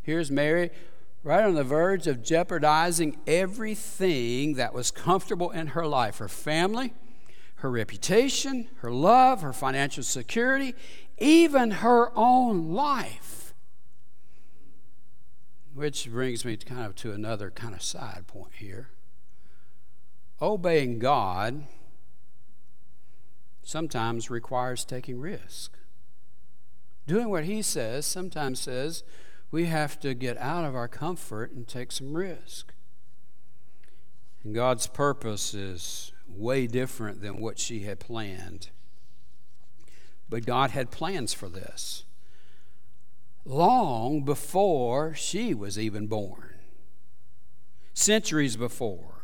Here's 0.05 0.29
Mary 0.29 0.69
right 1.23 1.43
on 1.43 1.55
the 1.55 1.63
verge 1.63 2.05
of 2.05 2.21
jeopardizing 2.21 3.17
everything 3.25 4.53
that 4.53 4.71
was 4.71 4.91
comfortable 4.91 5.49
in 5.49 5.67
her 5.67 5.87
life 5.87 6.19
her 6.19 6.27
family, 6.27 6.93
her 7.55 7.71
reputation, 7.71 8.67
her 8.81 8.91
love, 8.91 9.41
her 9.41 9.51
financial 9.51 10.03
security, 10.03 10.75
even 11.17 11.71
her 11.71 12.11
own 12.15 12.71
life. 12.71 13.55
Which 15.73 16.07
brings 16.11 16.45
me 16.45 16.55
kind 16.57 16.85
of 16.85 16.93
to 16.97 17.11
another 17.11 17.49
kind 17.49 17.73
of 17.73 17.81
side 17.81 18.27
point 18.27 18.53
here. 18.59 18.89
Obeying 20.39 20.99
God 20.99 21.63
sometimes 23.63 24.29
requires 24.29 24.85
taking 24.85 25.19
risk. 25.19 25.79
Doing 27.07 27.29
what 27.29 27.45
He 27.45 27.63
says 27.63 28.05
sometimes 28.05 28.59
says 28.59 29.03
we 29.55 29.67
have 29.67 29.97
to 29.97 30.13
get 30.13 30.37
out 30.39 30.65
of 30.65 30.75
our 30.75 30.89
comfort 30.89 31.53
and 31.53 31.65
take 31.65 31.89
some 31.89 32.13
risk. 32.13 32.73
And 34.43 34.53
God's 34.53 34.85
purpose 34.85 35.53
is 35.53 36.11
way 36.27 36.67
different 36.67 37.21
than 37.21 37.39
what 37.39 37.57
she 37.57 37.83
had 37.83 37.97
planned. 37.97 38.69
But 40.27 40.45
God 40.45 40.71
had 40.71 40.91
plans 40.91 41.33
for 41.33 41.47
this 41.47 42.03
long 43.45 44.25
before 44.25 45.13
she 45.13 45.53
was 45.53 45.79
even 45.79 46.07
born, 46.07 46.55
centuries 47.93 48.57
before. 48.57 49.23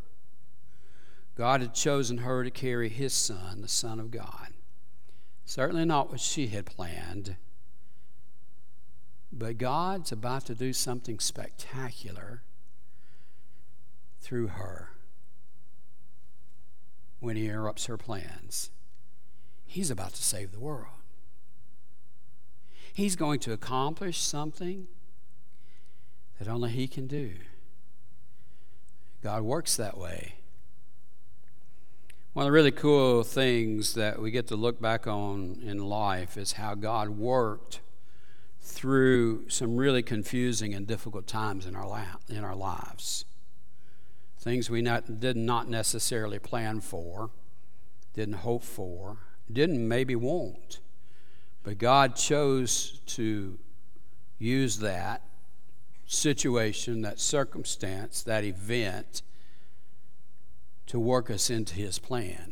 God 1.36 1.60
had 1.60 1.74
chosen 1.74 2.20
her 2.20 2.46
to 2.46 2.52
carry 2.52 2.88
his 2.88 3.12
son, 3.12 3.60
the 3.60 3.68
Son 3.68 4.00
of 4.00 4.12
God. 4.12 4.54
Certainly 5.44 5.84
not 5.84 6.10
what 6.10 6.22
she 6.22 6.48
had 6.48 6.66
planned, 6.66 7.36
but 9.32 9.58
God's 9.58 10.12
about 10.12 10.46
to 10.48 10.56
do 10.56 10.74
something 10.74 11.20
spectacular 11.20 12.44
through 14.20 14.48
her 14.48 14.90
when 17.20 17.36
he 17.36 17.46
interrupts 17.46 17.86
her 17.86 17.98
plans. 17.98 18.72
He's 19.66 19.90
about 19.90 20.14
to 20.16 20.24
save 20.24 20.52
the 20.52 20.60
world. 20.60 20.88
He's 22.94 23.16
going 23.16 23.40
to 23.42 23.54
accomplish 23.54 24.20
something 24.20 24.88
that 26.38 26.48
only 26.50 26.72
he 26.72 26.88
can 26.88 27.08
do. 27.08 27.34
God 29.24 29.44
works 29.44 29.78
that 29.78 29.98
way. 29.98 30.36
One 32.34 32.44
of 32.44 32.48
the 32.48 32.52
really 32.52 32.72
cool 32.72 33.24
things 33.24 33.94
that 33.94 34.22
we 34.22 34.32
get 34.32 34.48
to 34.48 34.56
look 34.56 34.82
back 34.82 35.06
on 35.06 35.60
in 35.64 35.78
life 35.78 36.38
is 36.38 36.54
how 36.54 36.76
God 36.76 37.10
worked 37.10 37.82
through 38.62 39.50
some 39.50 39.76
really 39.76 40.04
confusing 40.04 40.74
and 40.74 40.88
difficult 40.88 41.28
times 41.28 41.66
in 41.66 41.76
our, 41.76 42.18
in 42.30 42.44
our 42.44 42.56
lives 42.56 43.26
things 44.42 44.72
we 44.72 44.82
not, 44.82 45.20
did 45.20 45.38
not 45.38 45.70
necessarily 45.70 46.40
plan 46.40 46.82
for, 46.82 47.30
didn't 48.14 48.36
hope 48.36 48.64
for, 48.64 49.18
didn't 49.52 49.88
maybe 49.88 50.16
want. 50.16 50.80
But 51.64 51.78
God 51.78 52.16
chose 52.16 53.00
to 53.06 53.60
use 54.40 54.80
that 54.80 55.22
situation, 56.08 57.04
that 57.04 57.20
circumstance, 57.20 58.24
that 58.24 58.44
event 58.44 59.22
to 60.88 61.00
work 61.00 61.30
us 61.30 61.52
into 61.52 61.76
His 61.76 62.00
plan. 62.00 62.52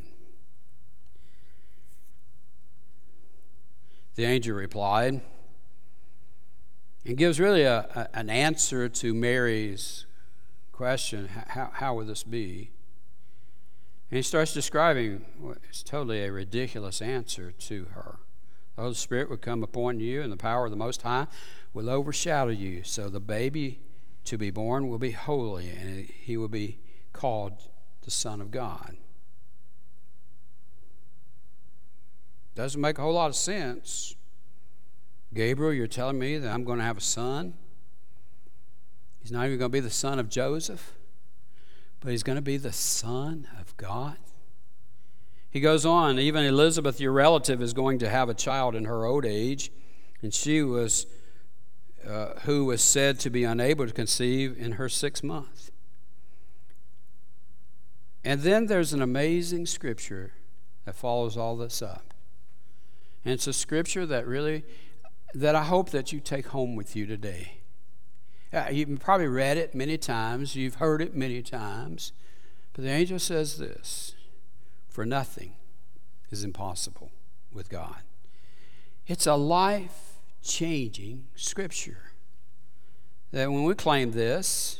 The 4.13 4.25
angel 4.25 4.55
replied 4.55 5.21
and 7.05 7.17
gives 7.17 7.39
really 7.39 7.63
a, 7.63 7.79
a, 7.95 8.17
an 8.17 8.29
answer 8.29 8.89
to 8.89 9.13
Mary's 9.13 10.05
question 10.71 11.27
how, 11.27 11.69
how 11.73 11.93
will 11.93 12.05
this 12.05 12.23
be? 12.23 12.71
And 14.09 14.17
he 14.17 14.21
starts 14.21 14.53
describing 14.53 15.25
it's 15.67 15.83
totally 15.83 16.23
a 16.23 16.31
ridiculous 16.31 17.01
answer 17.01 17.51
to 17.51 17.85
her. 17.93 18.17
The 18.75 18.83
Holy 18.83 18.95
Spirit 18.95 19.29
will 19.29 19.37
come 19.37 19.61
upon 19.61 19.99
you, 19.99 20.21
and 20.21 20.31
the 20.31 20.37
power 20.37 20.65
of 20.65 20.71
the 20.71 20.77
Most 20.77 21.01
High 21.01 21.27
will 21.73 21.89
overshadow 21.89 22.51
you. 22.51 22.83
So 22.83 23.09
the 23.09 23.19
baby 23.19 23.79
to 24.23 24.37
be 24.37 24.51
born 24.51 24.87
will 24.87 24.97
be 24.97 25.11
holy, 25.11 25.69
and 25.69 26.05
he 26.05 26.37
will 26.37 26.47
be 26.47 26.79
called 27.11 27.53
the 28.03 28.11
Son 28.11 28.41
of 28.41 28.51
God. 28.51 28.95
Doesn't 32.55 32.79
make 32.79 32.97
a 32.97 33.01
whole 33.01 33.13
lot 33.13 33.29
of 33.29 33.35
sense. 33.35 34.15
Gabriel, 35.33 35.73
you're 35.73 35.87
telling 35.87 36.17
me 36.17 36.37
that 36.37 36.51
I'm 36.51 36.63
going 36.63 36.79
to 36.79 36.85
have 36.85 36.97
a 36.97 37.01
son? 37.01 37.53
He's 39.19 39.31
not 39.31 39.45
even 39.45 39.59
going 39.59 39.69
to 39.69 39.73
be 39.73 39.79
the 39.79 39.89
son 39.89 40.17
of 40.17 40.29
Joseph, 40.29 40.93
but 41.99 42.11
he's 42.11 42.23
going 42.23 42.37
to 42.37 42.41
be 42.41 42.57
the 42.57 42.71
son 42.71 43.47
of 43.59 43.75
God. 43.77 44.17
He 45.51 45.59
goes 45.59 45.85
on, 45.85 46.19
even 46.19 46.45
Elizabeth, 46.45 46.99
your 46.99 47.11
relative, 47.11 47.61
is 47.61 47.73
going 47.73 47.99
to 47.99 48.09
have 48.09 48.29
a 48.29 48.33
child 48.33 48.75
in 48.75 48.85
her 48.85 49.05
old 49.05 49.25
age, 49.25 49.71
and 50.21 50.33
she 50.33 50.61
was, 50.61 51.07
uh, 52.07 52.39
who 52.41 52.65
was 52.65 52.81
said 52.81 53.19
to 53.21 53.29
be 53.29 53.43
unable 53.43 53.87
to 53.87 53.93
conceive 53.93 54.57
in 54.57 54.73
her 54.73 54.89
sixth 54.89 55.23
month. 55.23 55.71
And 58.23 58.41
then 58.41 58.67
there's 58.67 58.93
an 58.93 59.01
amazing 59.01 59.65
scripture 59.65 60.33
that 60.85 60.95
follows 60.95 61.37
all 61.37 61.55
this 61.55 61.81
up. 61.81 62.13
And 63.23 63.33
it's 63.33 63.47
a 63.47 63.53
scripture 63.53 64.05
that 64.05 64.27
really, 64.27 64.63
that 65.33 65.55
I 65.55 65.63
hope 65.63 65.91
that 65.91 66.11
you 66.11 66.19
take 66.19 66.47
home 66.47 66.75
with 66.75 66.95
you 66.95 67.05
today. 67.05 67.59
Uh, 68.51 68.65
you've 68.71 68.99
probably 68.99 69.27
read 69.27 69.57
it 69.57 69.75
many 69.75 69.97
times, 69.97 70.55
you've 70.55 70.75
heard 70.75 71.01
it 71.01 71.15
many 71.15 71.41
times. 71.41 72.11
But 72.73 72.83
the 72.83 72.89
angel 72.89 73.19
says 73.19 73.57
this 73.57 74.15
For 74.87 75.05
nothing 75.05 75.53
is 76.31 76.43
impossible 76.43 77.11
with 77.51 77.69
God. 77.69 77.97
It's 79.07 79.27
a 79.27 79.35
life 79.35 80.13
changing 80.43 81.25
scripture. 81.35 82.11
That 83.31 83.51
when 83.51 83.63
we 83.63 83.75
claim 83.75 84.11
this, 84.11 84.79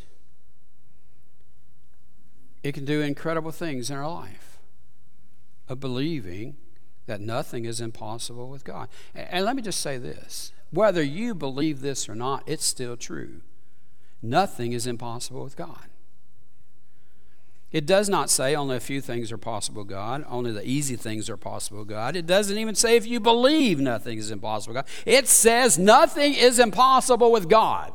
it 2.63 2.73
can 2.73 2.85
do 2.85 3.01
incredible 3.01 3.51
things 3.51 3.89
in 3.89 3.97
our 3.97 4.09
life 4.09 4.57
of 5.67 5.79
believing 5.79 6.57
that 7.10 7.20
nothing 7.20 7.66
is 7.66 7.82
impossible 7.82 8.49
with 8.49 8.64
God. 8.64 8.88
And 9.16 9.43
let 9.43 9.55
me 9.55 9.64
just 9.64 9.82
say 9.82 9.97
this 9.97 10.53
whether 10.70 11.01
you 11.01 11.34
believe 11.34 11.82
this 11.82 12.07
or 12.07 12.14
not, 12.14 12.43
it's 12.45 12.64
still 12.64 12.95
true. 12.95 13.41
Nothing 14.22 14.74
is 14.74 14.86
impossible 14.86 15.43
with 15.43 15.55
God. 15.55 15.88
It 17.72 17.88
does 17.88 18.10
not 18.10 18.30
say 18.30 18.55
only 18.55 18.78
a 18.78 18.80
few 18.80 19.01
things 19.01 19.32
are 19.32 19.38
possible, 19.38 19.84
God. 19.84 20.24
Only 20.30 20.51
the 20.51 20.68
easy 20.68 20.95
things 20.95 21.30
are 21.30 21.38
possible, 21.38 21.84
God. 21.84 22.16
It 22.16 22.28
doesn't 22.28 22.57
even 22.57 22.76
say 22.76 22.95
if 22.95 23.07
you 23.07 23.20
believe 23.20 23.80
nothing 23.80 24.20
is 24.20 24.30
impossible, 24.30 24.76
God. 24.76 24.88
It 25.05 25.28
says 25.28 25.80
nothing 25.80 26.36
is 26.36 26.60
impossible 26.60 27.32
with 27.32 27.49
God. 27.49 27.93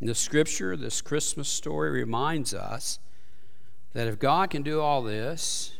In 0.00 0.08
the 0.08 0.14
scripture, 0.14 0.76
this 0.76 1.00
Christmas 1.00 1.48
story 1.48 1.90
reminds 1.90 2.52
us 2.52 2.98
that 3.92 4.08
if 4.08 4.18
God 4.18 4.50
can 4.50 4.62
do 4.62 4.80
all 4.80 5.02
this, 5.02 5.75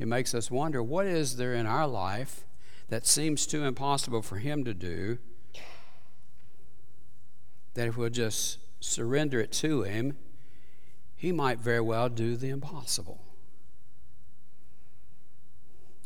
it 0.00 0.08
makes 0.08 0.34
us 0.34 0.50
wonder 0.50 0.82
what 0.82 1.06
is 1.06 1.36
there 1.36 1.54
in 1.54 1.66
our 1.66 1.86
life 1.86 2.44
that 2.88 3.06
seems 3.06 3.46
too 3.46 3.64
impossible 3.64 4.22
for 4.22 4.38
Him 4.38 4.64
to 4.64 4.74
do 4.74 5.18
that 7.74 7.86
if 7.86 7.96
we'll 7.96 8.10
just 8.10 8.58
surrender 8.80 9.38
it 9.38 9.52
to 9.52 9.82
Him, 9.82 10.16
He 11.14 11.30
might 11.30 11.60
very 11.60 11.80
well 11.80 12.08
do 12.08 12.34
the 12.36 12.48
impossible. 12.48 13.20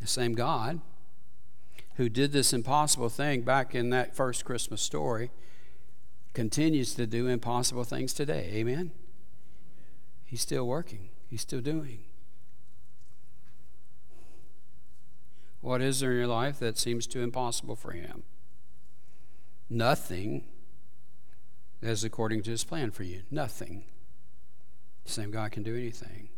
The 0.03 0.07
same 0.07 0.35
God 0.35 0.83
who 1.97 2.09
did 2.09 2.33
this 2.33 2.53
impossible 2.53 3.09
thing 3.09 3.43
back 3.43 3.75
in 3.75 3.91
that 3.91 4.17
first 4.17 4.45
Christmas 4.45 4.83
story, 4.83 5.31
continues 6.33 6.95
to 6.95 7.07
do 7.07 7.29
impossible 7.29 7.85
things 7.85 8.13
today. 8.13 8.51
Amen? 8.55 8.91
He's 10.25 10.41
still 10.41 10.67
working, 10.67 11.11
He's 11.31 11.43
still 11.43 11.61
doing. 11.61 12.01
What 15.65 15.81
is 15.81 16.01
there 16.01 16.11
in 16.11 16.19
your 16.19 16.27
life 16.27 16.59
that 16.59 16.77
seems 16.77 17.07
too 17.07 17.23
impossible 17.23 17.75
for 17.75 17.93
Him? 17.93 18.23
Nothing 19.71 20.45
is 21.81 22.05
according 22.05 22.43
to 22.43 22.51
His 22.51 22.65
plan 22.65 22.91
for 22.91 23.03
you. 23.03 23.23
Nothing. 23.31 23.85
The 25.07 25.13
same 25.13 25.31
God 25.31 25.53
can 25.53 25.63
do 25.63 25.75
anything. 25.75 26.29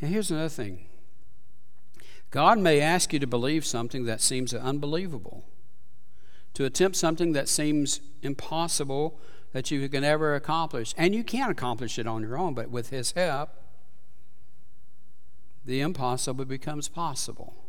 And 0.00 0.10
here's 0.10 0.30
another 0.30 0.48
thing 0.48 0.86
God 2.30 2.58
may 2.58 2.80
ask 2.80 3.12
you 3.12 3.18
to 3.18 3.26
believe 3.26 3.66
something 3.66 4.06
that 4.06 4.22
seems 4.22 4.54
unbelievable, 4.54 5.44
to 6.54 6.64
attempt 6.64 6.96
something 6.96 7.34
that 7.34 7.46
seems 7.46 8.00
impossible 8.22 9.20
that 9.52 9.70
you 9.70 9.86
can 9.86 10.02
ever 10.02 10.34
accomplish. 10.34 10.94
And 10.96 11.14
you 11.14 11.24
can't 11.24 11.52
accomplish 11.52 11.98
it 11.98 12.06
on 12.06 12.22
your 12.22 12.38
own, 12.38 12.54
but 12.54 12.70
with 12.70 12.88
His 12.88 13.12
help, 13.12 13.50
the 15.62 15.82
impossible 15.82 16.46
becomes 16.46 16.88
possible. 16.88 17.63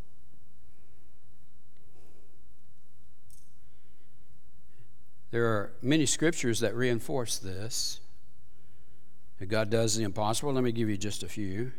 There 5.35 5.47
are 5.47 5.73
many 5.81 6.05
scriptures 6.05 6.61
that 6.61 6.73
reinforce 6.75 7.39
this. 7.39 7.99
That 9.37 9.47
God 9.47 9.69
does 9.69 9.97
the 9.97 10.05
impossible. 10.05 10.53
Let 10.53 10.63
me 10.63 10.71
give 10.71 10.89
you 10.89 10.95
just 10.95 11.23
a 11.23 11.27
few. 11.27 11.73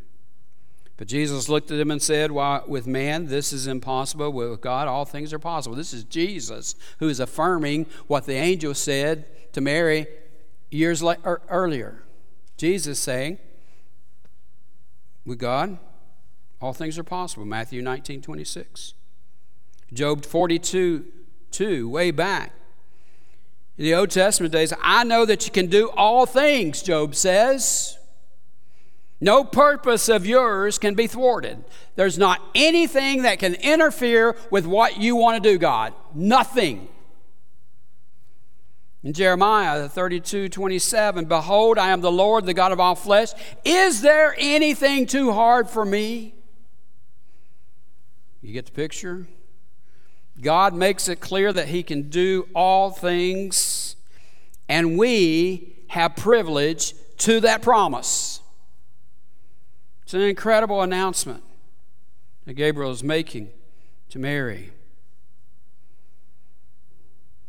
But 0.98 1.08
Jesus 1.08 1.48
looked 1.48 1.70
at 1.70 1.80
him 1.80 1.90
and 1.90 2.02
said, 2.02 2.32
Why, 2.32 2.60
with 2.66 2.86
man, 2.86 3.28
this 3.28 3.54
is 3.54 3.66
impossible. 3.66 4.30
With 4.30 4.60
God, 4.60 4.88
all 4.88 5.06
things 5.06 5.32
are 5.32 5.38
possible. 5.38 5.74
This 5.74 5.94
is 5.94 6.04
Jesus 6.04 6.74
who 6.98 7.08
is 7.08 7.18
affirming 7.18 7.86
what 8.08 8.26
the 8.26 8.34
angel 8.34 8.74
said 8.74 9.24
to 9.54 9.62
Mary 9.62 10.06
years 10.70 11.02
la- 11.02 11.14
er, 11.24 11.40
earlier. 11.48 12.02
Jesus 12.58 12.98
saying, 12.98 13.38
With 15.24 15.38
God, 15.38 15.78
all 16.60 16.74
things 16.74 16.98
are 16.98 17.04
possible. 17.04 17.46
Matthew 17.46 17.80
19 17.80 18.20
26. 18.20 18.92
Job 19.94 20.26
42 20.26 21.06
2, 21.52 21.88
way 21.88 22.10
back. 22.10 22.52
In 23.78 23.84
the 23.84 23.94
Old 23.94 24.10
Testament 24.10 24.52
days, 24.52 24.72
I 24.80 25.04
know 25.04 25.26
that 25.26 25.44
you 25.46 25.52
can 25.52 25.66
do 25.66 25.90
all 25.90 26.24
things, 26.24 26.82
Job 26.82 27.14
says. 27.14 27.98
No 29.20 29.44
purpose 29.44 30.08
of 30.08 30.26
yours 30.26 30.78
can 30.78 30.94
be 30.94 31.06
thwarted. 31.06 31.64
There's 31.94 32.18
not 32.18 32.40
anything 32.54 33.22
that 33.22 33.38
can 33.38 33.54
interfere 33.54 34.36
with 34.50 34.66
what 34.66 34.98
you 34.98 35.16
want 35.16 35.42
to 35.42 35.50
do, 35.50 35.58
God. 35.58 35.94
Nothing. 36.14 36.88
In 39.02 39.12
Jeremiah 39.12 39.88
32 39.88 40.48
27, 40.48 41.26
Behold, 41.26 41.78
I 41.78 41.90
am 41.90 42.00
the 42.00 42.10
Lord, 42.10 42.44
the 42.44 42.54
God 42.54 42.72
of 42.72 42.80
all 42.80 42.94
flesh. 42.94 43.30
Is 43.64 44.00
there 44.00 44.34
anything 44.38 45.06
too 45.06 45.32
hard 45.32 45.70
for 45.70 45.84
me? 45.84 46.34
You 48.42 48.52
get 48.52 48.66
the 48.66 48.72
picture? 48.72 49.26
God 50.40 50.74
makes 50.74 51.08
it 51.08 51.20
clear 51.20 51.52
that 51.52 51.68
He 51.68 51.82
can 51.82 52.10
do 52.10 52.48
all 52.54 52.90
things, 52.90 53.96
and 54.68 54.98
we 54.98 55.76
have 55.88 56.16
privilege 56.16 56.94
to 57.18 57.40
that 57.40 57.62
promise. 57.62 58.40
It's 60.02 60.14
an 60.14 60.20
incredible 60.20 60.82
announcement 60.82 61.42
that 62.44 62.54
Gabriel 62.54 62.90
is 62.90 63.02
making 63.02 63.50
to 64.10 64.18
Mary. 64.18 64.70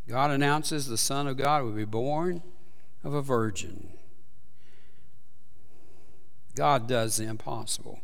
God 0.08 0.32
announces 0.32 0.88
the 0.88 0.98
Son 0.98 1.28
of 1.28 1.38
God 1.38 1.64
will 1.64 1.72
be 1.72 1.86
born 1.86 2.42
of 3.04 3.14
a 3.14 3.22
virgin. 3.22 3.90
God 6.56 6.88
does 6.88 7.18
the 7.18 7.26
impossible. 7.26 8.00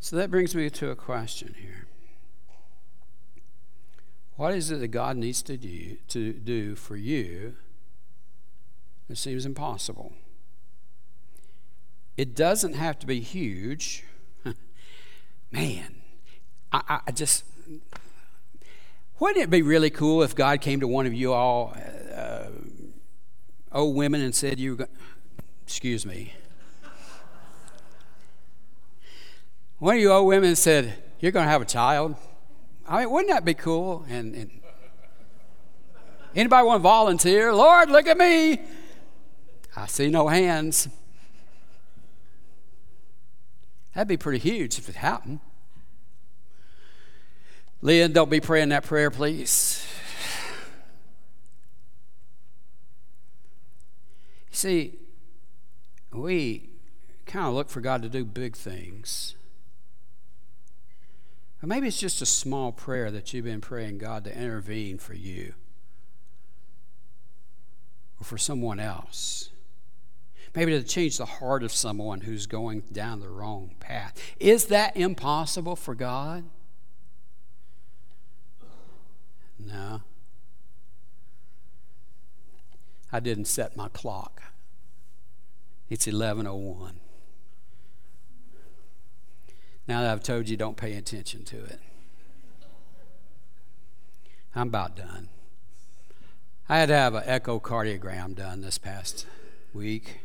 So 0.00 0.16
that 0.16 0.30
brings 0.30 0.54
me 0.54 0.68
to 0.70 0.90
a 0.90 0.96
question 0.96 1.54
here. 1.60 1.81
What 4.36 4.54
is 4.54 4.70
it 4.70 4.80
that 4.80 4.88
God 4.88 5.16
needs 5.16 5.42
to 5.42 5.56
do, 5.56 5.98
to 6.08 6.32
do 6.32 6.74
for 6.74 6.96
you 6.96 7.54
that 9.08 9.16
seems 9.16 9.44
impossible? 9.44 10.14
It 12.16 12.34
doesn't 12.34 12.74
have 12.74 12.98
to 13.00 13.06
be 13.06 13.20
huge. 13.20 14.04
Man, 15.52 15.96
I, 16.72 17.00
I, 17.06 17.10
just. 17.12 17.44
Wouldn't 19.18 19.42
it 19.42 19.50
be 19.50 19.62
really 19.62 19.90
cool 19.90 20.22
if 20.22 20.34
God 20.34 20.60
came 20.60 20.80
to 20.80 20.88
one 20.88 21.06
of 21.06 21.14
you 21.14 21.32
all, 21.32 21.76
uh, 22.14 22.46
old 23.70 23.94
women, 23.96 24.20
and 24.20 24.34
said, 24.34 24.58
"You, 24.58 24.78
excuse 25.64 26.04
me." 26.04 26.34
One 29.78 29.96
of 29.96 30.00
you 30.00 30.10
old 30.10 30.26
women 30.26 30.56
said, 30.56 30.94
"You're 31.20 31.32
going 31.32 31.46
to 31.46 31.50
have 31.50 31.62
a 31.62 31.66
child." 31.66 32.16
I 32.86 33.00
mean, 33.00 33.10
wouldn't 33.10 33.30
that 33.30 33.44
be 33.44 33.54
cool? 33.54 34.04
And, 34.08 34.34
and 34.34 34.50
anybody 36.34 36.66
want 36.66 36.80
to 36.80 36.82
volunteer? 36.82 37.54
Lord, 37.54 37.90
look 37.90 38.06
at 38.06 38.18
me. 38.18 38.60
I 39.76 39.86
see 39.86 40.08
no 40.08 40.28
hands. 40.28 40.88
That'd 43.94 44.08
be 44.08 44.16
pretty 44.16 44.38
huge 44.38 44.78
if 44.78 44.88
it 44.88 44.96
happened. 44.96 45.40
Lynn, 47.80 48.12
don't 48.12 48.30
be 48.30 48.40
praying 48.40 48.70
that 48.70 48.84
prayer, 48.84 49.10
please. 49.10 49.86
See, 54.50 54.98
we 56.12 56.70
kind 57.26 57.46
of 57.46 57.54
look 57.54 57.68
for 57.68 57.80
God 57.80 58.02
to 58.02 58.08
do 58.08 58.24
big 58.24 58.54
things. 58.54 59.34
Or 61.62 61.66
maybe 61.66 61.86
it's 61.86 62.00
just 62.00 62.20
a 62.20 62.26
small 62.26 62.72
prayer 62.72 63.10
that 63.12 63.32
you've 63.32 63.44
been 63.44 63.60
praying 63.60 63.98
God 63.98 64.24
to 64.24 64.36
intervene 64.36 64.98
for 64.98 65.14
you 65.14 65.54
or 68.20 68.24
for 68.24 68.36
someone 68.36 68.80
else. 68.80 69.50
Maybe 70.54 70.72
to 70.72 70.82
change 70.82 71.16
the 71.16 71.24
heart 71.24 71.62
of 71.62 71.72
someone 71.72 72.22
who's 72.22 72.46
going 72.46 72.82
down 72.92 73.20
the 73.20 73.28
wrong 73.28 73.74
path. 73.80 74.20
Is 74.38 74.66
that 74.66 74.96
impossible 74.96 75.76
for 75.76 75.94
God? 75.94 76.44
No. 79.58 80.02
I 83.12 83.20
didn't 83.20 83.46
set 83.46 83.76
my 83.76 83.88
clock. 83.88 84.42
It's 85.88 86.06
1101. 86.06 87.00
Now 89.86 90.02
that 90.02 90.12
I've 90.12 90.22
told 90.22 90.48
you, 90.48 90.56
don't 90.56 90.76
pay 90.76 90.94
attention 90.94 91.44
to 91.44 91.64
it. 91.64 91.80
I'm 94.54 94.68
about 94.68 94.96
done. 94.96 95.28
I 96.68 96.78
had 96.78 96.88
to 96.88 96.96
have 96.96 97.14
an 97.14 97.24
echocardiogram 97.24 98.34
done 98.34 98.60
this 98.60 98.78
past 98.78 99.26
week 99.72 100.20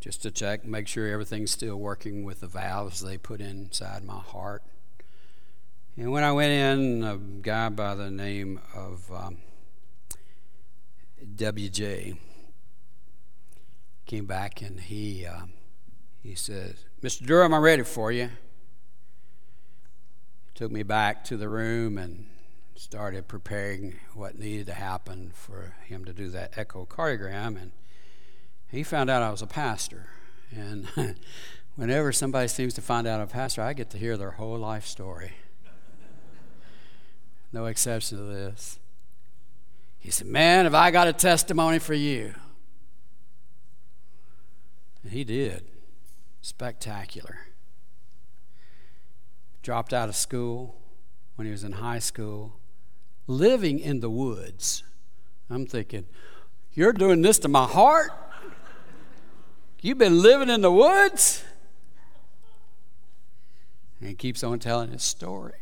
just 0.00 0.22
to 0.22 0.30
check, 0.30 0.64
make 0.64 0.86
sure 0.86 1.08
everything's 1.08 1.50
still 1.50 1.76
working 1.76 2.22
with 2.22 2.40
the 2.40 2.46
valves 2.46 3.00
they 3.00 3.18
put 3.18 3.40
inside 3.40 4.04
my 4.04 4.18
heart. 4.18 4.62
And 5.96 6.12
when 6.12 6.22
I 6.22 6.30
went 6.30 6.52
in, 6.52 7.02
a 7.02 7.16
guy 7.16 7.70
by 7.70 7.94
the 7.94 8.10
name 8.10 8.60
of 8.72 9.10
um, 9.10 9.38
WJ 11.34 12.18
came 14.04 14.26
back 14.26 14.62
and 14.62 14.78
he 14.78 15.26
uh, 15.26 15.46
he 16.22 16.34
says, 16.34 16.84
"Mr. 17.06 17.24
Durham, 17.24 17.54
I'm 17.54 17.62
ready 17.62 17.84
for 17.84 18.10
you." 18.10 18.24
He 20.46 20.52
took 20.54 20.72
me 20.72 20.82
back 20.82 21.22
to 21.26 21.36
the 21.36 21.48
room 21.48 21.98
and 21.98 22.26
started 22.74 23.28
preparing 23.28 24.00
what 24.14 24.36
needed 24.36 24.66
to 24.66 24.74
happen 24.74 25.30
for 25.32 25.76
him 25.84 26.04
to 26.04 26.12
do 26.12 26.30
that 26.30 26.52
echocardiogram 26.54 27.60
and 27.60 27.70
he 28.66 28.82
found 28.82 29.08
out 29.08 29.22
I 29.22 29.30
was 29.30 29.42
a 29.42 29.46
pastor. 29.46 30.08
And 30.50 30.88
whenever 31.76 32.10
somebody 32.10 32.48
seems 32.48 32.74
to 32.74 32.82
find 32.82 33.06
out 33.06 33.20
I'm 33.20 33.28
a 33.28 33.30
pastor, 33.30 33.62
I 33.62 33.72
get 33.72 33.90
to 33.90 33.98
hear 33.98 34.16
their 34.16 34.32
whole 34.32 34.58
life 34.58 34.86
story. 34.86 35.32
No 37.52 37.66
exception 37.66 38.18
to 38.18 38.24
this. 38.24 38.80
He 40.00 40.10
said, 40.10 40.26
Man, 40.26 40.64
have 40.64 40.74
I 40.74 40.90
got 40.90 41.06
a 41.06 41.12
testimony 41.12 41.78
for 41.78 41.94
you? 41.94 42.34
And 45.04 45.12
he 45.12 45.22
did. 45.22 45.64
Spectacular. 46.46 47.38
Dropped 49.62 49.92
out 49.92 50.08
of 50.08 50.14
school 50.14 50.76
when 51.34 51.44
he 51.44 51.50
was 51.50 51.64
in 51.64 51.72
high 51.72 51.98
school, 51.98 52.60
living 53.26 53.80
in 53.80 53.98
the 53.98 54.08
woods. 54.08 54.84
I'm 55.50 55.66
thinking, 55.66 56.06
You're 56.72 56.92
doing 56.92 57.22
this 57.22 57.40
to 57.40 57.48
my 57.48 57.66
heart? 57.66 58.12
You've 59.82 59.98
been 59.98 60.22
living 60.22 60.48
in 60.48 60.60
the 60.60 60.70
woods? 60.70 61.42
And 63.98 64.08
he 64.08 64.14
keeps 64.14 64.44
on 64.44 64.60
telling 64.60 64.92
his 64.92 65.02
story. 65.02 65.54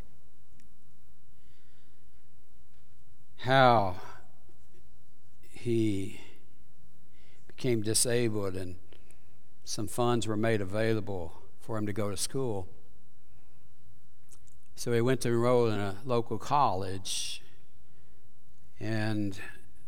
how 3.38 3.96
he 5.50 6.20
became 7.46 7.82
disabled 7.82 8.54
and 8.54 8.76
some 9.64 9.88
funds 9.88 10.26
were 10.26 10.36
made 10.36 10.60
available 10.60 11.32
for 11.60 11.78
him 11.78 11.86
to 11.86 11.92
go 11.92 12.10
to 12.10 12.16
school. 12.16 12.68
So 14.76 14.92
he 14.92 15.00
went 15.00 15.20
to 15.22 15.28
enroll 15.28 15.68
in 15.68 15.78
a 15.78 15.96
local 16.04 16.36
college, 16.36 17.42
and 18.78 19.38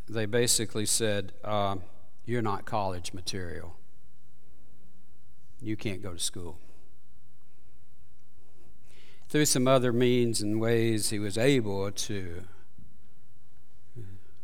they 0.08 0.24
basically 0.26 0.86
said, 0.86 1.32
uh, 1.44 1.76
You're 2.24 2.42
not 2.42 2.64
college 2.64 3.12
material. 3.12 3.76
You 5.60 5.76
can't 5.76 6.02
go 6.02 6.12
to 6.12 6.18
school. 6.18 6.58
Through 9.28 9.46
some 9.46 9.66
other 9.66 9.92
means 9.92 10.40
and 10.40 10.60
ways, 10.60 11.10
he 11.10 11.18
was 11.18 11.36
able 11.36 11.90
to 11.90 12.44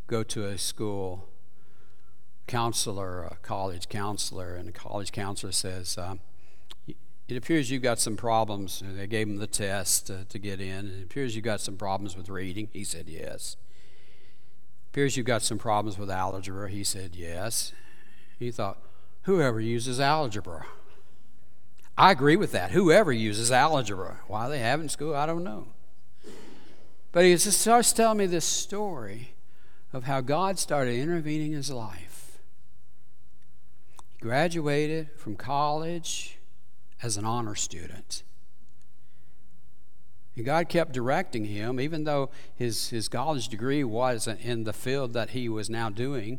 go 0.08 0.22
to 0.24 0.44
a 0.46 0.58
school 0.58 1.31
counselor, 2.46 3.24
a 3.24 3.36
college 3.42 3.88
counselor, 3.88 4.54
and 4.54 4.68
the 4.68 4.72
college 4.72 5.12
counselor 5.12 5.52
says, 5.52 5.96
um, 5.98 6.20
It 6.86 7.36
appears 7.36 7.70
you've 7.70 7.82
got 7.82 7.98
some 7.98 8.16
problems. 8.16 8.82
And 8.82 8.98
they 8.98 9.06
gave 9.06 9.28
him 9.28 9.38
the 9.38 9.46
test 9.46 10.10
uh, 10.10 10.24
to 10.28 10.38
get 10.38 10.60
in. 10.60 10.86
It 10.86 11.02
appears 11.04 11.34
you've 11.34 11.44
got 11.44 11.60
some 11.60 11.76
problems 11.76 12.16
with 12.16 12.28
reading. 12.28 12.68
He 12.72 12.84
said, 12.84 13.08
Yes. 13.08 13.56
It 14.84 14.92
appears 14.92 15.16
you've 15.16 15.26
got 15.26 15.42
some 15.42 15.58
problems 15.58 15.98
with 15.98 16.10
algebra. 16.10 16.70
He 16.70 16.84
said, 16.84 17.14
Yes. 17.14 17.72
He 18.38 18.50
thought, 18.50 18.78
Whoever 19.22 19.60
uses 19.60 20.00
algebra. 20.00 20.66
I 21.96 22.10
agree 22.10 22.36
with 22.36 22.52
that. 22.52 22.70
Whoever 22.70 23.12
uses 23.12 23.52
algebra. 23.52 24.20
Why 24.26 24.48
they 24.48 24.58
have 24.58 24.80
in 24.80 24.88
school, 24.88 25.14
I 25.14 25.26
don't 25.26 25.44
know. 25.44 25.68
But 27.12 27.24
he 27.24 27.36
starts 27.36 27.92
telling 27.92 28.18
me 28.18 28.26
this 28.26 28.46
story 28.46 29.34
of 29.92 30.04
how 30.04 30.22
God 30.22 30.58
started 30.58 30.98
intervening 30.98 31.52
in 31.52 31.58
his 31.58 31.70
life. 31.70 32.11
Graduated 34.22 35.10
from 35.16 35.34
college 35.34 36.38
as 37.02 37.16
an 37.16 37.24
honor 37.24 37.56
student. 37.56 38.22
And 40.36 40.46
God 40.46 40.68
kept 40.68 40.92
directing 40.92 41.46
him, 41.46 41.80
even 41.80 42.04
though 42.04 42.30
his, 42.54 42.90
his 42.90 43.08
college 43.08 43.48
degree 43.48 43.82
wasn't 43.82 44.40
in 44.40 44.62
the 44.62 44.72
field 44.72 45.12
that 45.14 45.30
he 45.30 45.48
was 45.48 45.68
now 45.68 45.90
doing. 45.90 46.38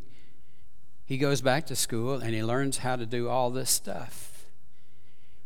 He 1.06 1.18
goes 1.18 1.42
back 1.42 1.66
to 1.66 1.76
school 1.76 2.14
and 2.14 2.34
he 2.34 2.42
learns 2.42 2.78
how 2.78 2.96
to 2.96 3.06
do 3.06 3.28
all 3.28 3.50
this 3.50 3.70
stuff. 3.70 4.46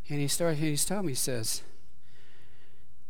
And 0.08 0.20
he 0.20 0.28
starts, 0.28 0.60
he's 0.60 0.86
told 0.86 1.06
me, 1.06 1.14
he 1.14 1.16
says, 1.16 1.64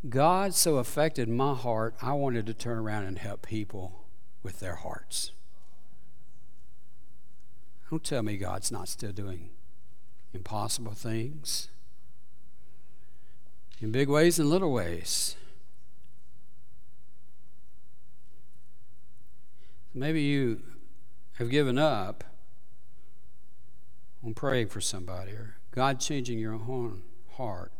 God 0.07 0.53
so 0.53 0.77
affected 0.77 1.27
my 1.27 1.53
heart, 1.53 1.95
I 2.01 2.13
wanted 2.13 2.45
to 2.45 2.53
turn 2.53 2.77
around 2.77 3.03
and 3.03 3.19
help 3.19 3.45
people 3.45 4.05
with 4.41 4.61
their 4.61 4.75
hearts. 4.75 5.31
Don't 7.89 8.03
tell 8.03 8.23
me 8.23 8.37
God's 8.37 8.71
not 8.71 8.89
still 8.89 9.13
doing 9.13 9.49
impossible 10.33 10.93
things 10.93 11.69
in 13.79 13.91
big 13.91 14.09
ways 14.09 14.39
and 14.39 14.49
little 14.49 14.73
ways. 14.73 15.35
Maybe 19.93 20.21
you 20.21 20.61
have 21.37 21.49
given 21.49 21.77
up 21.77 22.23
on 24.23 24.33
praying 24.33 24.67
for 24.67 24.81
somebody 24.81 25.31
or 25.31 25.55
God 25.71 25.99
changing 25.99 26.39
your 26.39 26.53
own 26.53 27.03
heart. 27.37 27.71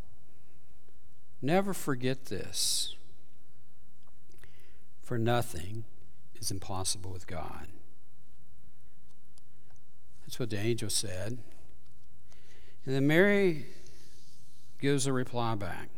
Never 1.42 1.74
forget 1.74 2.26
this. 2.26 2.94
For 5.02 5.18
nothing 5.18 5.84
is 6.40 6.50
impossible 6.50 7.12
with 7.12 7.26
God. 7.26 7.68
That's 10.28 10.38
what 10.38 10.50
the 10.50 10.58
angel 10.58 10.90
said. 10.90 11.38
And 12.84 12.94
then 12.94 13.06
Mary 13.06 13.64
gives 14.78 15.06
a 15.06 15.12
reply 15.14 15.54
back. 15.54 15.88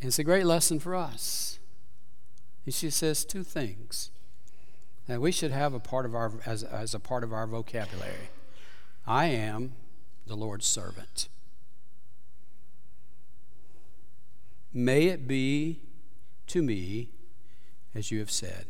It's 0.00 0.18
a 0.18 0.24
great 0.24 0.46
lesson 0.46 0.80
for 0.80 0.94
us. 0.94 1.58
And 2.64 2.72
she 2.72 2.88
says 2.88 3.26
two 3.26 3.42
things 3.42 4.10
that 5.06 5.20
we 5.20 5.32
should 5.32 5.50
have 5.50 5.74
a 5.74 5.78
part 5.78 6.06
of 6.06 6.14
our 6.14 6.32
as, 6.46 6.62
as 6.62 6.94
a 6.94 6.98
part 6.98 7.22
of 7.22 7.34
our 7.34 7.46
vocabulary. 7.46 8.30
I 9.06 9.26
am 9.26 9.74
the 10.26 10.34
Lord's 10.34 10.64
servant. 10.64 11.28
May 14.72 15.08
it 15.08 15.28
be 15.28 15.82
to 16.46 16.62
me 16.62 17.10
as 17.94 18.10
you 18.10 18.18
have 18.20 18.30
said. 18.30 18.64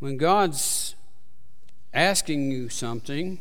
When 0.00 0.16
God's 0.16 0.96
asking 1.92 2.50
you 2.50 2.70
something, 2.70 3.38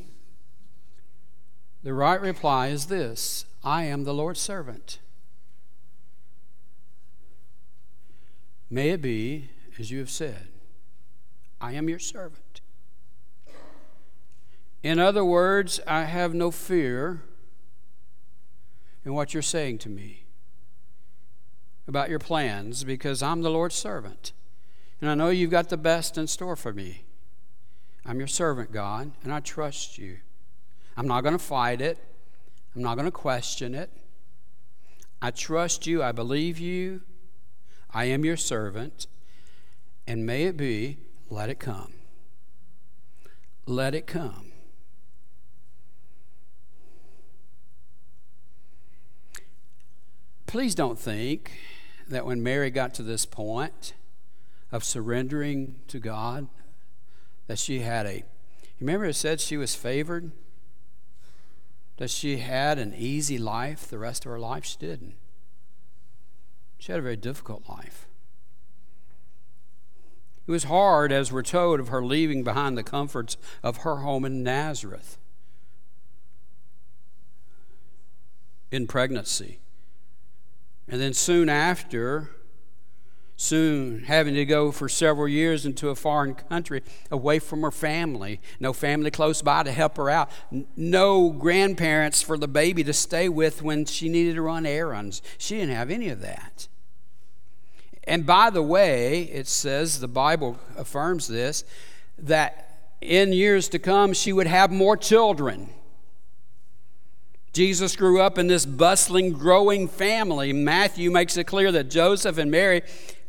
the 1.84 1.94
right 1.94 2.20
reply 2.20 2.68
is 2.68 2.88
this 2.88 3.46
I 3.64 3.86
am 3.86 4.04
the 4.04 4.14
Lord's 4.14 4.42
servant. 4.42 5.00
May 8.70 8.90
it 8.90 9.02
be 9.02 9.50
as 9.80 9.90
you 9.90 10.00
have 10.00 10.10
said. 10.10 10.50
I 11.62 11.72
am 11.74 11.90
your 11.90 12.00
servant. 12.00 12.62
In 14.84 15.00
other 15.00 15.26
words, 15.26 15.80
I 15.88 16.04
have 16.04 16.34
no 16.34 16.52
fear 16.52 17.22
in 19.06 19.14
what 19.14 19.34
you're 19.34 19.42
saying 19.42 19.78
to 19.80 19.90
me 19.90 20.26
about 21.88 22.10
your 22.10 22.20
plans 22.20 22.84
because 22.84 23.24
I'm 23.24 23.42
the 23.42 23.50
Lord's 23.50 23.76
servant. 23.76 24.34
And 25.02 25.10
I 25.10 25.16
know 25.16 25.30
you've 25.30 25.52
got 25.52 25.70
the 25.70 25.78
best 25.78 26.18
in 26.18 26.28
store 26.28 26.56
for 26.56 26.74
me. 26.74 27.04
I'm 28.06 28.20
your 28.20 28.28
servant, 28.28 28.72
God, 28.72 29.12
and 29.24 29.34
I 29.34 29.40
trust 29.40 29.98
you. 29.98 30.18
I'm 30.98 31.08
not 31.08 31.22
going 31.22 31.38
to 31.38 31.44
fight 31.44 31.82
it, 31.82 31.98
I'm 32.76 32.82
not 32.82 32.96
going 32.96 33.06
to 33.06 33.12
question 33.12 33.74
it. 33.74 33.90
I 35.22 35.32
trust 35.32 35.86
you, 35.86 36.02
I 36.02 36.12
believe 36.12 36.60
you. 36.60 37.02
I 37.92 38.06
am 38.06 38.24
your 38.24 38.38
servant, 38.38 39.08
and 40.06 40.26
may 40.26 40.44
it 40.44 40.56
be, 40.56 40.98
let 41.30 41.50
it 41.50 41.60
come. 41.60 41.94
Let 43.66 43.96
it 43.96 44.06
come. 44.06 44.52
Please 50.46 50.74
don't 50.74 50.98
think 50.98 51.52
that 52.08 52.26
when 52.26 52.42
Mary 52.42 52.72
got 52.72 52.94
to 52.96 53.04
this 53.04 53.26
point 53.26 53.94
of 54.72 54.84
surrendering 54.84 55.76
to 55.88 56.00
God, 56.00 56.48
that 57.48 57.60
she 57.60 57.80
had 57.80 58.06
a. 58.06 58.24
Remember, 58.80 59.06
it 59.06 59.16
said 59.16 59.42
she 59.42 59.58
was 59.58 59.76
favored? 59.76 60.32
That 61.98 62.10
she 62.10 62.38
had 62.38 62.80
an 62.80 62.94
easy 62.96 63.38
life 63.38 63.88
the 63.88 64.00
rest 64.00 64.26
of 64.26 64.32
her 64.32 64.40
life? 64.40 64.66
She 64.66 64.78
didn't. 64.78 65.16
She 66.78 66.92
had 66.92 67.00
a 67.00 67.04
very 67.04 67.18
difficult 67.18 67.68
life. 67.68 68.08
It 70.48 70.52
was 70.52 70.64
hard, 70.64 71.12
as 71.12 71.32
we're 71.32 71.44
told, 71.44 71.80
of 71.80 71.90
her 71.90 72.04
leaving 72.04 72.44
behind 72.44 72.78
the 72.78 72.84
comforts 72.84 73.38
of 73.62 73.78
her 73.78 73.98
home 73.98 74.26
in 74.26 74.44
Nazareth 74.44 75.18
in 78.72 78.88
pregnancy. 78.88 79.60
And 80.88 81.00
then 81.00 81.14
soon 81.14 81.50
after, 81.50 82.30
soon 83.40 84.04
having 84.04 84.34
to 84.34 84.44
go 84.44 84.70
for 84.70 84.90
several 84.90 85.26
years 85.26 85.66
into 85.66 85.88
a 85.88 85.96
foreign 85.96 86.36
country 86.36 86.84
away 87.10 87.40
from 87.40 87.62
her 87.62 87.72
family. 87.72 88.42
No 88.60 88.74
family 88.74 89.10
close 89.12 89.42
by 89.42 89.64
to 89.64 89.72
help 89.72 89.96
her 89.96 90.10
out. 90.10 90.30
No 90.76 91.30
grandparents 91.30 92.22
for 92.22 92.38
the 92.38 92.50
baby 92.50 92.84
to 92.84 92.92
stay 92.92 93.30
with 93.30 93.62
when 93.62 93.86
she 93.86 94.10
needed 94.10 94.36
to 94.36 94.42
run 94.42 94.66
errands. 94.66 95.22
She 95.38 95.56
didn't 95.56 95.74
have 95.74 95.90
any 95.90 96.10
of 96.10 96.20
that. 96.20 96.68
And 98.04 98.26
by 98.26 98.50
the 98.50 98.62
way, 98.62 99.22
it 99.24 99.48
says, 99.48 100.02
the 100.02 100.10
Bible 100.10 100.60
affirms 100.76 101.30
this, 101.30 101.64
that 102.18 102.92
in 103.00 103.32
years 103.32 103.70
to 103.70 103.80
come 103.80 104.12
she 104.12 104.34
would 104.34 104.48
have 104.48 104.70
more 104.70 104.98
children. 104.98 105.70
Jesus 107.54 107.96
grew 107.96 108.22
up 108.22 108.38
in 108.38 108.48
this 108.48 108.66
bustling, 108.66 109.32
growing 109.32 109.88
family. 109.88 110.52
Matthew 110.52 111.10
makes 111.10 111.38
it 111.38 111.46
clear 111.46 111.72
that 111.72 111.90
Joseph 111.90 112.38
and 112.38 112.52
Mary 112.52 112.82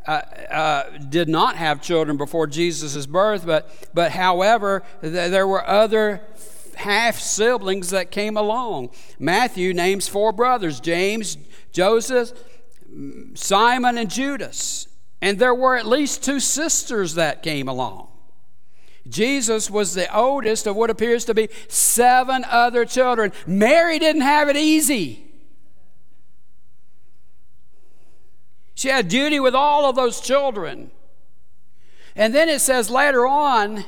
uh, 0.06 0.22
uh, 0.50 0.98
did 0.98 1.28
not 1.28 1.56
have 1.56 1.82
children 1.82 2.16
before 2.16 2.46
Jesus' 2.46 3.06
birth, 3.06 3.44
but, 3.46 3.70
but 3.94 4.12
however, 4.12 4.82
th- 5.02 5.30
there 5.30 5.46
were 5.46 5.66
other 5.66 6.20
half 6.76 7.18
siblings 7.18 7.90
that 7.90 8.10
came 8.10 8.36
along. 8.36 8.90
Matthew 9.18 9.74
names 9.74 10.08
four 10.08 10.32
brothers 10.32 10.80
James, 10.80 11.36
Joseph, 11.72 12.32
Simon, 13.34 13.98
and 13.98 14.10
Judas. 14.10 14.88
And 15.22 15.38
there 15.38 15.54
were 15.54 15.76
at 15.76 15.86
least 15.86 16.24
two 16.24 16.40
sisters 16.40 17.14
that 17.14 17.42
came 17.42 17.68
along. 17.68 18.08
Jesus 19.08 19.70
was 19.70 19.94
the 19.94 20.14
oldest 20.16 20.66
of 20.66 20.76
what 20.76 20.90
appears 20.90 21.24
to 21.26 21.34
be 21.34 21.48
seven 21.68 22.44
other 22.48 22.84
children. 22.84 23.32
Mary 23.46 23.98
didn't 23.98 24.22
have 24.22 24.48
it 24.48 24.56
easy. 24.56 25.29
She 28.80 28.88
had 28.88 29.08
duty 29.08 29.38
with 29.38 29.54
all 29.54 29.90
of 29.90 29.94
those 29.94 30.22
children. 30.22 30.90
And 32.16 32.34
then 32.34 32.48
it 32.48 32.62
says 32.62 32.88
later 32.88 33.26
on, 33.26 33.84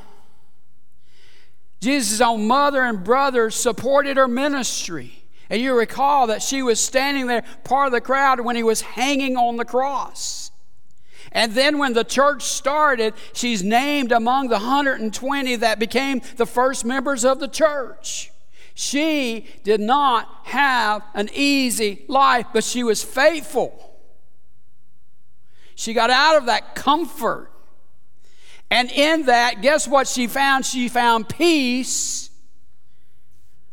Jesus' 1.81 2.20
own 2.20 2.47
mother 2.47 2.82
and 2.82 3.02
brothers 3.02 3.55
supported 3.55 4.19
her 4.19 4.28
ministry. 4.28 5.24
And 5.48 5.62
you 5.62 5.74
recall 5.74 6.27
that 6.27 6.43
she 6.43 6.62
was 6.62 6.78
standing 6.78 7.27
there, 7.27 7.43
part 7.64 7.86
of 7.86 7.93
the 7.93 8.02
crowd, 8.02 8.40
when 8.40 8.55
he 8.55 8.62
was 8.62 8.82
hanging 8.82 9.35
on 9.35 9.56
the 9.56 9.64
cross. 9.64 10.51
And 11.32 11.55
then 11.55 11.78
when 11.78 11.94
the 11.94 12.05
church 12.05 12.43
started, 12.43 13.14
she's 13.32 13.62
named 13.62 14.12
among 14.12 14.48
the 14.48 14.56
120 14.59 15.56
that 15.56 15.78
became 15.78 16.20
the 16.36 16.44
first 16.44 16.85
members 16.85 17.24
of 17.24 17.40
the 17.40 17.48
church. 17.48 18.31
She 18.74 19.47
did 19.64 19.81
not 19.81 20.28
have 20.48 21.02
an 21.14 21.31
easy 21.32 22.05
life, 22.09 22.48
but 22.52 22.62
she 22.62 22.85
was 22.85 23.02
faithful. 23.02 23.91
She 25.82 25.94
got 25.94 26.10
out 26.10 26.36
of 26.36 26.46
that 26.46 26.76
comfort. 26.76 27.50
And 28.70 28.88
in 28.88 29.26
that, 29.26 29.62
guess 29.62 29.88
what 29.88 30.06
she 30.06 30.28
found? 30.28 30.64
She 30.64 30.88
found 30.88 31.28
peace 31.28 32.30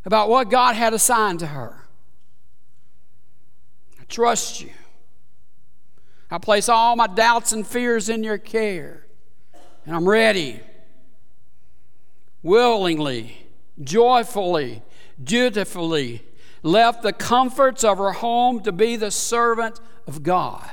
about 0.05 0.27
what 0.27 0.49
God 0.49 0.75
had 0.75 0.95
assigned 0.95 1.37
to 1.41 1.45
her. 1.45 1.87
I 4.01 4.05
trust 4.05 4.59
you. 4.59 4.71
I 6.31 6.39
place 6.39 6.67
all 6.67 6.95
my 6.95 7.05
doubts 7.05 7.51
and 7.51 7.65
fears 7.65 8.09
in 8.09 8.23
your 8.23 8.39
care. 8.39 9.05
And 9.85 9.95
I'm 9.95 10.09
ready, 10.09 10.61
willingly, 12.41 13.45
joyfully, 13.83 14.81
dutifully, 15.23 16.23
left 16.63 17.03
the 17.03 17.13
comforts 17.13 17.83
of 17.83 17.99
her 17.99 18.13
home 18.13 18.63
to 18.63 18.71
be 18.71 18.95
the 18.95 19.11
servant 19.11 19.79
of 20.07 20.23
God. 20.23 20.71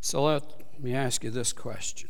So 0.00 0.24
let 0.24 0.42
me 0.80 0.94
ask 0.94 1.24
you 1.24 1.30
this 1.30 1.52
question. 1.52 2.08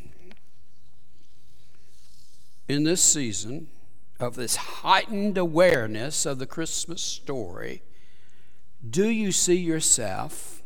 In 2.68 2.84
this 2.84 3.02
season 3.02 3.68
of 4.20 4.34
this 4.34 4.56
heightened 4.56 5.38
awareness 5.38 6.26
of 6.26 6.38
the 6.38 6.46
Christmas 6.46 7.02
story, 7.02 7.82
do 8.88 9.08
you 9.08 9.32
see 9.32 9.56
yourself 9.56 10.62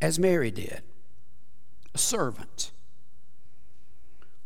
as 0.00 0.18
Mary 0.18 0.50
did? 0.50 0.82
A 1.94 1.98
servant, 1.98 2.72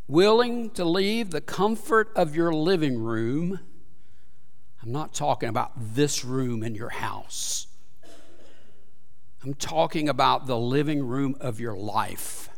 willing 0.06 0.68
to 0.70 0.84
leave 0.84 1.30
the 1.30 1.40
comfort 1.40 2.10
of 2.14 2.36
your 2.36 2.52
living 2.52 3.02
room. 3.02 3.60
I'm 4.82 4.92
not 4.92 5.14
talking 5.14 5.48
about 5.48 5.72
this 5.76 6.26
room 6.26 6.62
in 6.62 6.74
your 6.74 6.90
house. 6.90 7.67
I'm 9.42 9.54
talking 9.54 10.08
about 10.08 10.46
the 10.46 10.58
living 10.58 11.06
room 11.06 11.36
of 11.40 11.60
your 11.60 11.76
life. 11.76 12.48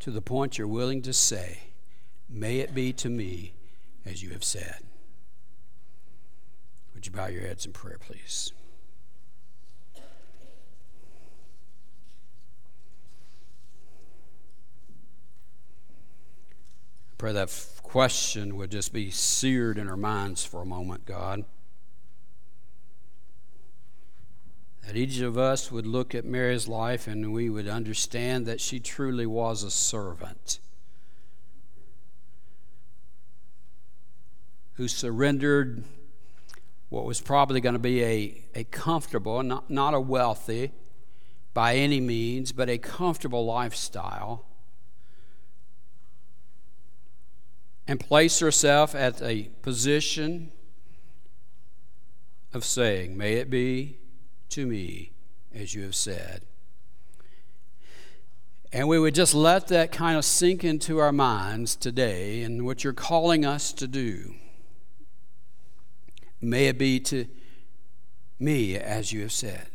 To 0.00 0.10
the 0.10 0.22
point 0.22 0.56
you're 0.56 0.68
willing 0.68 1.02
to 1.02 1.12
say, 1.12 1.60
May 2.28 2.58
it 2.58 2.74
be 2.74 2.92
to 2.94 3.08
me 3.08 3.54
as 4.04 4.22
you 4.22 4.30
have 4.30 4.44
said. 4.44 4.78
Would 6.94 7.06
you 7.06 7.12
bow 7.12 7.26
your 7.26 7.42
heads 7.42 7.66
in 7.66 7.72
prayer, 7.72 7.98
please? 7.98 8.52
I 9.96 10.00
pray 17.18 17.32
that 17.32 17.50
question 17.82 18.56
would 18.56 18.70
just 18.70 18.92
be 18.92 19.10
seared 19.10 19.78
in 19.78 19.88
our 19.88 19.96
minds 19.96 20.44
for 20.44 20.62
a 20.62 20.66
moment, 20.66 21.06
God. 21.06 21.44
That 24.86 24.96
each 24.96 25.18
of 25.18 25.36
us 25.36 25.72
would 25.72 25.86
look 25.86 26.14
at 26.14 26.24
Mary's 26.24 26.68
life 26.68 27.08
and 27.08 27.32
we 27.32 27.50
would 27.50 27.66
understand 27.66 28.46
that 28.46 28.60
she 28.60 28.78
truly 28.78 29.26
was 29.26 29.64
a 29.64 29.70
servant 29.70 30.60
who 34.74 34.86
surrendered 34.86 35.82
what 36.88 37.04
was 37.04 37.20
probably 37.20 37.60
going 37.60 37.72
to 37.72 37.80
be 37.80 38.04
a, 38.04 38.44
a 38.54 38.64
comfortable, 38.64 39.42
not, 39.42 39.68
not 39.68 39.92
a 39.92 40.00
wealthy 40.00 40.70
by 41.52 41.74
any 41.74 41.98
means, 41.98 42.52
but 42.52 42.68
a 42.68 42.78
comfortable 42.78 43.44
lifestyle, 43.44 44.44
and 47.88 47.98
place 47.98 48.38
herself 48.38 48.94
at 48.94 49.20
a 49.20 49.50
position 49.62 50.52
of 52.52 52.64
saying, 52.64 53.16
May 53.16 53.34
it 53.34 53.50
be 53.50 53.98
to 54.50 54.66
me 54.66 55.12
as 55.54 55.74
you 55.74 55.82
have 55.82 55.94
said. 55.94 56.42
And 58.72 58.88
we 58.88 58.98
would 58.98 59.14
just 59.14 59.34
let 59.34 59.68
that 59.68 59.92
kind 59.92 60.18
of 60.18 60.24
sink 60.24 60.64
into 60.64 60.98
our 60.98 61.12
minds 61.12 61.76
today 61.76 62.42
and 62.42 62.66
what 62.66 62.84
you're 62.84 62.92
calling 62.92 63.44
us 63.44 63.72
to 63.74 63.86
do. 63.86 64.34
May 66.40 66.66
it 66.66 66.78
be 66.78 67.00
to 67.00 67.26
me 68.38 68.76
as 68.76 69.12
you 69.12 69.22
have 69.22 69.32
said. 69.32 69.68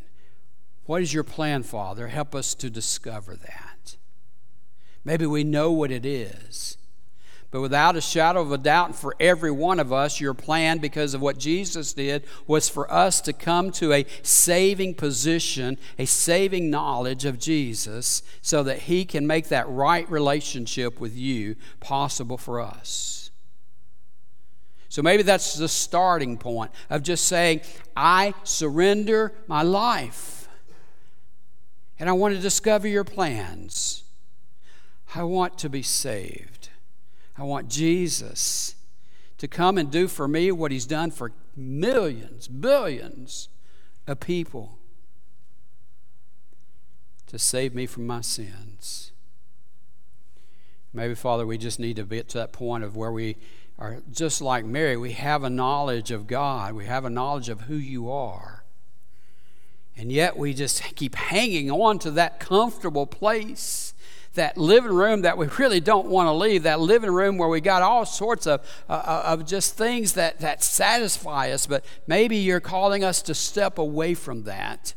What 0.85 1.02
is 1.02 1.14
your 1.14 1.23
plan, 1.23 1.64
Father? 1.64 2.07
Help 2.07 2.35
us 2.35 2.53
to 2.56 2.69
discover 2.69 3.35
that. 3.35 3.98
Maybe 5.03 5.26
we 5.26 5.43
know 5.43 5.72
what 5.72 5.91
it 5.91 6.06
is. 6.06 6.77
But 7.52 7.60
without 7.60 7.98
a 7.98 8.02
shadow 8.02 8.41
of 8.41 8.53
a 8.53 8.57
doubt, 8.57 8.95
for 8.95 9.14
every 9.19 9.52
one 9.52 9.82
of 9.82 9.91
us, 9.91 10.22
your 10.22 10.34
plan, 10.34 10.78
because 10.78 11.14
of 11.14 11.19
what 11.22 11.38
Jesus 11.38 11.91
did, 11.91 12.23
was 12.48 12.69
for 12.69 12.91
us 12.91 13.19
to 13.22 13.34
come 13.34 13.72
to 13.73 13.91
a 13.91 14.06
saving 14.23 14.95
position, 14.95 15.78
a 15.99 16.06
saving 16.06 16.69
knowledge 16.69 17.26
of 17.26 17.38
Jesus, 17.38 18.23
so 18.41 18.64
that 18.64 18.80
He 18.80 19.03
can 19.03 19.28
make 19.28 19.49
that 19.49 19.68
right 19.68 20.10
relationship 20.10 21.02
with 21.02 21.14
you 21.14 21.57
possible 21.82 22.38
for 22.38 22.61
us. 22.61 23.32
So 24.88 25.02
maybe 25.02 25.23
that's 25.23 25.56
the 25.56 25.68
starting 25.68 26.38
point 26.38 26.72
of 26.90 27.03
just 27.03 27.26
saying, 27.26 27.61
I 27.98 28.34
surrender 28.44 29.34
my 29.48 29.61
life. 29.61 30.48
And 31.99 32.10
I 32.10 32.14
want 32.14 32.34
to 32.34 32.41
discover 32.41 32.88
your 32.88 33.03
plans. 33.03 34.03
I 35.15 35.23
want 35.23 35.57
to 35.60 35.69
be 35.69 35.82
saved. 35.82 36.51
I 37.38 37.44
want 37.44 37.70
Jesus 37.70 38.76
to 39.38 39.48
come 39.48 39.78
and 39.78 39.90
do 39.90 40.08
for 40.08 40.28
me 40.28 40.52
what 40.52 40.72
he's 40.72 40.86
done 40.86 41.12
for 41.12 41.32
millions, 41.56 42.48
billions 42.48 43.49
of 44.08 44.20
people 44.20 44.78
to 47.28 47.40
save 47.40 47.74
me 47.74 47.86
from 47.86 48.06
my 48.06 48.22
sins. 48.22 49.12
Maybe, 50.94 51.16
Father, 51.16 51.48
we 51.48 51.58
just 51.58 51.80
need 51.80 51.95
to 51.95 52.03
get 52.03 52.28
to 52.30 52.38
that 52.40 52.52
point 52.52 52.84
of 52.84 52.95
where 52.95 53.12
we 53.12 53.38
are 53.80 54.02
just 54.12 54.41
like 54.41 54.66
Mary, 54.66 54.95
we 54.98 55.14
have 55.14 55.44
a 55.44 55.49
knowledge 55.49 56.12
of 56.12 56.28
God, 56.28 56.74
we 56.74 56.86
have 56.86 57.06
a 57.06 57.10
knowledge 57.10 57.49
of 57.49 57.62
who 57.62 57.76
you 57.76 58.12
are. 58.12 58.64
And 59.98 60.12
yet 60.12 60.38
we 60.38 60.53
just 60.53 60.84
keep 60.95 61.16
hanging 61.16 61.72
on 61.72 61.98
to 61.99 62.12
that 62.12 62.40
comfortable 62.40 63.08
place, 63.08 63.94
that 64.34 64.58
living 64.58 64.94
room 64.94 65.22
that 65.24 65.38
we 65.38 65.48
really 65.60 65.80
don't 65.80 66.08
want 66.08 66.28
to 66.28 66.32
leave, 66.32 66.64
that 66.64 66.80
living 66.80 67.12
room 67.12 67.38
where 67.38 67.49
we 67.49 67.62
got 67.62 67.82
all 67.82 68.06
sorts 68.06 68.48
of, 68.48 68.62
uh, 68.90 68.94
uh, 68.94 69.24
of 69.26 69.45
just 69.45 69.78
things 69.78 70.14
that, 70.14 70.40
that 70.40 70.64
satisfy 70.64 71.52
us. 71.52 71.66
But 71.66 71.84
maybe 72.08 72.38
you're 72.38 72.60
calling 72.60 73.03
us 73.03 73.22
to 73.24 73.34
step 73.34 73.78
away 73.78 74.14
from 74.14 74.44
that 74.44 74.94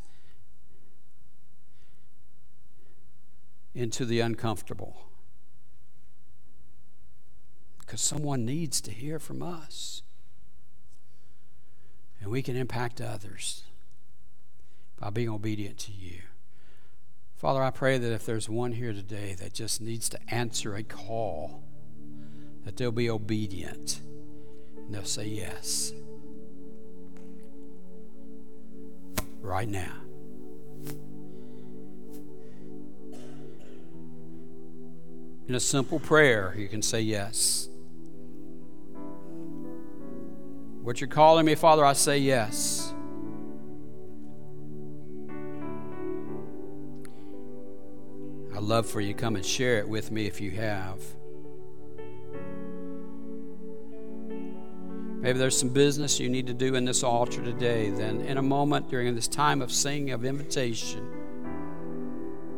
into 3.75 4.05
the 4.05 4.21
uncomfortable 4.21 5.05
because 7.81 8.01
someone 8.01 8.45
needs 8.45 8.81
to 8.81 8.91
hear 8.91 9.19
from 9.19 9.43
us. 9.43 10.03
And 12.21 12.31
we 12.31 12.41
can 12.41 12.57
impact 12.57 13.01
others 13.01 13.65
by 14.99 15.11
being 15.11 15.29
obedient 15.29 15.79
to 15.81 15.93
you. 15.93 16.21
Father, 17.45 17.63
I 17.63 17.69
pray 17.69 17.99
that 17.99 18.11
if 18.11 18.25
there's 18.25 18.49
one 18.49 18.73
here 18.73 18.95
today 18.95 19.37
that 19.39 19.53
just 19.53 19.83
needs 19.83 20.09
to 20.09 20.19
answer 20.35 20.77
a 20.77 20.83
call, 20.83 21.63
that 22.65 22.79
they'll 22.79 22.91
be 22.91 23.11
obedient 23.11 24.01
and 24.79 24.95
they'll 24.95 25.05
say 25.05 25.27
yes. 25.27 25.93
Right 29.43 29.69
now. 29.69 29.93
In 35.47 35.55
a 35.55 35.61
simple 35.61 36.01
prayer, 36.01 36.55
you 36.57 36.67
can 36.67 36.81
say 36.81 37.03
yes. 37.03 37.69
What 40.81 41.03
you're 41.03 41.09
calling 41.09 41.45
me, 41.45 41.55
Father, 41.57 41.85
I 41.85 41.93
say 41.93 42.17
yes. 42.17 42.84
I'd 48.55 48.63
love 48.63 48.87
for 48.87 49.01
you 49.01 49.13
to 49.13 49.19
come 49.19 49.35
and 49.35 49.45
share 49.45 49.79
it 49.79 49.89
with 49.89 50.13
me 50.13 50.27
if 50.27 50.41
you 50.41 50.53
have. 50.53 51.01
Maybe 55.21 55.39
there's 55.39 55.59
some 55.59 55.71
business 55.71 56.21
you 56.21 56.29
need 56.29 56.47
to 56.47 56.55
do 56.55 56.77
in 56.77 56.85
this 56.85 57.03
altar 57.03 57.43
today. 57.43 57.91
Then, 57.91 58.21
in 58.21 58.39
a 58.39 58.43
moment 58.43 58.91
during 58.91 59.13
this 59.15 59.27
time 59.27 59.61
of 59.61 59.73
singing 59.73 60.11
of 60.11 60.25
invitation, 60.25 61.05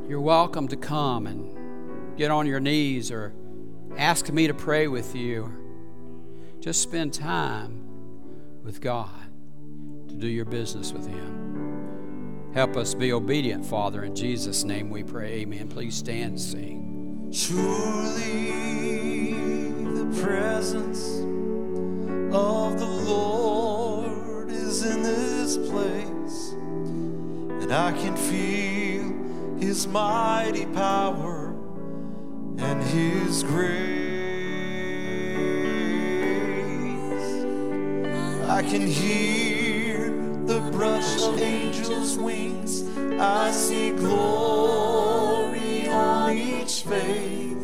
you're 0.07 0.21
welcome 0.21 0.69
to 0.69 0.77
come 0.77 1.27
and 1.27 2.17
get 2.19 2.31
on 2.31 2.47
your 2.47 2.61
knees 2.61 3.11
or 3.11 3.33
ask 3.97 4.31
me 4.31 4.49
to 4.49 4.55
pray 4.55 4.89
with 4.89 5.15
you. 5.15 5.51
Just 6.61 6.83
spend 6.83 7.15
time 7.15 7.85
with 8.65 8.83
God 8.83 9.31
to 10.09 10.15
do 10.15 10.27
your 10.27 10.45
business 10.45 10.93
with 10.93 11.07
Him. 11.07 11.46
Help 12.57 12.77
us 12.79 12.95
be 12.95 13.13
obedient, 13.13 13.67
Father. 13.67 14.05
In 14.05 14.15
Jesus' 14.17 14.65
name 14.65 14.89
we 14.89 15.03
pray. 15.05 15.41
Amen. 15.41 15.69
Please 15.69 15.95
stand 15.95 16.25
and 16.25 16.41
sing. 16.41 17.29
Surely 17.31 18.55
the 19.83 20.07
presence 20.23 21.19
of 22.35 22.79
the 22.79 22.87
Lord 22.87 24.51
is 24.51 24.87
in 24.87 25.03
this 25.03 25.59
place, 25.59 26.53
and 27.63 27.71
I 27.71 27.93
can 27.93 28.17
feel 28.17 29.13
His 29.59 29.87
mighty 29.87 30.65
power 30.65 31.55
and 32.57 32.83
His 32.85 33.43
grace. 33.43 33.77
I 38.49 38.63
can 38.63 38.87
hear 38.87 39.56
brush 40.77 41.23
of 41.23 41.41
angels' 41.41 42.19
wings. 42.19 42.85
I 43.19 43.51
see 43.51 43.93
glory 43.93 45.89
on 45.89 46.37
each 46.37 46.83
face. 46.83 47.56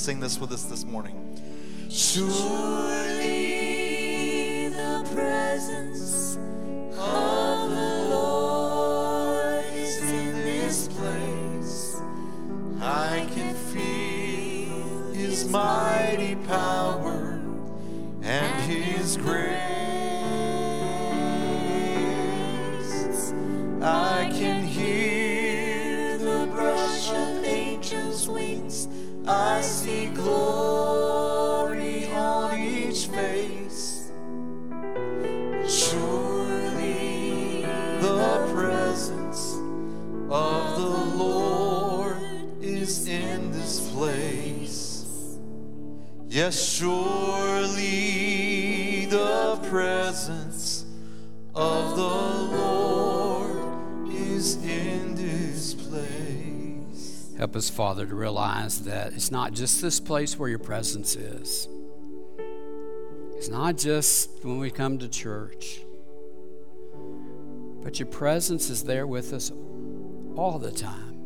Sing 0.00 0.18
this 0.18 0.40
with 0.40 0.50
us 0.50 0.62
this 0.62 0.86
morning. 0.86 1.14
Surely 1.90 2.30
the 4.70 5.06
presence 5.14 6.38
of 6.96 7.70
the 7.70 8.06
Lord 8.08 9.62
is 9.74 9.98
in 9.98 10.32
this 10.32 10.88
place. 10.88 11.96
I 12.80 13.28
can 13.34 13.54
feel 13.54 15.12
His 15.12 15.44
mighty 15.50 16.34
power 16.46 17.38
and 18.22 18.70
His 18.70 19.18
grace. 19.18 19.50
I 23.82 24.19
I 29.30 29.60
see 29.60 30.06
glory 30.06 32.08
on 32.08 32.58
each 32.58 33.06
face. 33.06 34.10
Surely 35.68 37.62
the 38.00 38.50
presence 38.52 39.54
of 40.28 40.76
the 40.76 40.88
Lord 41.14 42.18
is 42.60 43.06
in 43.06 43.52
this 43.52 43.88
place. 43.92 45.38
Yes, 46.26 46.60
surely 46.74 47.76
the 49.06 49.60
presence 49.70 50.84
of 51.54 51.96
the 51.96 52.02
Lord 52.02 52.99
Help 57.50 57.56
us, 57.56 57.68
Father, 57.68 58.06
to 58.06 58.14
realize 58.14 58.82
that 58.82 59.12
it's 59.12 59.32
not 59.32 59.52
just 59.52 59.82
this 59.82 59.98
place 59.98 60.38
where 60.38 60.48
your 60.48 60.60
presence 60.60 61.16
is. 61.16 61.66
It's 63.34 63.48
not 63.48 63.76
just 63.76 64.44
when 64.44 64.60
we 64.60 64.70
come 64.70 64.98
to 65.00 65.08
church, 65.08 65.80
but 67.82 67.98
your 67.98 68.06
presence 68.06 68.70
is 68.70 68.84
there 68.84 69.04
with 69.04 69.32
us 69.32 69.50
all 70.36 70.60
the 70.60 70.70
time. 70.70 71.16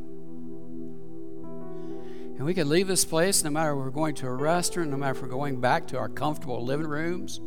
And 2.39 2.47
we 2.47 2.55
could 2.55 2.69
leave 2.69 2.87
this 2.87 3.05
place 3.05 3.45
no 3.45 3.51
matter 3.51 3.73
if 3.73 3.77
we're 3.77 3.91
going 3.91 4.15
to 4.15 4.27
a 4.27 4.33
restaurant, 4.33 4.93
no 4.93 4.97
matter 4.97 5.13
if 5.13 5.21
we're 5.21 5.29
going 5.29 5.61
back 5.61 5.87
to 5.89 5.99
our 5.99 6.09
comfortable 6.09 6.65
living 6.65 6.87
rooms, 6.87 7.43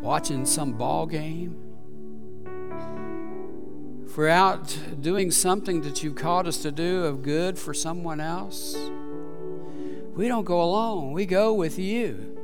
watching 0.00 0.44
some 0.44 0.72
ball 0.72 1.06
game. 1.06 1.71
If 4.12 4.18
we're 4.18 4.28
out 4.28 4.78
doing 5.00 5.30
something 5.30 5.80
that 5.80 6.02
you've 6.02 6.16
called 6.16 6.46
us 6.46 6.58
to 6.58 6.70
do 6.70 7.06
of 7.06 7.22
good 7.22 7.58
for 7.58 7.72
someone 7.72 8.20
else, 8.20 8.76
we 10.14 10.28
don't 10.28 10.44
go 10.44 10.62
alone. 10.62 11.12
We 11.12 11.24
go 11.24 11.54
with 11.54 11.78
you. 11.78 12.36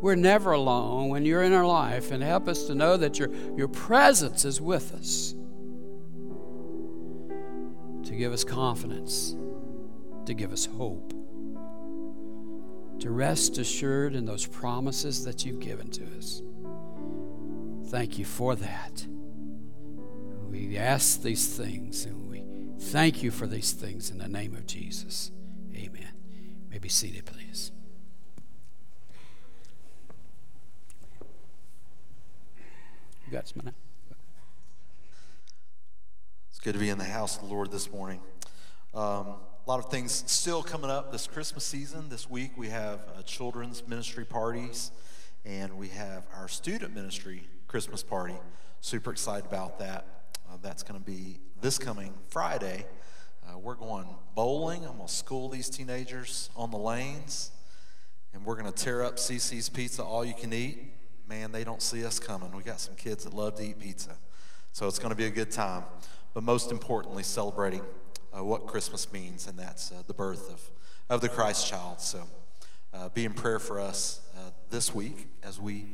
We're 0.00 0.16
never 0.16 0.50
alone 0.50 1.10
when 1.10 1.24
you're 1.24 1.44
in 1.44 1.52
our 1.52 1.64
life, 1.64 2.10
and 2.10 2.24
help 2.24 2.48
us 2.48 2.64
to 2.64 2.74
know 2.74 2.96
that 2.96 3.20
your, 3.20 3.28
your 3.56 3.68
presence 3.68 4.44
is 4.44 4.60
with 4.60 4.92
us 4.94 5.36
to 8.02 8.16
give 8.16 8.32
us 8.32 8.42
confidence, 8.42 9.36
to 10.26 10.34
give 10.34 10.52
us 10.52 10.66
hope, 10.66 11.12
to 12.98 13.12
rest 13.12 13.58
assured 13.58 14.16
in 14.16 14.24
those 14.24 14.44
promises 14.44 15.24
that 15.24 15.46
you've 15.46 15.60
given 15.60 15.88
to 15.90 16.04
us. 16.18 16.42
Thank 17.92 18.18
you 18.18 18.24
for 18.24 18.56
that. 18.56 19.06
We 20.52 20.76
ask 20.76 21.22
these 21.22 21.46
things 21.56 22.04
and 22.04 22.30
we 22.30 22.44
thank 22.78 23.22
you 23.22 23.30
for 23.30 23.46
these 23.46 23.72
things 23.72 24.10
in 24.10 24.18
the 24.18 24.28
name 24.28 24.54
of 24.54 24.66
Jesus. 24.66 25.30
Amen. 25.74 26.12
You 26.30 26.70
may 26.70 26.76
be 26.76 26.90
seated, 26.90 27.24
please. 27.24 27.72
You 33.24 33.32
got 33.32 33.48
some? 33.48 33.72
It's 36.50 36.60
good 36.60 36.74
to 36.74 36.78
be 36.78 36.90
in 36.90 36.98
the 36.98 37.04
house 37.04 37.36
of 37.36 37.44
the 37.44 37.48
Lord 37.48 37.72
this 37.72 37.90
morning. 37.90 38.20
Um, 38.92 39.36
a 39.66 39.66
lot 39.66 39.78
of 39.78 39.90
things 39.90 40.22
still 40.26 40.62
coming 40.62 40.90
up 40.90 41.10
this 41.12 41.26
Christmas 41.26 41.64
season. 41.64 42.10
This 42.10 42.28
week 42.28 42.58
we 42.58 42.68
have 42.68 43.00
uh, 43.16 43.22
children's 43.22 43.88
ministry 43.88 44.26
parties, 44.26 44.90
and 45.46 45.78
we 45.78 45.88
have 45.88 46.26
our 46.36 46.46
student 46.46 46.94
ministry 46.94 47.44
Christmas 47.68 48.02
party. 48.02 48.34
Super 48.82 49.12
excited 49.12 49.46
about 49.46 49.78
that. 49.78 50.21
Uh, 50.52 50.56
that's 50.60 50.82
going 50.82 51.00
to 51.00 51.06
be 51.06 51.38
this 51.62 51.78
coming 51.78 52.12
Friday. 52.28 52.84
Uh, 53.46 53.58
we're 53.58 53.74
going 53.74 54.06
bowling. 54.34 54.84
I'm 54.84 54.96
going 54.96 55.06
to 55.06 55.12
school 55.12 55.48
these 55.48 55.70
teenagers 55.70 56.50
on 56.54 56.70
the 56.70 56.76
lanes, 56.76 57.52
and 58.34 58.44
we're 58.44 58.56
going 58.56 58.70
to 58.70 58.84
tear 58.84 59.02
up 59.02 59.16
Cici's 59.16 59.70
Pizza 59.70 60.04
all 60.04 60.24
you 60.26 60.34
can 60.34 60.52
eat. 60.52 60.92
Man, 61.26 61.52
they 61.52 61.64
don't 61.64 61.80
see 61.80 62.04
us 62.04 62.18
coming. 62.18 62.54
We 62.54 62.62
got 62.62 62.80
some 62.80 62.96
kids 62.96 63.24
that 63.24 63.32
love 63.32 63.54
to 63.56 63.62
eat 63.62 63.78
pizza. 63.78 64.14
So 64.72 64.88
it's 64.88 64.98
going 64.98 65.08
to 65.08 65.16
be 65.16 65.24
a 65.24 65.30
good 65.30 65.50
time. 65.50 65.84
But 66.34 66.42
most 66.42 66.70
importantly, 66.70 67.22
celebrating 67.22 67.82
uh, 68.36 68.44
what 68.44 68.66
Christmas 68.66 69.10
means, 69.10 69.46
and 69.46 69.58
that's 69.58 69.90
uh, 69.90 70.02
the 70.06 70.14
birth 70.14 70.50
of, 70.50 70.60
of 71.08 71.22
the 71.22 71.30
Christ 71.30 71.66
child. 71.66 72.02
So 72.02 72.24
uh, 72.92 73.08
be 73.08 73.24
in 73.24 73.32
prayer 73.32 73.58
for 73.58 73.80
us 73.80 74.20
this 74.68 74.94
week 74.94 75.28
as 75.42 75.58
we 75.58 75.86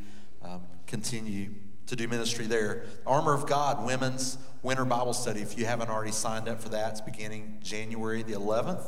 um, 0.42 0.62
continue 0.86 1.50
to 1.88 1.96
do 1.96 2.06
ministry 2.06 2.46
there. 2.46 2.84
Armor 3.06 3.34
of 3.34 3.46
God 3.46 3.84
Women's 3.84 4.38
Winter 4.62 4.84
Bible 4.84 5.14
Study. 5.14 5.40
If 5.40 5.58
you 5.58 5.64
haven't 5.64 5.88
already 5.88 6.12
signed 6.12 6.48
up 6.48 6.60
for 6.60 6.68
that, 6.68 6.92
it's 6.92 7.00
beginning 7.00 7.58
January 7.62 8.22
the 8.22 8.34
11th. 8.34 8.84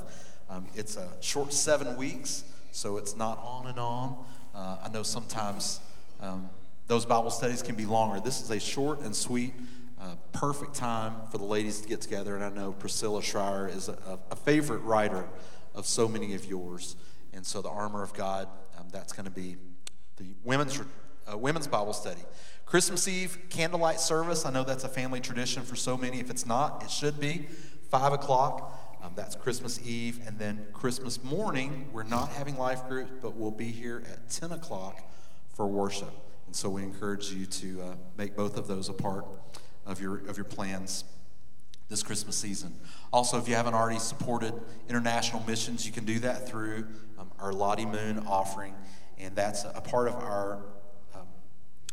Um, 0.50 0.66
it's 0.74 0.96
a 0.96 1.08
short 1.20 1.52
seven 1.52 1.96
weeks, 1.96 2.44
so 2.72 2.98
it's 2.98 3.16
not 3.16 3.38
on 3.42 3.66
and 3.68 3.78
on. 3.78 4.22
Uh, 4.54 4.76
I 4.84 4.88
know 4.90 5.02
sometimes 5.02 5.80
um, 6.20 6.50
those 6.88 7.06
Bible 7.06 7.30
studies 7.30 7.62
can 7.62 7.74
be 7.74 7.86
longer. 7.86 8.20
This 8.20 8.42
is 8.42 8.50
a 8.50 8.60
short 8.60 9.00
and 9.00 9.16
sweet, 9.16 9.54
uh, 9.98 10.16
perfect 10.32 10.74
time 10.74 11.14
for 11.30 11.38
the 11.38 11.44
ladies 11.44 11.80
to 11.80 11.88
get 11.88 12.02
together. 12.02 12.34
And 12.34 12.44
I 12.44 12.50
know 12.50 12.72
Priscilla 12.72 13.22
Shirer 13.22 13.68
is 13.68 13.88
a, 13.88 14.18
a 14.30 14.36
favorite 14.36 14.80
writer 14.80 15.26
of 15.74 15.86
so 15.86 16.06
many 16.06 16.34
of 16.34 16.44
yours. 16.44 16.96
And 17.32 17.46
so 17.46 17.62
the 17.62 17.70
armor 17.70 18.02
of 18.02 18.12
God, 18.12 18.48
um, 18.78 18.88
that's 18.92 19.14
going 19.14 19.24
to 19.24 19.30
be 19.30 19.56
the 20.16 20.34
women's, 20.44 20.78
uh, 21.32 21.36
women's 21.36 21.66
Bible 21.66 21.92
study. 21.92 22.20
Christmas 22.66 23.08
Eve 23.08 23.38
candlelight 23.50 24.00
service. 24.00 24.46
I 24.46 24.50
know 24.50 24.64
that's 24.64 24.84
a 24.84 24.88
family 24.88 25.20
tradition 25.20 25.62
for 25.62 25.76
so 25.76 25.96
many. 25.96 26.20
If 26.20 26.30
it's 26.30 26.46
not, 26.46 26.82
it 26.84 26.90
should 26.90 27.18
be. 27.18 27.48
Five 27.90 28.12
o'clock. 28.12 28.98
Um, 29.02 29.12
that's 29.16 29.34
Christmas 29.34 29.80
Eve. 29.84 30.20
And 30.26 30.38
then 30.38 30.66
Christmas 30.72 31.22
morning, 31.24 31.88
we're 31.92 32.02
not 32.02 32.30
having 32.30 32.56
life 32.56 32.86
groups, 32.88 33.10
but 33.22 33.34
we'll 33.34 33.50
be 33.50 33.70
here 33.70 34.02
at 34.10 34.30
10 34.30 34.52
o'clock 34.52 35.00
for 35.54 35.66
worship. 35.66 36.12
And 36.46 36.54
so 36.54 36.68
we 36.68 36.82
encourage 36.82 37.32
you 37.32 37.46
to 37.46 37.82
uh, 37.82 37.94
make 38.16 38.36
both 38.36 38.56
of 38.56 38.66
those 38.66 38.88
a 38.88 38.92
part 38.92 39.24
of 39.86 40.00
your, 40.00 40.18
of 40.28 40.36
your 40.36 40.44
plans 40.44 41.04
this 41.88 42.02
Christmas 42.02 42.36
season. 42.36 42.74
Also, 43.12 43.36
if 43.38 43.48
you 43.48 43.56
haven't 43.56 43.74
already 43.74 43.98
supported 43.98 44.54
international 44.88 45.42
missions, 45.46 45.84
you 45.84 45.92
can 45.92 46.04
do 46.04 46.20
that 46.20 46.48
through 46.48 46.86
um, 47.18 47.30
our 47.40 47.52
Lottie 47.52 47.84
Moon 47.84 48.22
offering, 48.26 48.74
and 49.18 49.34
that's 49.34 49.64
a 49.64 49.80
part 49.80 50.06
of 50.06 50.14
our 50.14 50.62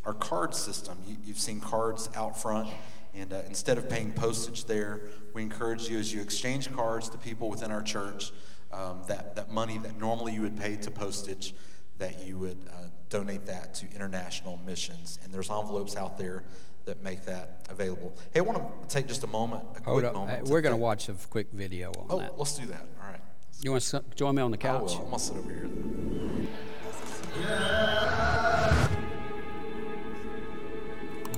our 0.08 0.14
card 0.14 0.56
system. 0.56 0.98
You, 1.06 1.18
have 1.28 1.38
seen 1.38 1.60
cards 1.60 2.10
out 2.16 2.42
front, 2.42 2.70
and 3.14 3.32
uh, 3.34 3.42
instead 3.48 3.78
of 3.78 3.90
paying 3.90 4.14
postage 4.14 4.66
there, 4.66 5.02
we 5.34 5.42
encourage 5.44 5.90
you 5.90 6.00
as 6.00 6.12
you 6.14 6.22
exchange 6.22 6.74
cards 6.74 7.10
to 7.10 7.18
people 7.18 7.50
within 7.50 7.72
our 7.72 7.84
church 7.84 8.32
um, 8.72 9.02
that 9.08 9.36
that 9.36 9.52
money 9.52 9.78
that 9.80 10.00
normally 10.00 10.34
you 10.34 10.42
would 10.42 10.58
pay 10.58 10.78
to 10.78 10.90
postage, 10.90 11.54
that 12.00 12.26
you 12.26 12.38
would 12.40 12.58
uh, 12.72 12.86
donate 13.10 13.46
that 13.46 13.74
to 13.76 13.86
international 13.94 14.60
missions. 14.66 15.20
And 15.24 15.34
there's 15.34 15.50
envelopes 15.52 15.96
out 15.98 16.18
there 16.18 16.44
that 16.86 17.04
make 17.04 17.26
that 17.26 17.66
available. 17.70 18.16
Hey, 18.34 18.40
I 18.40 18.44
want 18.44 18.58
to 18.60 18.88
take 18.88 19.08
just 19.08 19.24
a 19.26 19.28
moment, 19.28 19.64
a 19.76 19.84
Hold 19.84 20.00
quick 20.00 20.06
up. 20.06 20.14
moment. 20.14 20.48
We're 20.48 20.62
going 20.62 20.72
to 20.72 20.78
thank- 20.78 20.82
watch 20.82 21.10
a 21.10 21.14
quick 21.30 21.48
video 21.52 21.90
on 21.92 22.06
Oh, 22.10 22.20
that. 22.20 22.40
let's 22.40 22.58
do 22.58 22.66
that. 22.68 22.86
All 23.04 23.10
right. 23.12 23.20
You 23.62 23.72
want 23.72 23.84
to 23.84 24.02
join 24.16 24.36
me 24.36 24.42
on 24.42 24.52
the 24.52 24.58
I 24.58 24.62
couch? 24.62 24.82
will. 24.96 25.00
I'm 25.00 25.04
gonna 25.06 25.20
sit 25.20 25.36
over 25.36 25.52
here. 25.52 25.68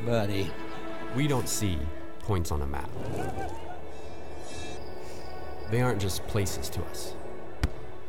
Buddy. 0.10 0.50
We 1.16 1.28
don't 1.28 1.48
see 1.48 1.78
points 2.22 2.52
on 2.52 2.64
a 2.64 2.66
map. 2.66 2.90
They 5.70 5.82
aren't 5.82 6.02
just 6.02 6.26
places 6.26 6.68
to 6.70 6.84
us. 6.86 7.14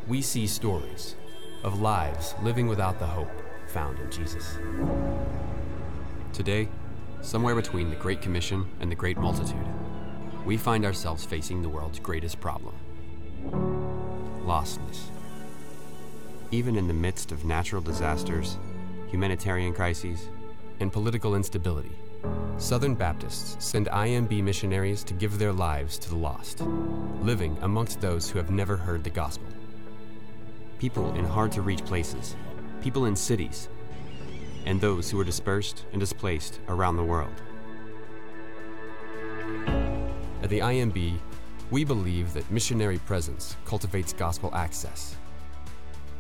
We 0.09 0.23
see 0.23 0.47
stories 0.47 1.15
of 1.63 1.83
lives 1.83 2.35
living 2.43 2.69
without 2.69 2.99
the 2.99 3.07
hope 3.07 3.29
found 3.69 3.99
in 3.99 4.11
Jesus. 4.11 4.57
Today, 6.33 6.71
somewhere 7.21 7.55
between 7.55 7.91
the 7.91 7.97
Great 7.97 8.23
Commission 8.23 8.67
and 8.81 8.91
the 8.91 8.97
Great 8.97 9.19
Multitude, 9.19 9.69
we 10.47 10.57
find 10.57 10.87
ourselves 10.87 11.27
facing 11.27 11.61
the 11.61 11.69
world's 11.69 12.01
greatest 12.01 12.41
problem 12.41 12.75
lostness. 14.47 15.11
Even 16.51 16.77
in 16.77 16.89
the 16.89 16.95
midst 16.95 17.31
of 17.31 17.45
natural 17.45 17.83
disasters, 17.83 18.57
humanitarian 19.09 19.75
crises, 19.75 20.31
and 20.81 20.93
political 20.93 21.37
instability, 21.37 21.93
Southern 22.57 22.95
Baptists 22.95 23.57
send 23.65 23.87
IMB 23.87 24.43
missionaries 24.43 25.05
to 25.05 25.15
give 25.15 25.39
their 25.39 25.53
lives 25.53 25.99
to 25.99 26.09
the 26.09 26.17
lost, 26.17 26.61
living 27.23 27.57
amongst 27.63 28.01
those 28.01 28.29
who 28.29 28.39
have 28.39 28.51
never 28.51 28.77
heard 28.77 29.05
the 29.05 29.11
gospel. 29.11 29.47
People 30.79 31.15
in 31.15 31.25
hard 31.25 31.53
to 31.53 31.63
reach 31.63 31.85
places, 31.85 32.37
people 32.83 33.07
in 33.07 33.15
cities, 33.15 33.69
and 34.67 34.81
those 34.81 35.11
who 35.11 35.21
are 35.21 35.25
dispersed 35.25 35.85
and 35.93 36.01
displaced 36.01 36.61
around 36.69 36.97
the 36.97 37.05
world. 37.05 37.33
At 40.43 40.51
the 40.51 40.61
IMB, 40.61 41.19
we 41.71 41.85
believe 41.85 42.33
that 42.33 42.51
missionary 42.51 42.99
presence 42.99 43.57
cultivates 43.65 44.13
gospel 44.13 44.51
access. 44.55 45.17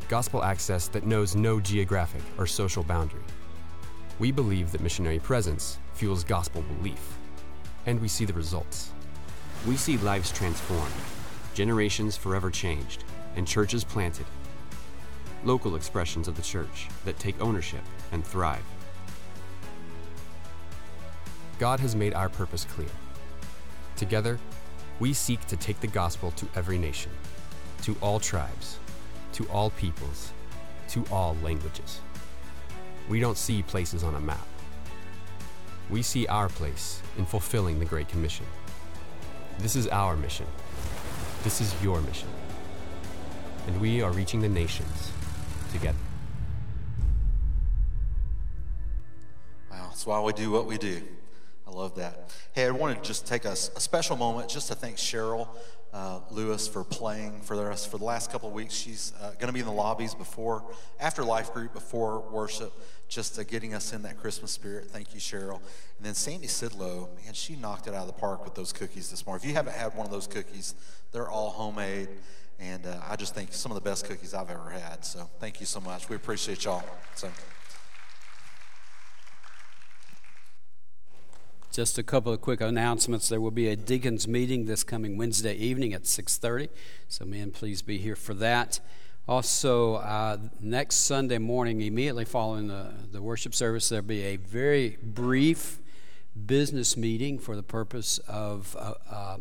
Gospel 0.09 0.43
access 0.45 0.89
that 0.89 1.07
knows 1.07 1.35
no 1.35 1.61
geographic 1.61 2.23
or 2.39 2.47
social 2.47 2.83
boundary. 2.83 3.23
We 4.21 4.31
believe 4.31 4.71
that 4.73 4.83
missionary 4.83 5.19
presence 5.19 5.79
fuels 5.95 6.25
gospel 6.25 6.61
belief, 6.61 7.17
and 7.87 7.99
we 7.99 8.07
see 8.07 8.27
the 8.27 8.35
results. 8.35 8.93
We 9.67 9.79
see 9.79 9.97
lives 9.97 10.31
transformed, 10.31 10.93
generations 11.55 12.19
forever 12.19 12.51
changed, 12.51 13.05
and 13.37 13.49
churches 13.49 13.83
planted. 13.83 14.27
Local 15.43 15.75
expressions 15.75 16.29
of 16.29 16.37
the 16.37 16.43
church 16.43 16.89
that 17.07 17.19
take 17.19 17.41
ownership 17.41 17.81
and 18.13 18.23
thrive. 18.23 18.63
God 21.59 21.81
has 21.81 21.97
made 21.97 22.13
our 22.13 22.29
purpose 22.29 22.67
clear. 22.67 22.91
Together, 23.97 24.39
we 24.99 25.15
seek 25.15 25.47
to 25.47 25.57
take 25.57 25.81
the 25.81 25.87
gospel 25.87 26.31
to 26.33 26.47
every 26.55 26.77
nation, 26.77 27.11
to 27.85 27.97
all 28.03 28.21
tribes, 28.21 28.81
to 29.33 29.49
all 29.49 29.71
peoples, 29.71 30.35
to 30.89 31.07
all 31.11 31.39
languages. 31.43 32.01
We 33.11 33.19
don't 33.19 33.37
see 33.37 33.63
places 33.63 34.05
on 34.05 34.15
a 34.15 34.21
map. 34.21 34.47
We 35.91 36.01
see 36.01 36.29
our 36.29 36.49
place 36.49 37.03
in 37.19 37.27
fulfilling 37.27 37.81
the 37.81 37.85
Great 37.85 38.09
Commission. 38.09 38.47
This 39.59 39.75
is 39.75 39.89
our 39.89 40.17
mission. 40.17 40.47
This 41.43 41.61
is 41.61 41.75
your 41.83 42.01
mission. 42.03 42.29
And 43.67 43.81
we 43.81 44.01
are 44.01 44.13
reaching 44.13 44.41
the 44.41 44.49
nations 44.49 45.11
together. 45.73 45.99
Wow, 49.73 49.89
that's 49.89 50.07
why 50.07 50.21
we 50.21 50.33
do 50.33 50.53
what 50.53 50.67
we 50.67 50.79
do. 50.79 51.03
I 51.67 51.73
love 51.73 51.97
that. 51.97 52.31
Hey, 52.53 52.67
I 52.67 52.71
want 52.71 52.97
to 52.97 53.05
just 53.05 53.27
take 53.27 53.45
a, 53.45 53.53
a 53.53 53.57
special 53.57 54.17
moment 54.17 54.49
just 54.49 54.69
to 54.69 54.77
thank 54.77 54.99
Cheryl 54.99 55.49
uh, 55.93 56.21
Lewis 56.31 56.69
for 56.69 56.85
playing 56.85 57.41
for 57.41 57.71
us 57.71 57.85
for 57.85 57.99
the 57.99 58.05
last 58.05 58.31
couple 58.31 58.49
of 58.49 58.55
weeks. 58.55 58.75
She's 58.75 59.13
uh, 59.21 59.31
going 59.33 59.49
to 59.49 59.53
be 59.53 59.61
in 59.61 59.67
the 59.67 59.73
lobbies 59.73 60.15
before, 60.15 60.65
after 61.01 61.25
life 61.25 61.53
group, 61.53 61.73
before 61.73 62.21
worship, 62.21 62.73
just 63.09 63.39
uh, 63.39 63.43
getting 63.43 63.75
us 63.75 63.93
in 63.93 64.03
that 64.03 64.19
Christmas 64.19 64.53
spirit. 64.53 64.91
Thank 64.91 65.15
you, 65.15 65.21
Cheryl. 65.21 65.61
And 65.99 66.07
then 66.07 66.15
Sandy 66.15 66.47
Sidlow, 66.47 67.09
man, 67.25 67.35
she 67.35 67.57
knocked 67.57 67.87
it 67.87 67.95
out 67.95 68.03
of 68.03 68.07
the 68.07 68.21
park 68.21 68.45
with 68.45 68.55
those 68.55 68.73
cookies 68.73 69.11
this 69.11 69.27
morning. 69.27 69.43
If 69.43 69.49
you 69.49 69.55
haven't 69.55 69.75
had 69.75 69.97
one 69.97 70.07
of 70.07 70.13
those 70.13 70.27
cookies, 70.27 70.75
they're 71.13 71.29
all 71.29 71.51
homemade. 71.51 72.09
And 72.61 72.87
uh, 72.87 73.01
I 73.09 73.17
just 73.17 73.35
think 73.35 73.53
some 73.53 73.73
of 73.73 73.75
the 73.75 73.89
best 73.89 74.07
cookies 74.07 74.35
I've 74.35 74.51
ever 74.51 74.71
had. 74.71 75.05
So 75.05 75.29
thank 75.41 75.61
you 75.61 75.67
so 75.67 75.81
much. 75.81 76.09
We 76.09 76.17
appreciate 76.17 76.65
y'all. 76.65 76.85
So. 77.15 77.31
Just 81.73 81.99
a 81.99 82.03
couple 82.03 82.33
of 82.33 82.41
quick 82.41 82.61
announcements. 82.61 83.29
There 83.29 83.41
will 83.41 83.53
be 83.53 83.69
a 83.69 83.77
deacons 83.77 84.27
meeting 84.27 84.65
this 84.65 84.83
coming 84.83 85.17
Wednesday 85.17 85.55
evening 85.55 85.95
at 85.95 86.03
6:30. 86.05 86.69
So, 87.07 87.25
men, 87.25 87.53
please 87.53 87.81
be 87.81 87.97
here 87.97 88.17
for 88.17 88.35
that. 88.35 88.81
Also, 89.29 89.95
uh, 89.95 90.39
next 90.61 90.97
Sunday 90.97 91.39
morning, 91.39 91.81
immediately 91.81 92.25
following 92.25 92.67
the, 92.67 92.93
the 93.13 93.23
worship 93.23 93.55
service, 93.55 93.89
there'll 93.89 94.05
be 94.05 94.23
a 94.23 94.35
very 94.35 94.99
brief 95.01 95.79
business 96.45 96.97
meeting 96.97 97.39
for 97.39 97.55
the 97.55 97.63
purpose 97.63 98.19
of 98.27 98.77
uh, 98.77 98.95
uh, 99.09 99.37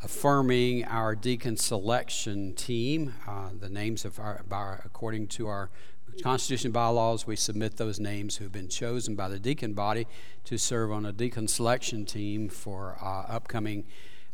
affirming 0.00 0.84
our 0.84 1.16
deacon 1.16 1.56
selection 1.56 2.54
team. 2.54 3.14
Uh, 3.26 3.48
the 3.58 3.68
names 3.68 4.04
of 4.04 4.20
our, 4.20 4.44
our, 4.52 4.80
according 4.84 5.26
to 5.26 5.48
our 5.48 5.70
Constitution 6.22 6.72
bylaws, 6.72 7.26
we 7.28 7.36
submit 7.36 7.76
those 7.76 8.00
names 8.00 8.36
who've 8.36 8.50
been 8.50 8.68
chosen 8.68 9.14
by 9.14 9.28
the 9.28 9.38
deacon 9.38 9.72
body 9.72 10.06
to 10.44 10.58
serve 10.58 10.90
on 10.90 11.06
a 11.06 11.12
deacon 11.12 11.46
selection 11.46 12.04
team 12.04 12.48
for 12.48 12.98
uh, 13.00 13.32
upcoming 13.32 13.84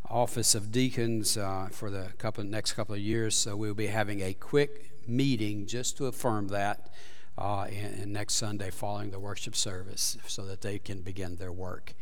office 0.09 0.55
of 0.55 0.71
deacons 0.71 1.37
uh, 1.37 1.67
for 1.71 1.91
the 1.91 2.07
couple 2.17 2.43
next 2.43 2.73
couple 2.73 2.95
of 2.95 3.01
years. 3.01 3.35
So 3.35 3.55
we'll 3.55 3.75
be 3.75 3.87
having 3.87 4.21
a 4.21 4.33
quick 4.33 4.91
meeting 5.07 5.67
just 5.67 5.95
to 5.97 6.07
affirm 6.07 6.47
that 6.47 6.89
uh, 7.37 7.63
and, 7.63 8.01
and 8.01 8.13
next 8.13 8.33
Sunday 8.35 8.71
following 8.71 9.11
the 9.11 9.19
worship 9.19 9.55
service 9.55 10.17
so 10.25 10.43
that 10.45 10.61
they 10.61 10.79
can 10.79 11.01
begin 11.01 11.35
their 11.35 11.51
work. 11.51 11.93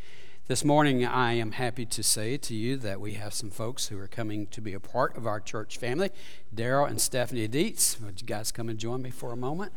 This 0.45 0.65
morning, 0.65 1.05
I 1.05 1.35
am 1.35 1.53
happy 1.53 1.85
to 1.85 2.03
say 2.03 2.35
to 2.35 2.53
you 2.53 2.75
that 2.75 2.99
we 2.99 3.13
have 3.13 3.33
some 3.33 3.49
folks 3.49 3.87
who 3.87 3.97
are 3.97 4.09
coming 4.09 4.47
to 4.47 4.59
be 4.59 4.73
a 4.73 4.79
part 4.79 5.15
of 5.15 5.25
our 5.25 5.39
church 5.39 5.77
family. 5.77 6.09
Daryl 6.53 6.85
and 6.85 6.99
Stephanie 6.99 7.47
Dietz, 7.47 7.97
would 8.01 8.19
you 8.19 8.27
guys 8.27 8.51
come 8.51 8.67
and 8.67 8.77
join 8.77 9.01
me 9.01 9.09
for 9.09 9.31
a 9.31 9.37
moment? 9.37 9.71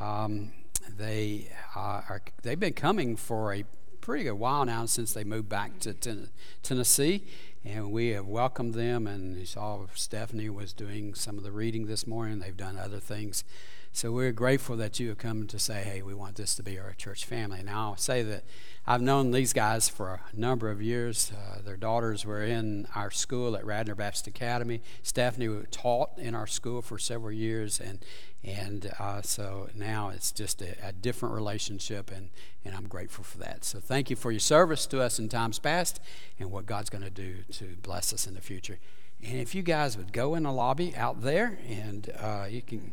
Um, 0.00 0.54
they 0.98 1.52
uh, 1.76 2.02
are, 2.08 2.20
they've 2.42 2.58
been 2.58 2.72
coming 2.72 3.14
for 3.14 3.54
a 3.54 3.62
pretty 4.00 4.24
good 4.24 4.32
while 4.32 4.64
now 4.64 4.86
since 4.86 5.12
they 5.12 5.22
moved 5.22 5.48
back 5.48 5.78
to 5.78 5.94
ten- 5.94 6.30
Tennessee, 6.64 7.22
and 7.64 7.92
we 7.92 8.08
have 8.08 8.26
welcomed 8.26 8.74
them. 8.74 9.06
And 9.06 9.36
you 9.36 9.46
saw 9.46 9.86
Stephanie 9.94 10.50
was 10.50 10.72
doing 10.72 11.14
some 11.14 11.38
of 11.38 11.44
the 11.44 11.52
reading 11.52 11.86
this 11.86 12.08
morning. 12.08 12.40
They've 12.40 12.56
done 12.56 12.76
other 12.76 12.98
things 12.98 13.44
so 13.94 14.10
we're 14.10 14.32
grateful 14.32 14.76
that 14.78 14.98
you 14.98 15.08
have 15.10 15.18
come 15.18 15.46
to 15.46 15.58
say, 15.58 15.82
hey, 15.82 16.00
we 16.00 16.14
want 16.14 16.36
this 16.36 16.54
to 16.54 16.62
be 16.62 16.78
our 16.78 16.94
church 16.94 17.26
family. 17.26 17.62
Now, 17.62 17.90
I'll 17.90 17.96
say 17.98 18.22
that 18.22 18.42
I've 18.86 19.02
known 19.02 19.32
these 19.32 19.52
guys 19.52 19.90
for 19.90 20.20
a 20.32 20.40
number 20.40 20.70
of 20.70 20.80
years. 20.80 21.30
Uh, 21.30 21.60
their 21.62 21.76
daughters 21.76 22.24
were 22.24 22.42
in 22.42 22.88
our 22.94 23.10
school 23.10 23.54
at 23.54 23.66
Radnor 23.66 23.94
Baptist 23.94 24.26
Academy. 24.26 24.80
Stephanie 25.02 25.64
taught 25.70 26.18
in 26.18 26.34
our 26.34 26.46
school 26.46 26.80
for 26.80 26.98
several 26.98 27.32
years, 27.32 27.80
and 27.80 27.98
and 28.42 28.92
uh, 28.98 29.22
so 29.22 29.68
now 29.74 30.08
it's 30.08 30.32
just 30.32 30.62
a, 30.62 30.74
a, 30.82 30.92
different 30.92 31.32
relationship, 31.32 32.10
and, 32.10 32.30
and 32.64 32.74
I'm 32.74 32.88
grateful 32.88 33.22
for 33.22 33.38
that. 33.38 33.64
So 33.64 33.78
thank 33.78 34.10
you 34.10 34.16
for 34.16 34.32
your 34.32 34.40
service 34.40 34.84
to 34.86 35.00
us 35.00 35.20
in 35.20 35.28
times 35.28 35.60
past 35.60 36.00
and 36.40 36.50
what 36.50 36.66
God's 36.66 36.90
going 36.90 37.04
to 37.04 37.10
do 37.10 37.44
to 37.52 37.76
bless 37.80 38.12
us 38.12 38.26
in 38.26 38.34
the 38.34 38.40
future. 38.40 38.80
And 39.22 39.38
if 39.38 39.54
you 39.54 39.62
guys 39.62 39.96
would 39.96 40.12
go 40.12 40.34
in 40.34 40.42
the 40.42 40.50
lobby 40.50 40.92
out 40.96 41.22
there, 41.22 41.60
and 41.68 42.10
uh, 42.18 42.46
you 42.50 42.62
can 42.62 42.90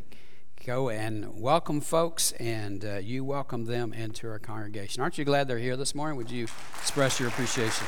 go 0.64 0.90
and 0.90 1.40
welcome 1.40 1.80
folks, 1.80 2.32
and 2.32 2.84
uh, 2.84 2.98
you 2.98 3.24
welcome 3.24 3.64
them 3.64 3.94
into 3.94 4.28
our 4.28 4.38
congregation. 4.38 5.02
Aren't 5.02 5.16
you 5.16 5.24
glad 5.24 5.48
they're 5.48 5.58
here 5.58 5.76
this 5.76 5.94
morning? 5.94 6.18
Would 6.18 6.30
you 6.30 6.46
express 6.78 7.18
your 7.18 7.30
appreciation? 7.30 7.86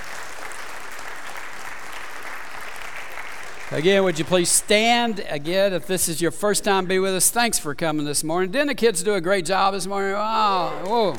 Again, 3.70 4.04
would 4.04 4.18
you 4.18 4.24
please 4.24 4.48
stand 4.48 5.24
again 5.28 5.74
if 5.74 5.86
this 5.86 6.08
is 6.08 6.22
your 6.22 6.30
first 6.30 6.64
time 6.64 6.86
be 6.86 6.98
with 6.98 7.14
us? 7.14 7.30
Thanks 7.30 7.58
for 7.58 7.74
coming 7.74 8.06
this 8.06 8.24
morning. 8.24 8.50
Didn't 8.50 8.68
the 8.68 8.74
kids 8.74 9.02
do 9.02 9.14
a 9.14 9.20
great 9.20 9.44
job 9.44 9.74
this 9.74 9.86
morning? 9.86 10.12
Wow, 10.12 10.82
whoa, 10.84 11.16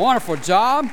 wonderful 0.00 0.36
job. 0.36 0.88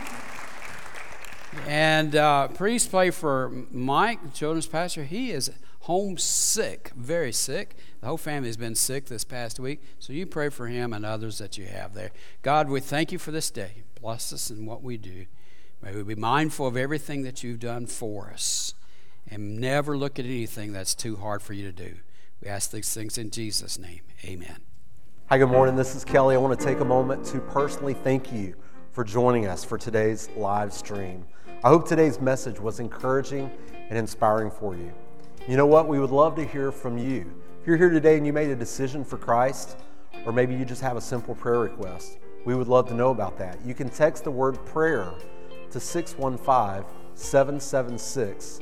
And 1.68 2.16
uh, 2.16 2.48
please 2.48 2.88
pray 2.88 3.12
for 3.12 3.52
Mike, 3.72 4.24
the 4.24 4.30
children's 4.30 4.68
pastor. 4.68 5.04
He 5.04 5.32
is 5.32 5.52
homesick, 5.82 6.92
very 6.96 7.32
sick. 7.32 7.76
The 8.02 8.08
whole 8.08 8.18
family 8.18 8.50
has 8.50 8.58
been 8.58 8.76
sick 8.76 9.06
this 9.06 9.24
past 9.24 9.60
week, 9.60 9.82
so 10.00 10.14
you 10.14 10.26
pray 10.26 10.50
for 10.50 10.68
him 10.68 10.94
and 10.94 11.06
others 11.06 11.38
that 11.40 11.58
you 11.58 11.66
have 11.66 11.94
there. 11.94 12.12
God, 12.42 12.70
we 12.70 12.80
thank 12.80 13.12
you 13.12 13.18
for 13.18 13.32
this 13.32 13.50
day. 13.50 13.84
Bless 14.00 14.32
us 14.32 14.50
in 14.52 14.66
what 14.66 14.84
we 14.84 14.98
do. 14.98 15.26
May 15.82 15.96
we 15.96 16.04
be 16.04 16.16
mindful 16.16 16.68
of 16.68 16.78
everything 16.78 17.24
that 17.24 17.44
you've 17.44 17.60
done 17.60 17.88
for 17.88 18.30
us 18.32 18.76
and 19.28 19.60
never 19.60 19.98
look 19.98 20.20
at 20.20 20.26
anything 20.26 20.72
that's 20.74 20.94
too 20.94 21.16
hard 21.16 21.42
for 21.42 21.54
you 21.54 21.66
to 21.66 21.72
do. 21.72 21.96
We 22.42 22.50
ask 22.50 22.72
these 22.72 22.94
things 22.94 23.18
in 23.18 23.32
Jesus' 23.32 23.80
name. 23.80 24.02
Amen. 24.24 24.58
Hi, 25.30 25.38
good 25.38 25.50
morning. 25.50 25.76
This 25.76 25.96
is 25.96 26.04
Kelly. 26.04 26.36
I 26.36 26.38
want 26.38 26.60
to 26.60 26.66
take 26.66 26.80
a 26.80 26.86
moment 26.86 27.26
to 27.28 27.40
personally 27.40 27.94
thank 27.94 28.32
you 28.32 28.56
for 28.92 29.04
joining 29.04 29.48
us 29.48 29.64
for 29.64 29.78
today's 29.78 30.30
live 30.36 30.74
stream. 30.74 31.26
I 31.64 31.70
hope 31.70 31.88
today's 31.88 32.20
message 32.20 32.60
was 32.60 32.80
encouraging 32.80 33.50
and 33.90 33.98
inspiring 33.98 34.52
for 34.52 34.76
you. 34.76 34.92
You 35.48 35.58
know 35.58 35.66
what? 35.66 35.88
We 35.88 36.00
would 36.00 36.12
love 36.12 36.36
to 36.36 36.46
hear 36.46 36.72
from 36.72 37.00
you. 37.00 37.26
If 37.60 37.68
you're 37.68 37.78
here 37.78 37.90
today 37.90 38.16
and 38.16 38.28
you 38.28 38.32
made 38.32 38.52
a 38.52 38.56
decision 38.56 39.04
for 39.04 39.18
Christ, 39.18 39.76
or 40.24 40.32
maybe 40.32 40.54
you 40.54 40.66
just 40.66 40.84
have 40.84 40.98
a 40.98 41.02
simple 41.02 41.34
prayer 41.34 41.60
request, 41.60 42.20
we 42.46 42.54
would 42.54 42.68
love 42.68 42.88
to 42.90 42.94
know 42.94 43.10
about 43.10 43.40
that. 43.40 43.58
You 43.66 43.74
can 43.74 43.90
text 43.90 44.24
the 44.24 44.30
word 44.30 44.64
prayer 44.68 45.12
to 45.72 45.80
615 45.80 46.86
776 47.16 48.60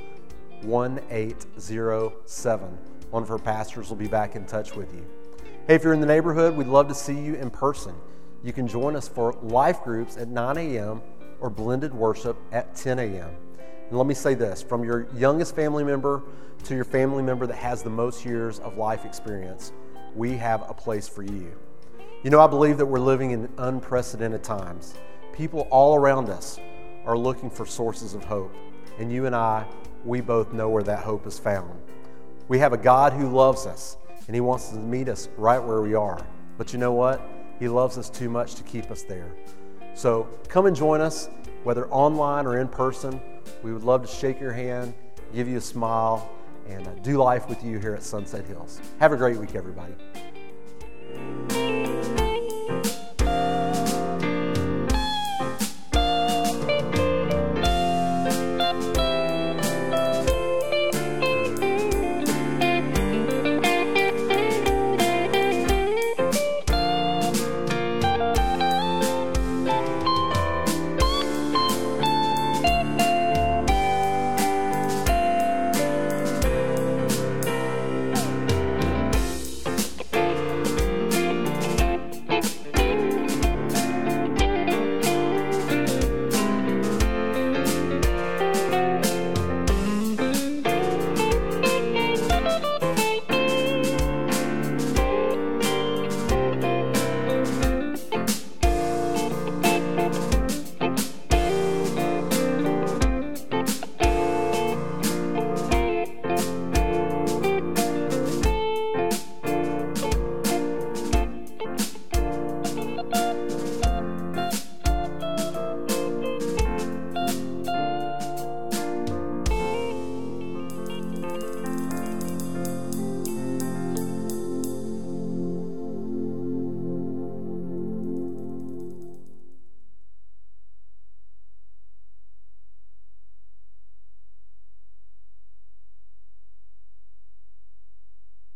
1807. 0.62 2.78
One 3.10 3.24
of 3.24 3.32
our 3.32 3.40
pastors 3.40 3.90
will 3.90 3.98
be 3.98 4.08
back 4.08 4.38
in 4.38 4.46
touch 4.46 4.74
with 4.74 4.94
you. 4.94 5.06
Hey, 5.68 5.76
if 5.76 5.84
you're 5.84 5.94
in 5.94 6.00
the 6.00 6.08
neighborhood, 6.08 6.56
we'd 6.56 6.68
love 6.68 6.88
to 6.88 6.96
see 6.96 7.20
you 7.20 7.36
in 7.36 7.50
person. 7.50 7.94
You 8.42 8.54
can 8.54 8.70
join 8.70 8.96
us 8.96 9.10
for 9.10 9.34
life 9.42 9.84
groups 9.84 10.16
at 10.16 10.30
9 10.30 10.58
a.m. 10.58 11.02
or 11.42 11.50
blended 11.50 11.94
worship 11.94 12.38
at 12.54 12.74
10 12.74 13.00
a.m. 13.00 13.36
And 13.90 13.98
let 13.98 14.08
me 14.08 14.14
say 14.14 14.36
this 14.36 14.62
from 14.62 14.84
your 14.84 15.08
youngest 15.16 15.56
family 15.56 15.84
member 15.84 16.22
to 16.66 16.76
your 16.76 16.86
family 16.86 17.24
member 17.24 17.48
that 17.48 17.56
has 17.56 17.82
the 17.82 17.90
most 17.90 18.26
years 18.26 18.60
of 18.60 18.78
life 18.78 19.06
experience, 19.06 19.72
we 20.16 20.36
have 20.38 20.70
a 20.70 20.74
place 20.74 21.08
for 21.08 21.24
you. 21.24 21.52
You 22.24 22.30
know, 22.30 22.42
I 22.42 22.48
believe 22.48 22.78
that 22.78 22.86
we're 22.86 23.00
living 23.00 23.32
in 23.32 23.50
unprecedented 23.58 24.44
times. 24.44 24.94
People 25.34 25.68
all 25.72 25.96
around 25.96 26.30
us 26.30 26.60
are 27.06 27.18
looking 27.18 27.50
for 27.50 27.66
sources 27.66 28.14
of 28.14 28.24
hope. 28.26 28.54
And 28.98 29.12
you 29.12 29.26
and 29.26 29.36
I, 29.36 29.66
we 30.04 30.20
both 30.20 30.52
know 30.52 30.70
where 30.70 30.84
that 30.84 31.00
hope 31.00 31.26
is 31.26 31.40
found. 31.40 31.80
We 32.50 32.60
have 32.60 32.74
a 32.74 32.78
God 32.78 33.14
who 33.14 33.30
loves 33.30 33.66
us, 33.66 33.96
and 34.28 34.36
He 34.36 34.42
wants 34.42 34.70
to 34.70 34.76
meet 34.76 35.08
us 35.08 35.30
right 35.38 35.60
where 35.60 35.82
we 35.82 35.94
are. 35.96 36.26
But 36.58 36.74
you 36.74 36.80
know 36.80 36.92
what? 36.92 37.22
He 37.58 37.70
loves 37.70 37.98
us 37.98 38.10
too 38.10 38.30
much 38.30 38.56
to 38.56 38.64
keep 38.64 38.92
us 38.92 39.04
there. 39.04 39.32
So 39.94 40.28
come 40.50 40.66
and 40.66 40.76
join 40.76 41.00
us, 41.00 41.30
whether 41.64 41.88
online 41.90 42.46
or 42.46 42.60
in 42.60 42.68
person. 42.68 43.22
We 43.64 43.74
would 43.74 43.84
love 43.84 44.02
to 44.02 44.08
shake 44.08 44.40
your 44.40 44.54
hand, 44.54 44.94
give 45.34 45.48
you 45.48 45.58
a 45.58 45.62
smile, 45.62 46.30
and 46.68 46.88
uh, 46.88 46.94
do 47.02 47.18
life 47.18 47.50
with 47.50 47.64
you 47.64 47.80
here 47.80 47.96
at 47.96 48.04
Sunset 48.04 48.46
Hills. 48.46 48.82
Have 49.00 49.12
a 49.12 49.18
great 49.18 49.38
week, 49.38 49.56
everybody. 49.56 49.94